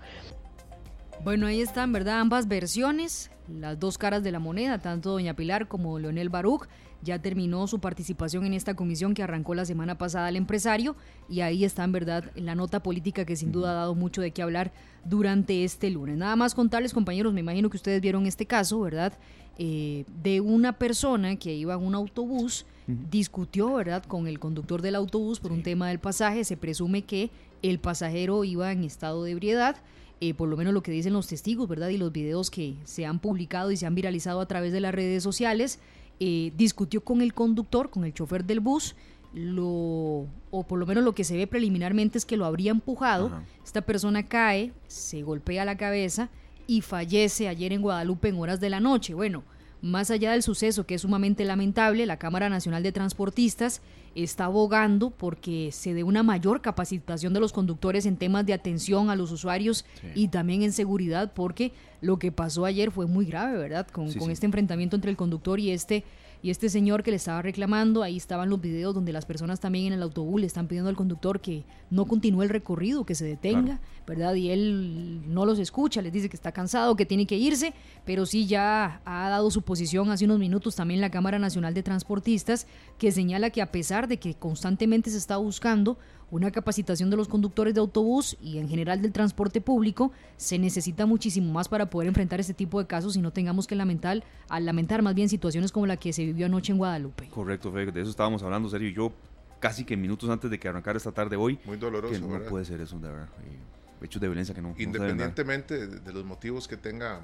Bueno, 1.24 1.48
ahí 1.48 1.62
están, 1.62 1.92
¿verdad? 1.94 2.20
Ambas 2.20 2.48
versiones, 2.48 3.32
las 3.48 3.80
dos 3.80 3.98
caras 3.98 4.22
de 4.22 4.32
la 4.32 4.38
moneda, 4.38 4.78
tanto 4.78 5.10
doña 5.10 5.34
Pilar 5.34 5.68
como 5.68 5.98
Leonel 5.98 6.30
Baruch. 6.30 6.68
Ya 7.04 7.22
terminó 7.22 7.68
su 7.68 7.80
participación 7.80 8.46
en 8.46 8.54
esta 8.54 8.76
comisión 8.76 9.14
que 9.14 9.24
arrancó 9.24 9.56
la 9.56 9.66
semana 9.66 9.98
pasada 9.98 10.28
al 10.28 10.36
empresario 10.36 10.96
y 11.30 11.42
ahí 11.42 11.64
está, 11.64 11.84
en 11.84 11.92
verdad, 11.92 12.32
la 12.36 12.56
nota 12.56 12.82
política 12.82 13.26
que 13.26 13.36
sin 13.36 13.52
duda 13.52 13.72
ha 13.72 13.76
dado 13.76 13.96
mucho 13.96 14.22
de 14.22 14.32
qué 14.32 14.42
hablar 14.42 14.72
durante 15.06 15.64
este 15.64 15.90
lunes. 15.90 16.18
Nada 16.18 16.36
más 16.36 16.56
contarles, 16.56 16.94
compañeros, 16.94 17.34
me 17.34 17.42
imagino 17.42 17.70
que 17.70 17.78
ustedes 17.78 18.02
vieron 18.02 18.26
este 18.26 18.46
caso, 18.46 18.80
¿verdad? 18.82 19.14
Eh, 19.60 20.06
de 20.22 20.42
una 20.42 20.74
persona 20.74 21.36
que 21.36 21.54
iba 21.54 21.74
en 21.74 21.84
un 21.84 21.96
autobús, 21.96 22.66
discutió, 22.88 23.74
¿verdad?, 23.74 24.04
con 24.04 24.28
el 24.28 24.40
conductor 24.40 24.82
del 24.82 24.96
autobús 24.96 25.40
por 25.40 25.52
un 25.52 25.62
tema 25.62 25.90
del 25.90 26.00
pasaje. 26.00 26.44
Se 26.44 26.58
presume 26.58 27.04
que 27.04 27.32
el 27.62 27.80
pasajero 27.80 28.44
iba 28.44 28.72
en 28.72 28.84
estado 28.84 29.24
de 29.24 29.32
ebriedad 29.32 29.78
eh, 30.20 30.34
por 30.34 30.50
lo 30.50 30.58
menos 30.58 30.74
lo 30.74 30.82
que 30.82 30.92
dicen 30.92 31.14
los 31.14 31.28
testigos, 31.28 31.68
¿verdad? 31.68 31.90
Y 31.90 31.98
los 31.98 32.12
videos 32.12 32.50
que 32.50 32.76
se 32.86 33.06
han 33.06 33.20
publicado 33.20 33.72
y 33.72 33.78
se 33.78 33.86
han 33.86 33.94
viralizado 33.94 34.42
a 34.42 34.48
través 34.48 34.74
de 34.74 34.80
las 34.80 34.94
redes 34.94 35.22
sociales, 35.22 35.80
eh, 36.20 36.52
discutió 36.56 37.04
con 37.04 37.22
el 37.22 37.34
conductor, 37.34 37.90
con 37.90 38.06
el 38.06 38.14
chofer 38.14 38.44
del 38.44 38.60
bus, 38.60 38.96
lo, 39.34 40.26
o 40.52 40.66
por 40.68 40.80
lo 40.80 40.86
menos 40.86 41.04
lo 41.04 41.14
que 41.14 41.24
se 41.24 41.38
ve 41.38 41.48
preliminarmente 41.48 42.18
es 42.18 42.26
que 42.26 42.38
lo 42.38 42.46
habría 42.46 42.72
empujado. 42.72 43.32
Esta 43.64 43.82
persona 43.82 44.24
cae, 44.24 44.74
se 44.88 45.22
golpea 45.22 45.66
la 45.66 45.78
cabeza 45.78 46.30
y 46.66 46.82
fallece 46.82 47.48
ayer 47.48 47.72
en 47.74 47.82
Guadalupe 47.82 48.30
en 48.30 48.38
horas 48.38 48.60
de 48.60 48.70
la 48.70 48.80
noche. 48.80 49.14
Bueno, 49.14 49.44
más 49.82 50.12
allá 50.12 50.32
del 50.32 50.44
suceso, 50.44 50.86
que 50.86 50.96
es 50.96 51.02
sumamente 51.02 51.46
lamentable, 51.46 52.06
la 52.06 52.18
Cámara 52.18 52.50
Nacional 52.50 52.84
de 52.84 52.92
Transportistas 52.92 53.82
está 54.16 54.46
abogando 54.46 55.12
porque 55.12 55.70
se 55.72 55.94
dé 55.94 56.04
una 56.04 56.24
mayor 56.24 56.62
capacitación 56.62 57.34
de 57.34 57.40
los 57.40 57.54
conductores 57.54 58.06
en 58.08 58.18
temas 58.18 58.46
de 58.46 58.54
atención 58.54 59.10
a 59.12 59.16
los 59.16 59.32
usuarios 59.32 59.86
y 60.16 60.30
también 60.30 60.64
en 60.64 60.72
seguridad, 60.72 61.32
porque 61.36 61.72
lo 62.02 62.18
que 62.18 62.32
pasó 62.32 62.66
ayer 62.66 62.90
fue 62.90 63.06
muy 63.06 63.26
grave, 63.26 63.58
¿verdad? 63.58 63.88
Con, 63.88 64.12
Sí, 64.12 64.18
con 64.18 64.28
sí. 64.28 64.34
este 64.34 64.48
enfrentamiento 64.48 64.96
entre 64.96 65.12
el 65.12 65.18
conductor 65.18 65.60
y 65.60 65.70
este 65.70 66.04
y 66.42 66.50
este 66.50 66.70
señor 66.70 67.04
que 67.04 67.12
le 67.12 67.18
estaba 67.18 67.42
reclamando, 67.42 68.04
ahí 68.04 68.18
estaban 68.18 68.50
los 68.50 68.62
videos 68.62 68.94
donde 68.94 69.14
las 69.14 69.26
personas 69.26 69.60
también 69.60 69.88
en 69.88 69.94
el 69.94 70.04
autobús 70.04 70.42
le 70.42 70.48
están 70.48 70.68
pidiendo 70.68 70.90
al 70.90 70.96
conductor 70.96 71.42
que 71.42 71.64
no 71.90 72.06
continúe 72.06 72.44
el 72.44 72.50
recorrido, 72.50 73.06
que 73.06 73.16
se 73.16 73.26
detenga, 73.26 73.80
¿verdad? 74.06 74.36
Y 74.36 74.50
él 74.50 75.22
no 75.28 75.46
los 75.46 75.60
escucha, 75.60 76.02
les 76.02 76.14
dice 76.14 76.30
que 76.30 76.36
está 76.36 76.52
cansado, 76.52 76.96
que 76.96 77.06
tiene 77.06 77.26
que 77.26 77.38
irse, 77.38 77.74
pero 78.06 78.26
sí 78.26 78.46
ya 78.46 79.02
ha 79.06 79.30
dado 79.30 79.52
su 79.52 79.62
posición 79.62 80.12
hace 80.12 80.26
unos 80.26 80.40
minutos 80.40 80.76
también 80.76 81.02
la 81.02 81.12
Cámara 81.12 81.40
Nacional 81.40 81.74
de 81.74 81.84
Transportistas, 81.84 82.68
que 82.98 83.12
señala 83.12 83.50
que 83.50 83.62
a 83.62 83.72
pesar 83.72 84.08
de 84.08 84.18
que 84.18 84.36
constantemente 84.36 85.10
se 85.10 85.18
está 85.18 85.38
buscando 85.38 85.98
una 86.30 86.52
capacitación 86.52 87.10
de 87.10 87.18
los 87.18 87.28
conductores 87.28 87.74
de 87.74 87.80
autobús 87.80 88.38
y 88.42 88.58
en 88.58 88.68
general 88.68 89.02
del 89.02 89.14
transporte 89.14 89.62
público, 89.62 90.12
se 90.36 90.60
necesita 90.60 91.06
muchísimo 91.06 91.54
más 91.54 91.70
para 91.70 91.90
poder 91.90 92.10
enfrentar 92.10 92.40
este 92.40 92.54
tipo 92.54 92.80
de 92.80 92.88
casos 92.88 93.16
y 93.16 93.22
no 93.22 93.32
tengamos 93.32 93.66
que 93.66 93.76
lamentar, 93.76 94.24
al 94.50 94.66
lamentar 94.66 95.02
más 95.02 95.16
bien 95.16 95.30
situaciones 95.30 95.72
como 95.72 95.88
la 95.88 95.98
que 95.98 96.12
se 96.12 96.27
vivió 96.28 96.46
anoche 96.46 96.72
en 96.72 96.78
Guadalupe. 96.78 97.28
Correcto, 97.30 97.72
Fe, 97.72 97.86
de 97.92 98.02
eso 98.02 98.10
estábamos 98.10 98.42
hablando, 98.44 98.70
Sergio 98.70 98.90
y 98.90 98.94
yo, 98.94 99.12
casi 99.60 99.84
que 99.86 99.98
minutos 99.98 100.30
antes 100.30 100.50
de 100.50 100.60
que 100.60 100.68
arrancara 100.68 100.98
esta 100.98 101.12
tarde 101.12 101.36
hoy. 101.36 101.60
Muy 101.66 101.78
doloroso, 101.78 102.14
que 102.14 102.20
no 102.20 102.30
¿verdad? 102.30 102.50
puede 102.50 102.66
ser 102.66 102.82
eso, 102.82 102.98
de 103.00 103.10
verdad. 103.10 103.30
eh, 103.44 104.06
hechos 104.06 104.22
de 104.22 104.28
violencia 104.28 104.54
que 104.54 104.62
no, 104.62 104.70
no. 104.70 104.76
Independientemente 104.78 105.88
de, 105.88 106.00
de 106.00 106.14
los 106.14 106.24
motivos 106.26 106.68
que 106.68 106.78
tenga 106.78 107.18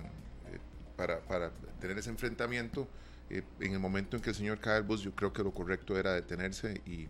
eh, 0.51 0.57
para, 0.95 1.19
para 1.21 1.51
tener 1.79 1.97
ese 1.97 2.09
enfrentamiento, 2.09 2.87
eh, 3.29 3.43
en 3.59 3.73
el 3.73 3.79
momento 3.79 4.17
en 4.17 4.23
que 4.23 4.29
el 4.31 4.35
señor 4.35 4.59
cae 4.59 4.75
del 4.75 4.83
bus, 4.83 5.01
yo 5.01 5.11
creo 5.15 5.31
que 5.33 5.43
lo 5.43 5.51
correcto 5.51 5.97
era 5.97 6.13
detenerse 6.13 6.81
y, 6.85 7.07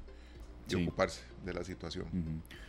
y 0.67 0.71
Sí. 0.71 0.83
ocuparse 0.83 1.21
de 1.45 1.53
la 1.53 1.63
situación. 1.63 2.05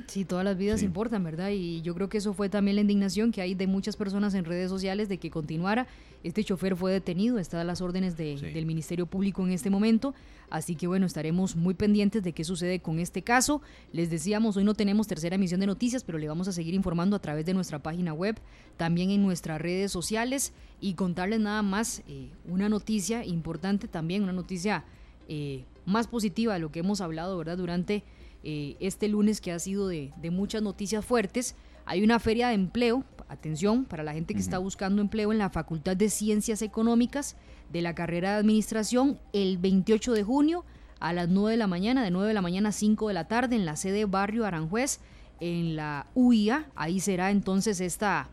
Sí, 0.09 0.25
todas 0.25 0.45
las 0.45 0.57
vidas 0.57 0.81
Sí. 0.81 0.87
importan, 0.87 1.23
¿verdad? 1.23 1.51
Y 1.51 1.81
yo 1.83 1.95
creo 1.95 2.09
que 2.09 2.19
eso 2.19 2.35
fue 2.35 2.49
también 2.49 2.75
la 2.75 2.81
indignación 2.81 3.31
que 3.31 3.41
hay 3.41 3.55
de 3.55 3.67
muchas 3.69 3.97
personas 3.97 4.35
en 4.35 4.45
redes 4.45 4.69
sociales 4.69 5.09
de 5.09 5.19
que 5.19 5.31
continuara. 5.31 5.87
Este 6.25 6.43
chofer 6.43 6.75
fue 6.75 6.91
detenido, 6.93 7.39
está 7.39 7.61
a 7.61 7.65
las 7.65 7.81
órdenes 7.81 8.17
de- 8.17 8.37
Sí. 8.39 8.47
del 8.51 8.67
Ministerio 8.67 9.07
Público 9.07 9.45
en 9.47 9.53
este 9.53 9.71
momento. 9.71 10.13
Así 10.51 10.75
que 10.75 10.87
bueno, 10.89 11.07
estaremos 11.07 11.55
muy 11.57 11.75
pendientes 11.75 12.23
de 12.25 12.33
qué 12.33 12.43
sucede 12.45 12.81
con 12.81 12.99
este 12.99 13.23
caso. 13.23 13.63
Les 13.93 14.11
decíamos, 14.11 14.57
hoy 14.57 14.65
no 14.65 14.75
tenemos 14.75 15.07
tercera 15.07 15.37
emisión 15.37 15.61
de 15.61 15.67
noticias, 15.67 16.03
pero 16.03 16.19
le 16.19 16.27
vamos 16.29 16.49
a 16.49 16.53
seguir 16.53 16.75
informando 16.75 17.15
a 17.15 17.21
través 17.21 17.47
de 17.47 17.55
nuestra 17.55 17.79
página 17.81 18.13
web, 18.13 18.37
también 18.77 19.11
en 19.11 19.23
nuestras 19.23 19.61
redes 19.61 19.93
sociales 19.93 20.53
y 20.81 20.95
contarles 20.95 21.39
nada 21.41 21.63
más 21.63 22.03
eh, 22.09 22.31
una 22.49 22.69
noticia 22.69 23.25
importante 23.25 23.87
también, 23.89 24.23
una 24.25 24.33
noticia 24.33 24.85
eh, 25.29 25.65
más 25.87 26.07
positiva 26.07 26.55
de 26.55 26.61
lo 26.61 26.71
que 26.71 26.81
hemos 26.81 27.01
hablado, 27.01 27.37
¿verdad? 27.39 27.57
Durante 27.57 28.05
eh, 28.43 28.77
este 28.81 29.09
lunes 29.09 29.41
que 29.41 29.53
ha 29.53 29.59
sido 29.59 29.89
de, 29.89 30.13
de 30.17 30.31
muchas 30.31 30.63
noticias 30.63 31.05
fuertes. 31.05 31.57
Hay 31.87 32.03
una 32.03 32.19
feria 32.19 32.49
de 32.49 32.55
empleo, 32.55 33.05
atención, 33.29 33.85
para 33.85 34.03
la 34.03 34.13
gente 34.13 34.35
que 34.35 34.41
está 34.41 34.59
buscando 34.59 35.03
empleo 35.03 35.33
en 35.33 35.39
la 35.39 35.51
Facultad 35.51 35.97
de 35.97 36.09
Ciencias 36.09 36.63
Económicas 36.63 37.37
de 37.73 37.83
la 37.83 37.95
carrera 37.95 38.33
de 38.33 38.37
Administración 38.37 39.19
el 39.33 39.59
28 39.59 40.13
de 40.13 40.23
junio 40.23 40.65
a 41.01 41.13
las 41.13 41.29
9 41.29 41.53
de 41.53 41.57
la 41.59 41.67
mañana, 41.67 42.03
de 42.03 42.11
9 42.11 42.29
de 42.29 42.35
la 42.35 42.41
mañana 42.41 42.71
a 42.71 42.73
5 42.73 43.09
de 43.09 43.15
la 43.15 43.29
tarde 43.29 43.57
en 43.57 43.67
la 43.67 43.77
sede 43.77 44.07
Barrio 44.07 44.47
Aranjuez, 44.47 45.01
en 45.41 45.77
la 45.77 46.07
UIA. 46.15 46.71
Ahí 46.75 47.01
será 47.01 47.31
entonces 47.31 47.81
esta, 47.81 48.31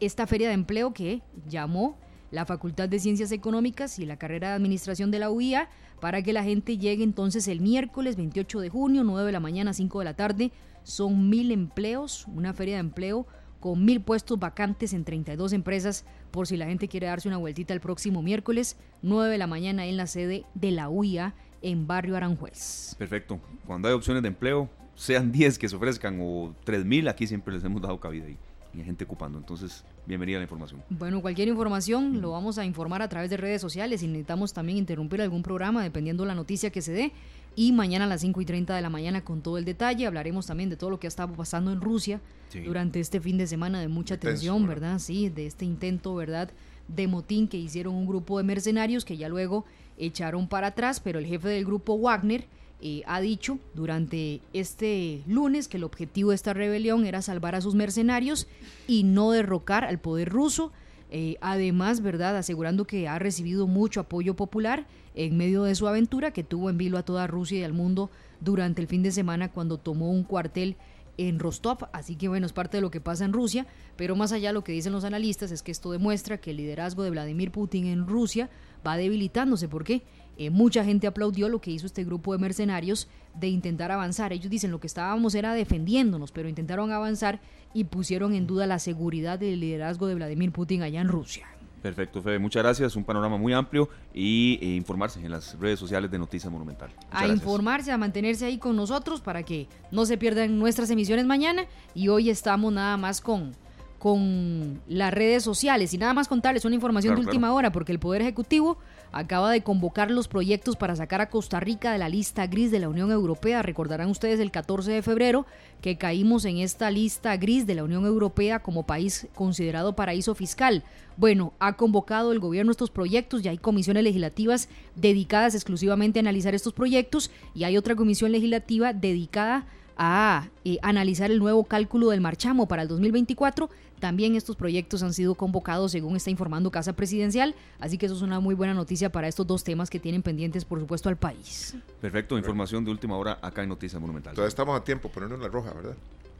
esta 0.00 0.26
feria 0.26 0.48
de 0.48 0.54
empleo 0.54 0.94
que 0.94 1.22
llamó 1.46 1.98
la 2.30 2.44
Facultad 2.44 2.88
de 2.88 2.98
Ciencias 2.98 3.32
Económicas 3.32 3.98
y 3.98 4.06
la 4.06 4.16
carrera 4.16 4.50
de 4.50 4.54
Administración 4.54 5.10
de 5.10 5.18
la 5.18 5.30
UIA 5.30 5.68
para 6.00 6.22
que 6.22 6.32
la 6.32 6.44
gente 6.44 6.78
llegue 6.78 7.02
entonces 7.04 7.48
el 7.48 7.60
miércoles 7.60 8.16
28 8.16 8.60
de 8.60 8.68
junio, 8.68 9.04
9 9.04 9.26
de 9.26 9.32
la 9.32 9.40
mañana, 9.40 9.72
5 9.72 9.98
de 9.98 10.04
la 10.04 10.14
tarde. 10.14 10.52
Son 10.82 11.28
mil 11.28 11.50
empleos, 11.52 12.26
una 12.28 12.52
feria 12.52 12.74
de 12.74 12.80
empleo 12.80 13.26
con 13.60 13.84
mil 13.84 14.00
puestos 14.00 14.38
vacantes 14.38 14.92
en 14.92 15.04
32 15.04 15.52
empresas 15.52 16.04
por 16.30 16.46
si 16.46 16.56
la 16.56 16.66
gente 16.66 16.88
quiere 16.88 17.08
darse 17.08 17.28
una 17.28 17.38
vueltita 17.38 17.74
el 17.74 17.80
próximo 17.80 18.22
miércoles, 18.22 18.76
9 19.02 19.30
de 19.30 19.38
la 19.38 19.46
mañana 19.46 19.86
en 19.86 19.96
la 19.96 20.06
sede 20.06 20.44
de 20.54 20.70
la 20.70 20.88
UIA 20.88 21.34
en 21.62 21.86
Barrio 21.86 22.16
Aranjuez. 22.16 22.94
Perfecto. 22.98 23.40
Cuando 23.66 23.88
hay 23.88 23.94
opciones 23.94 24.22
de 24.22 24.28
empleo, 24.28 24.70
sean 24.94 25.32
10 25.32 25.58
que 25.58 25.68
se 25.68 25.76
ofrezcan 25.76 26.18
o 26.20 26.54
3000, 26.64 27.08
aquí 27.08 27.26
siempre 27.26 27.54
les 27.54 27.64
hemos 27.64 27.82
dado 27.82 27.98
cabida 27.98 28.28
y, 28.28 28.38
y 28.74 28.78
hay 28.80 28.84
gente 28.84 29.04
ocupando. 29.04 29.38
Entonces, 29.38 29.84
bienvenida 30.06 30.38
la 30.38 30.44
información. 30.44 30.82
Bueno, 30.90 31.20
cualquier 31.22 31.48
información 31.48 32.20
lo 32.20 32.32
vamos 32.32 32.58
a 32.58 32.64
informar 32.64 33.02
a 33.02 33.08
través 33.08 33.30
de 33.30 33.36
redes 33.36 33.60
sociales. 33.60 34.02
y 34.02 34.06
necesitamos 34.08 34.52
también 34.52 34.78
interrumpir 34.78 35.20
algún 35.22 35.42
programa 35.42 35.82
dependiendo 35.82 36.24
la 36.24 36.34
noticia 36.34 36.70
que 36.70 36.82
se 36.82 36.92
dé. 36.92 37.12
Y 37.56 37.72
mañana 37.72 38.04
a 38.04 38.08
las 38.08 38.20
5 38.20 38.40
y 38.40 38.44
30 38.44 38.76
de 38.76 38.82
la 38.82 38.90
mañana 38.90 39.24
con 39.24 39.40
todo 39.42 39.58
el 39.58 39.64
detalle. 39.64 40.06
Hablaremos 40.06 40.46
también 40.46 40.70
de 40.70 40.76
todo 40.76 40.90
lo 40.90 41.00
que 41.00 41.06
ha 41.06 41.08
estado 41.08 41.32
pasando 41.34 41.72
en 41.72 41.80
Rusia 41.80 42.20
Sí. 42.50 42.60
durante 42.60 43.00
este 43.00 43.20
fin 43.20 43.36
de 43.36 43.46
semana 43.46 43.80
de 43.80 43.88
mucha 43.88 44.16
tensión, 44.18 44.66
¿verdad? 44.66 44.88
¿verdad? 44.92 44.98
Sí, 45.00 45.28
de 45.28 45.46
este 45.46 45.64
intento, 45.64 46.14
¿verdad? 46.14 46.50
De 46.86 47.06
motín 47.08 47.48
que 47.48 47.56
hicieron 47.56 47.94
un 47.94 48.06
grupo 48.06 48.38
de 48.38 48.44
mercenarios 48.44 49.04
que 49.04 49.16
ya 49.16 49.28
luego 49.28 49.64
echaron 49.98 50.46
para 50.48 50.68
atrás, 50.68 51.00
pero 51.00 51.18
el 51.18 51.26
jefe 51.26 51.48
del 51.48 51.64
grupo 51.64 51.98
Wagner 51.98 52.46
eh, 52.80 53.02
ha 53.06 53.20
dicho 53.20 53.58
durante 53.74 54.40
este 54.52 55.22
lunes 55.26 55.66
que 55.66 55.78
el 55.78 55.84
objetivo 55.84 56.30
de 56.30 56.36
esta 56.36 56.54
rebelión 56.54 57.06
era 57.06 57.22
salvar 57.22 57.54
a 57.54 57.60
sus 57.60 57.74
mercenarios 57.74 58.46
y 58.86 59.02
no 59.02 59.32
derrocar 59.32 59.84
al 59.84 59.98
poder 59.98 60.28
ruso. 60.28 60.72
Eh, 61.10 61.38
además, 61.40 62.02
¿verdad? 62.02 62.36
Asegurando 62.36 62.84
que 62.84 63.08
ha 63.08 63.18
recibido 63.18 63.66
mucho 63.66 64.00
apoyo 64.00 64.36
popular 64.36 64.86
en 65.14 65.36
medio 65.36 65.64
de 65.64 65.74
su 65.74 65.88
aventura 65.88 66.32
que 66.32 66.44
tuvo 66.44 66.70
en 66.70 66.78
vilo 66.78 66.98
a 66.98 67.02
toda 67.02 67.26
Rusia 67.26 67.58
y 67.58 67.64
al 67.64 67.72
mundo 67.72 68.10
durante 68.40 68.80
el 68.82 68.86
fin 68.86 69.02
de 69.02 69.10
semana 69.10 69.50
cuando 69.50 69.78
tomó 69.78 70.10
un 70.10 70.22
cuartel 70.22 70.76
en 71.18 71.40
Rostov, 71.40 71.88
así 71.92 72.14
que 72.14 72.28
bueno, 72.28 72.46
es 72.46 72.52
parte 72.52 72.76
de 72.76 72.80
lo 72.80 72.92
que 72.92 73.00
pasa 73.00 73.24
en 73.24 73.32
Rusia, 73.32 73.66
pero 73.96 74.14
más 74.14 74.30
allá 74.30 74.52
lo 74.52 74.62
que 74.62 74.72
dicen 74.72 74.92
los 74.92 75.02
analistas 75.02 75.50
es 75.50 75.62
que 75.62 75.72
esto 75.72 75.90
demuestra 75.90 76.38
que 76.38 76.52
el 76.52 76.58
liderazgo 76.58 77.02
de 77.02 77.10
Vladimir 77.10 77.50
Putin 77.50 77.86
en 77.86 78.06
Rusia 78.06 78.48
va 78.86 78.96
debilitándose, 78.96 79.68
¿por 79.68 79.82
qué? 79.82 80.04
Eh, 80.38 80.50
mucha 80.50 80.84
gente 80.84 81.06
aplaudió 81.08 81.48
lo 81.48 81.60
que 81.60 81.72
hizo 81.72 81.84
este 81.84 82.04
grupo 82.04 82.32
de 82.32 82.38
mercenarios 82.38 83.08
de 83.34 83.48
intentar 83.48 83.90
avanzar. 83.90 84.32
Ellos 84.32 84.48
dicen 84.48 84.70
lo 84.70 84.78
que 84.78 84.86
estábamos 84.86 85.34
era 85.34 85.52
defendiéndonos, 85.52 86.30
pero 86.30 86.48
intentaron 86.48 86.92
avanzar 86.92 87.40
y 87.74 87.84
pusieron 87.84 88.34
en 88.34 88.46
duda 88.46 88.66
la 88.66 88.78
seguridad 88.78 89.38
del 89.38 89.58
liderazgo 89.60 90.06
de 90.06 90.14
Vladimir 90.14 90.52
Putin 90.52 90.82
allá 90.82 91.00
en 91.00 91.08
Rusia. 91.08 91.46
Perfecto, 91.82 92.22
Fede, 92.22 92.38
muchas 92.38 92.62
gracias. 92.62 92.96
Un 92.96 93.04
panorama 93.04 93.36
muy 93.36 93.52
amplio 93.52 93.88
y 94.14 94.58
eh, 94.62 94.76
informarse 94.76 95.20
en 95.20 95.30
las 95.30 95.58
redes 95.58 95.78
sociales 95.78 96.10
de 96.10 96.18
Noticias 96.18 96.52
Monumental. 96.52 96.90
Muchas 96.90 97.06
a 97.10 97.18
gracias. 97.18 97.36
informarse, 97.36 97.92
a 97.92 97.98
mantenerse 97.98 98.46
ahí 98.46 98.58
con 98.58 98.76
nosotros 98.76 99.20
para 99.20 99.42
que 99.42 99.68
no 99.90 100.06
se 100.06 100.18
pierdan 100.18 100.58
nuestras 100.58 100.90
emisiones 100.90 101.26
mañana. 101.26 101.66
Y 101.94 102.08
hoy 102.08 102.30
estamos 102.30 102.72
nada 102.72 102.96
más 102.96 103.20
con, 103.20 103.52
con 103.98 104.80
las 104.88 105.12
redes 105.14 105.44
sociales 105.44 105.94
y 105.94 105.98
nada 105.98 106.14
más 106.14 106.26
contarles 106.26 106.64
una 106.64 106.74
información 106.74 107.14
Claro, 107.14 107.22
de 107.22 107.28
última 107.28 107.52
hora 107.52 107.70
porque 107.70 107.92
el 107.92 107.98
Poder 108.00 108.22
Ejecutivo 108.22 108.78
acaba 109.12 109.50
de 109.50 109.62
convocar 109.62 110.10
los 110.10 110.28
proyectos 110.28 110.76
para 110.76 110.96
sacar 110.96 111.20
a 111.20 111.30
Costa 111.30 111.60
Rica 111.60 111.92
de 111.92 111.98
la 111.98 112.08
lista 112.08 112.46
gris 112.46 112.70
de 112.70 112.78
la 112.78 112.88
Unión 112.88 113.10
Europea. 113.10 113.62
Recordarán 113.62 114.10
ustedes 114.10 114.40
el 114.40 114.50
14 114.50 114.92
de 114.92 115.02
febrero 115.02 115.46
que 115.80 115.96
caímos 115.96 116.44
en 116.44 116.58
esta 116.58 116.90
lista 116.90 117.36
gris 117.36 117.66
de 117.66 117.74
la 117.74 117.84
Unión 117.84 118.04
Europea 118.04 118.60
como 118.60 118.84
país 118.84 119.28
considerado 119.34 119.94
paraíso 119.94 120.34
fiscal. 120.34 120.84
Bueno, 121.16 121.52
ha 121.58 121.76
convocado 121.76 122.32
el 122.32 122.38
gobierno 122.38 122.70
estos 122.70 122.90
proyectos, 122.90 123.42
ya 123.42 123.50
hay 123.50 123.58
comisiones 123.58 124.04
legislativas 124.04 124.68
dedicadas 124.94 125.54
exclusivamente 125.54 126.18
a 126.18 126.22
analizar 126.22 126.54
estos 126.54 126.72
proyectos 126.72 127.30
y 127.54 127.64
hay 127.64 127.76
otra 127.76 127.96
comisión 127.96 128.32
legislativa 128.32 128.92
dedicada 128.92 129.56
a 129.56 129.77
eh, 129.98 130.78
analizar 130.82 131.30
el 131.30 131.38
nuevo 131.38 131.64
cálculo 131.64 132.10
del 132.10 132.20
marchamo 132.20 132.66
para 132.68 132.82
el 132.82 132.88
2024. 132.88 133.68
También 133.98 134.36
estos 134.36 134.54
proyectos 134.54 135.02
han 135.02 135.12
sido 135.12 135.34
convocados 135.34 135.90
según 135.90 136.14
está 136.14 136.30
informando 136.30 136.70
Casa 136.70 136.92
Presidencial, 136.92 137.56
así 137.80 137.98
que 137.98 138.06
eso 138.06 138.14
es 138.14 138.22
una 138.22 138.38
muy 138.38 138.54
buena 138.54 138.72
noticia 138.72 139.10
para 139.10 139.26
estos 139.26 139.44
dos 139.46 139.64
temas 139.64 139.90
que 139.90 139.98
tienen 139.98 140.22
pendientes, 140.22 140.64
por 140.64 140.78
supuesto, 140.78 141.08
al 141.08 141.16
país. 141.16 141.74
Perfecto, 142.00 142.38
información 142.38 142.84
de 142.84 142.92
última 142.92 143.16
hora 143.16 143.38
acá 143.42 143.64
en 143.64 143.70
Noticias 143.70 144.00
Monumental. 144.00 144.34
Todavía 144.34 144.48
estamos 144.48 144.80
a 144.80 144.84
tiempo, 144.84 145.08
ponernos 145.08 145.40
la 145.40 145.48
roja, 145.48 145.72
¿verdad? 145.72 145.94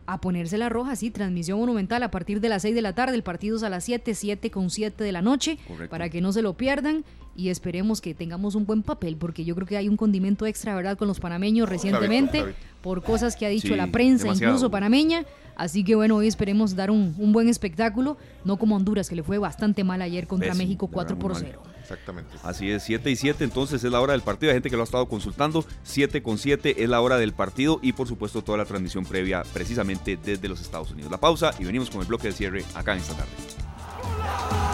A 0.07 0.21
ponerse 0.21 0.57
la 0.57 0.69
roja, 0.69 0.95
sí, 0.95 1.11
transmisión 1.11 1.59
monumental 1.59 2.03
a 2.05 2.11
partir 2.11 2.41
de 2.41 2.49
las 2.49 2.63
6 2.63 2.77
de 2.77 2.81
la 2.83 2.95
tarde, 2.95 3.17
el 3.17 3.25
partido 3.25 3.57
es 3.57 3.63
a 3.65 3.69
las 3.69 3.85
7, 3.85 4.15
7 4.15 4.51
con 4.53 4.71
7 4.71 5.03
de 5.03 5.13
la 5.13 5.21
noche, 5.21 5.59
Correcto. 5.67 5.91
para 5.91 6.09
que 6.09 6.21
no 6.21 6.33
se 6.33 6.43
lo 6.43 6.55
pierdan 6.55 7.05
y 7.39 7.51
esperemos 7.51 8.01
que 8.01 8.15
tengamos 8.15 8.57
un 8.57 8.67
buen 8.67 8.83
papel, 8.83 9.17
porque 9.17 9.45
yo 9.45 9.55
creo 9.55 9.65
que 9.65 9.77
hay 9.77 9.89
un 9.89 9.97
condimento 9.97 10.45
extra, 10.45 10.75
¿verdad?, 10.75 10.99
con 10.99 11.07
los 11.07 11.21
panameños 11.21 11.69
recientemente, 11.69 12.41
David. 12.41 12.55
por 12.83 13.03
cosas 13.05 13.37
que 13.37 13.47
ha 13.47 13.49
dicho 13.49 13.69
Sí, 13.69 13.77
la 13.77 13.87
prensa, 13.87 14.25
demasiado. 14.25 14.55
incluso 14.55 14.71
panameña. 14.73 15.25
Así 15.55 15.85
que 15.85 15.95
bueno, 15.95 16.17
hoy 16.17 16.27
esperemos 16.27 16.75
dar 16.75 16.91
un, 16.91 17.15
un 17.17 17.33
buen 17.33 17.49
espectáculo, 17.49 18.17
no 18.45 18.57
como 18.59 18.75
Honduras, 18.77 19.09
que 19.09 19.15
le 19.15 19.23
fue 19.23 19.39
bastante 19.39 19.85
mal 19.85 20.03
ayer 20.03 20.27
contra 20.27 20.49
Pésimo, 20.49 20.65
México 20.65 20.87
de 20.89 20.93
4 20.93 21.17
verdad, 21.17 21.21
por 21.21 21.33
muy 21.35 21.43
mal. 21.43 21.53
0. 21.63 21.63
Exactamente. 21.81 22.31
Así 22.43 22.71
es, 22.71 22.83
7 22.83 23.09
y 23.11 23.17
7, 23.17 23.45
entonces 23.45 23.83
es 23.85 23.91
la 23.93 24.01
hora 24.01 24.13
del 24.13 24.23
partido. 24.23 24.51
Hay 24.51 24.57
gente 24.57 24.69
que 24.71 24.77
lo 24.77 24.83
ha 24.83 24.85
estado 24.85 25.07
consultando. 25.09 25.65
7 25.85 26.23
con 26.23 26.39
7 26.39 26.83
es 26.83 26.89
la 26.89 27.01
hora 27.01 27.19
del 27.19 27.33
partido 27.35 27.79
y 27.83 27.93
por 27.93 28.07
supuesto 28.09 28.43
toda 28.43 28.59
la 28.59 28.65
transmisión 28.65 29.05
previa 29.05 29.43
precisamente 29.53 30.19
desde 30.23 30.49
los 30.49 30.61
Estados 30.61 30.91
Unidos. 30.91 31.11
La 31.11 31.19
pausa 31.19 31.53
y 31.59 31.65
venimos 31.65 31.89
con 31.89 32.01
el 32.03 32.07
bloque 32.09 32.29
de 32.29 32.33
cierre 32.35 32.65
acá 32.75 32.95
en 32.95 32.99
esta 32.99 33.15
tarde. 33.15 34.68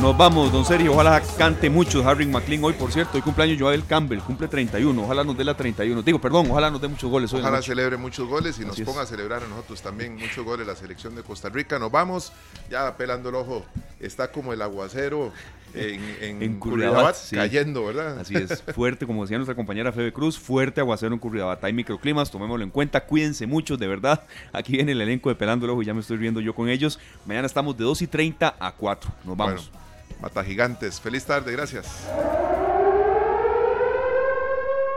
Nos 0.00 0.16
vamos, 0.16 0.52
don 0.52 0.64
Sergio. 0.64 0.92
Ojalá 0.92 1.22
cante 1.38 1.70
mucho 1.70 2.06
Harry 2.06 2.26
McLean 2.26 2.62
hoy, 2.62 2.74
por 2.74 2.92
cierto. 2.92 3.16
Hoy 3.16 3.22
cumpleaños 3.22 3.58
Joel 3.58 3.84
Campbell, 3.86 4.18
cumple 4.18 4.48
31. 4.48 5.02
Ojalá 5.02 5.24
nos 5.24 5.36
dé 5.36 5.44
la 5.44 5.56
31. 5.56 6.02
Digo, 6.02 6.20
perdón, 6.20 6.50
ojalá 6.50 6.70
nos 6.70 6.80
dé 6.80 6.88
muchos 6.88 7.08
goles 7.10 7.32
hoy. 7.32 7.40
Ojalá 7.40 7.62
celebre 7.62 7.96
muchos 7.96 8.28
goles 8.28 8.58
y 8.58 8.64
nos 8.64 8.78
es. 8.78 8.84
ponga 8.84 9.02
a 9.02 9.06
celebrar 9.06 9.42
a 9.42 9.48
nosotros 9.48 9.80
también 9.80 10.16
muchos 10.16 10.44
goles 10.44 10.66
la 10.66 10.76
selección 10.76 11.14
de 11.14 11.22
Costa 11.22 11.48
Rica. 11.48 11.78
Nos 11.78 11.90
vamos, 11.90 12.32
ya 12.70 12.96
pelando 12.96 13.30
el 13.30 13.36
ojo, 13.36 13.64
está 14.00 14.30
como 14.30 14.52
el 14.52 14.60
aguacero 14.60 15.32
en, 15.74 16.00
en, 16.20 16.42
En 16.42 16.58
Curridabat, 16.58 16.94
Curridabat, 16.94 17.16
sí. 17.16 17.36
cayendo, 17.36 17.86
¿verdad? 17.86 18.18
Así 18.18 18.34
es, 18.36 18.62
fuerte, 18.74 19.06
como 19.06 19.22
decía 19.22 19.38
nuestra 19.38 19.54
compañera 19.54 19.92
Febe 19.92 20.12
Cruz, 20.12 20.38
fuerte 20.38 20.80
aguacero 20.80 21.14
en 21.14 21.20
Curridabat. 21.20 21.62
Hay 21.64 21.72
microclimas, 21.72 22.30
tomémoslo 22.30 22.64
en 22.64 22.70
cuenta, 22.70 23.04
cuídense 23.06 23.46
mucho, 23.46 23.76
de 23.76 23.86
verdad. 23.86 24.24
Aquí 24.52 24.72
viene 24.72 24.92
el 24.92 25.00
elenco 25.00 25.28
de 25.30 25.34
Pelando 25.36 25.66
el 25.66 25.70
Ojo 25.70 25.82
y 25.82 25.86
ya 25.86 25.94
me 25.94 26.00
estoy 26.00 26.16
riendo 26.18 26.40
yo 26.40 26.54
con 26.54 26.68
ellos. 26.68 26.98
Mañana 27.26 27.46
estamos 27.46 27.76
de 27.76 27.84
2 27.84 28.02
y 28.02 28.06
30 28.06 28.56
a 28.58 28.72
4. 28.72 29.10
Nos 29.24 29.36
vamos. 29.36 29.70
Bueno, 29.70 29.83
Mata 30.24 30.42
Gigantes, 30.42 31.02
feliz 31.02 31.26
tarde, 31.26 31.52
gracias. 31.52 31.84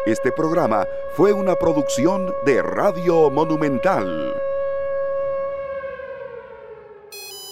Este 0.05 0.31
programa 0.31 0.87
fue 1.17 1.33
una 1.33 1.55
producción 1.55 2.33
de 2.45 2.61
Radio 2.61 3.29
Monumental. 3.29 4.33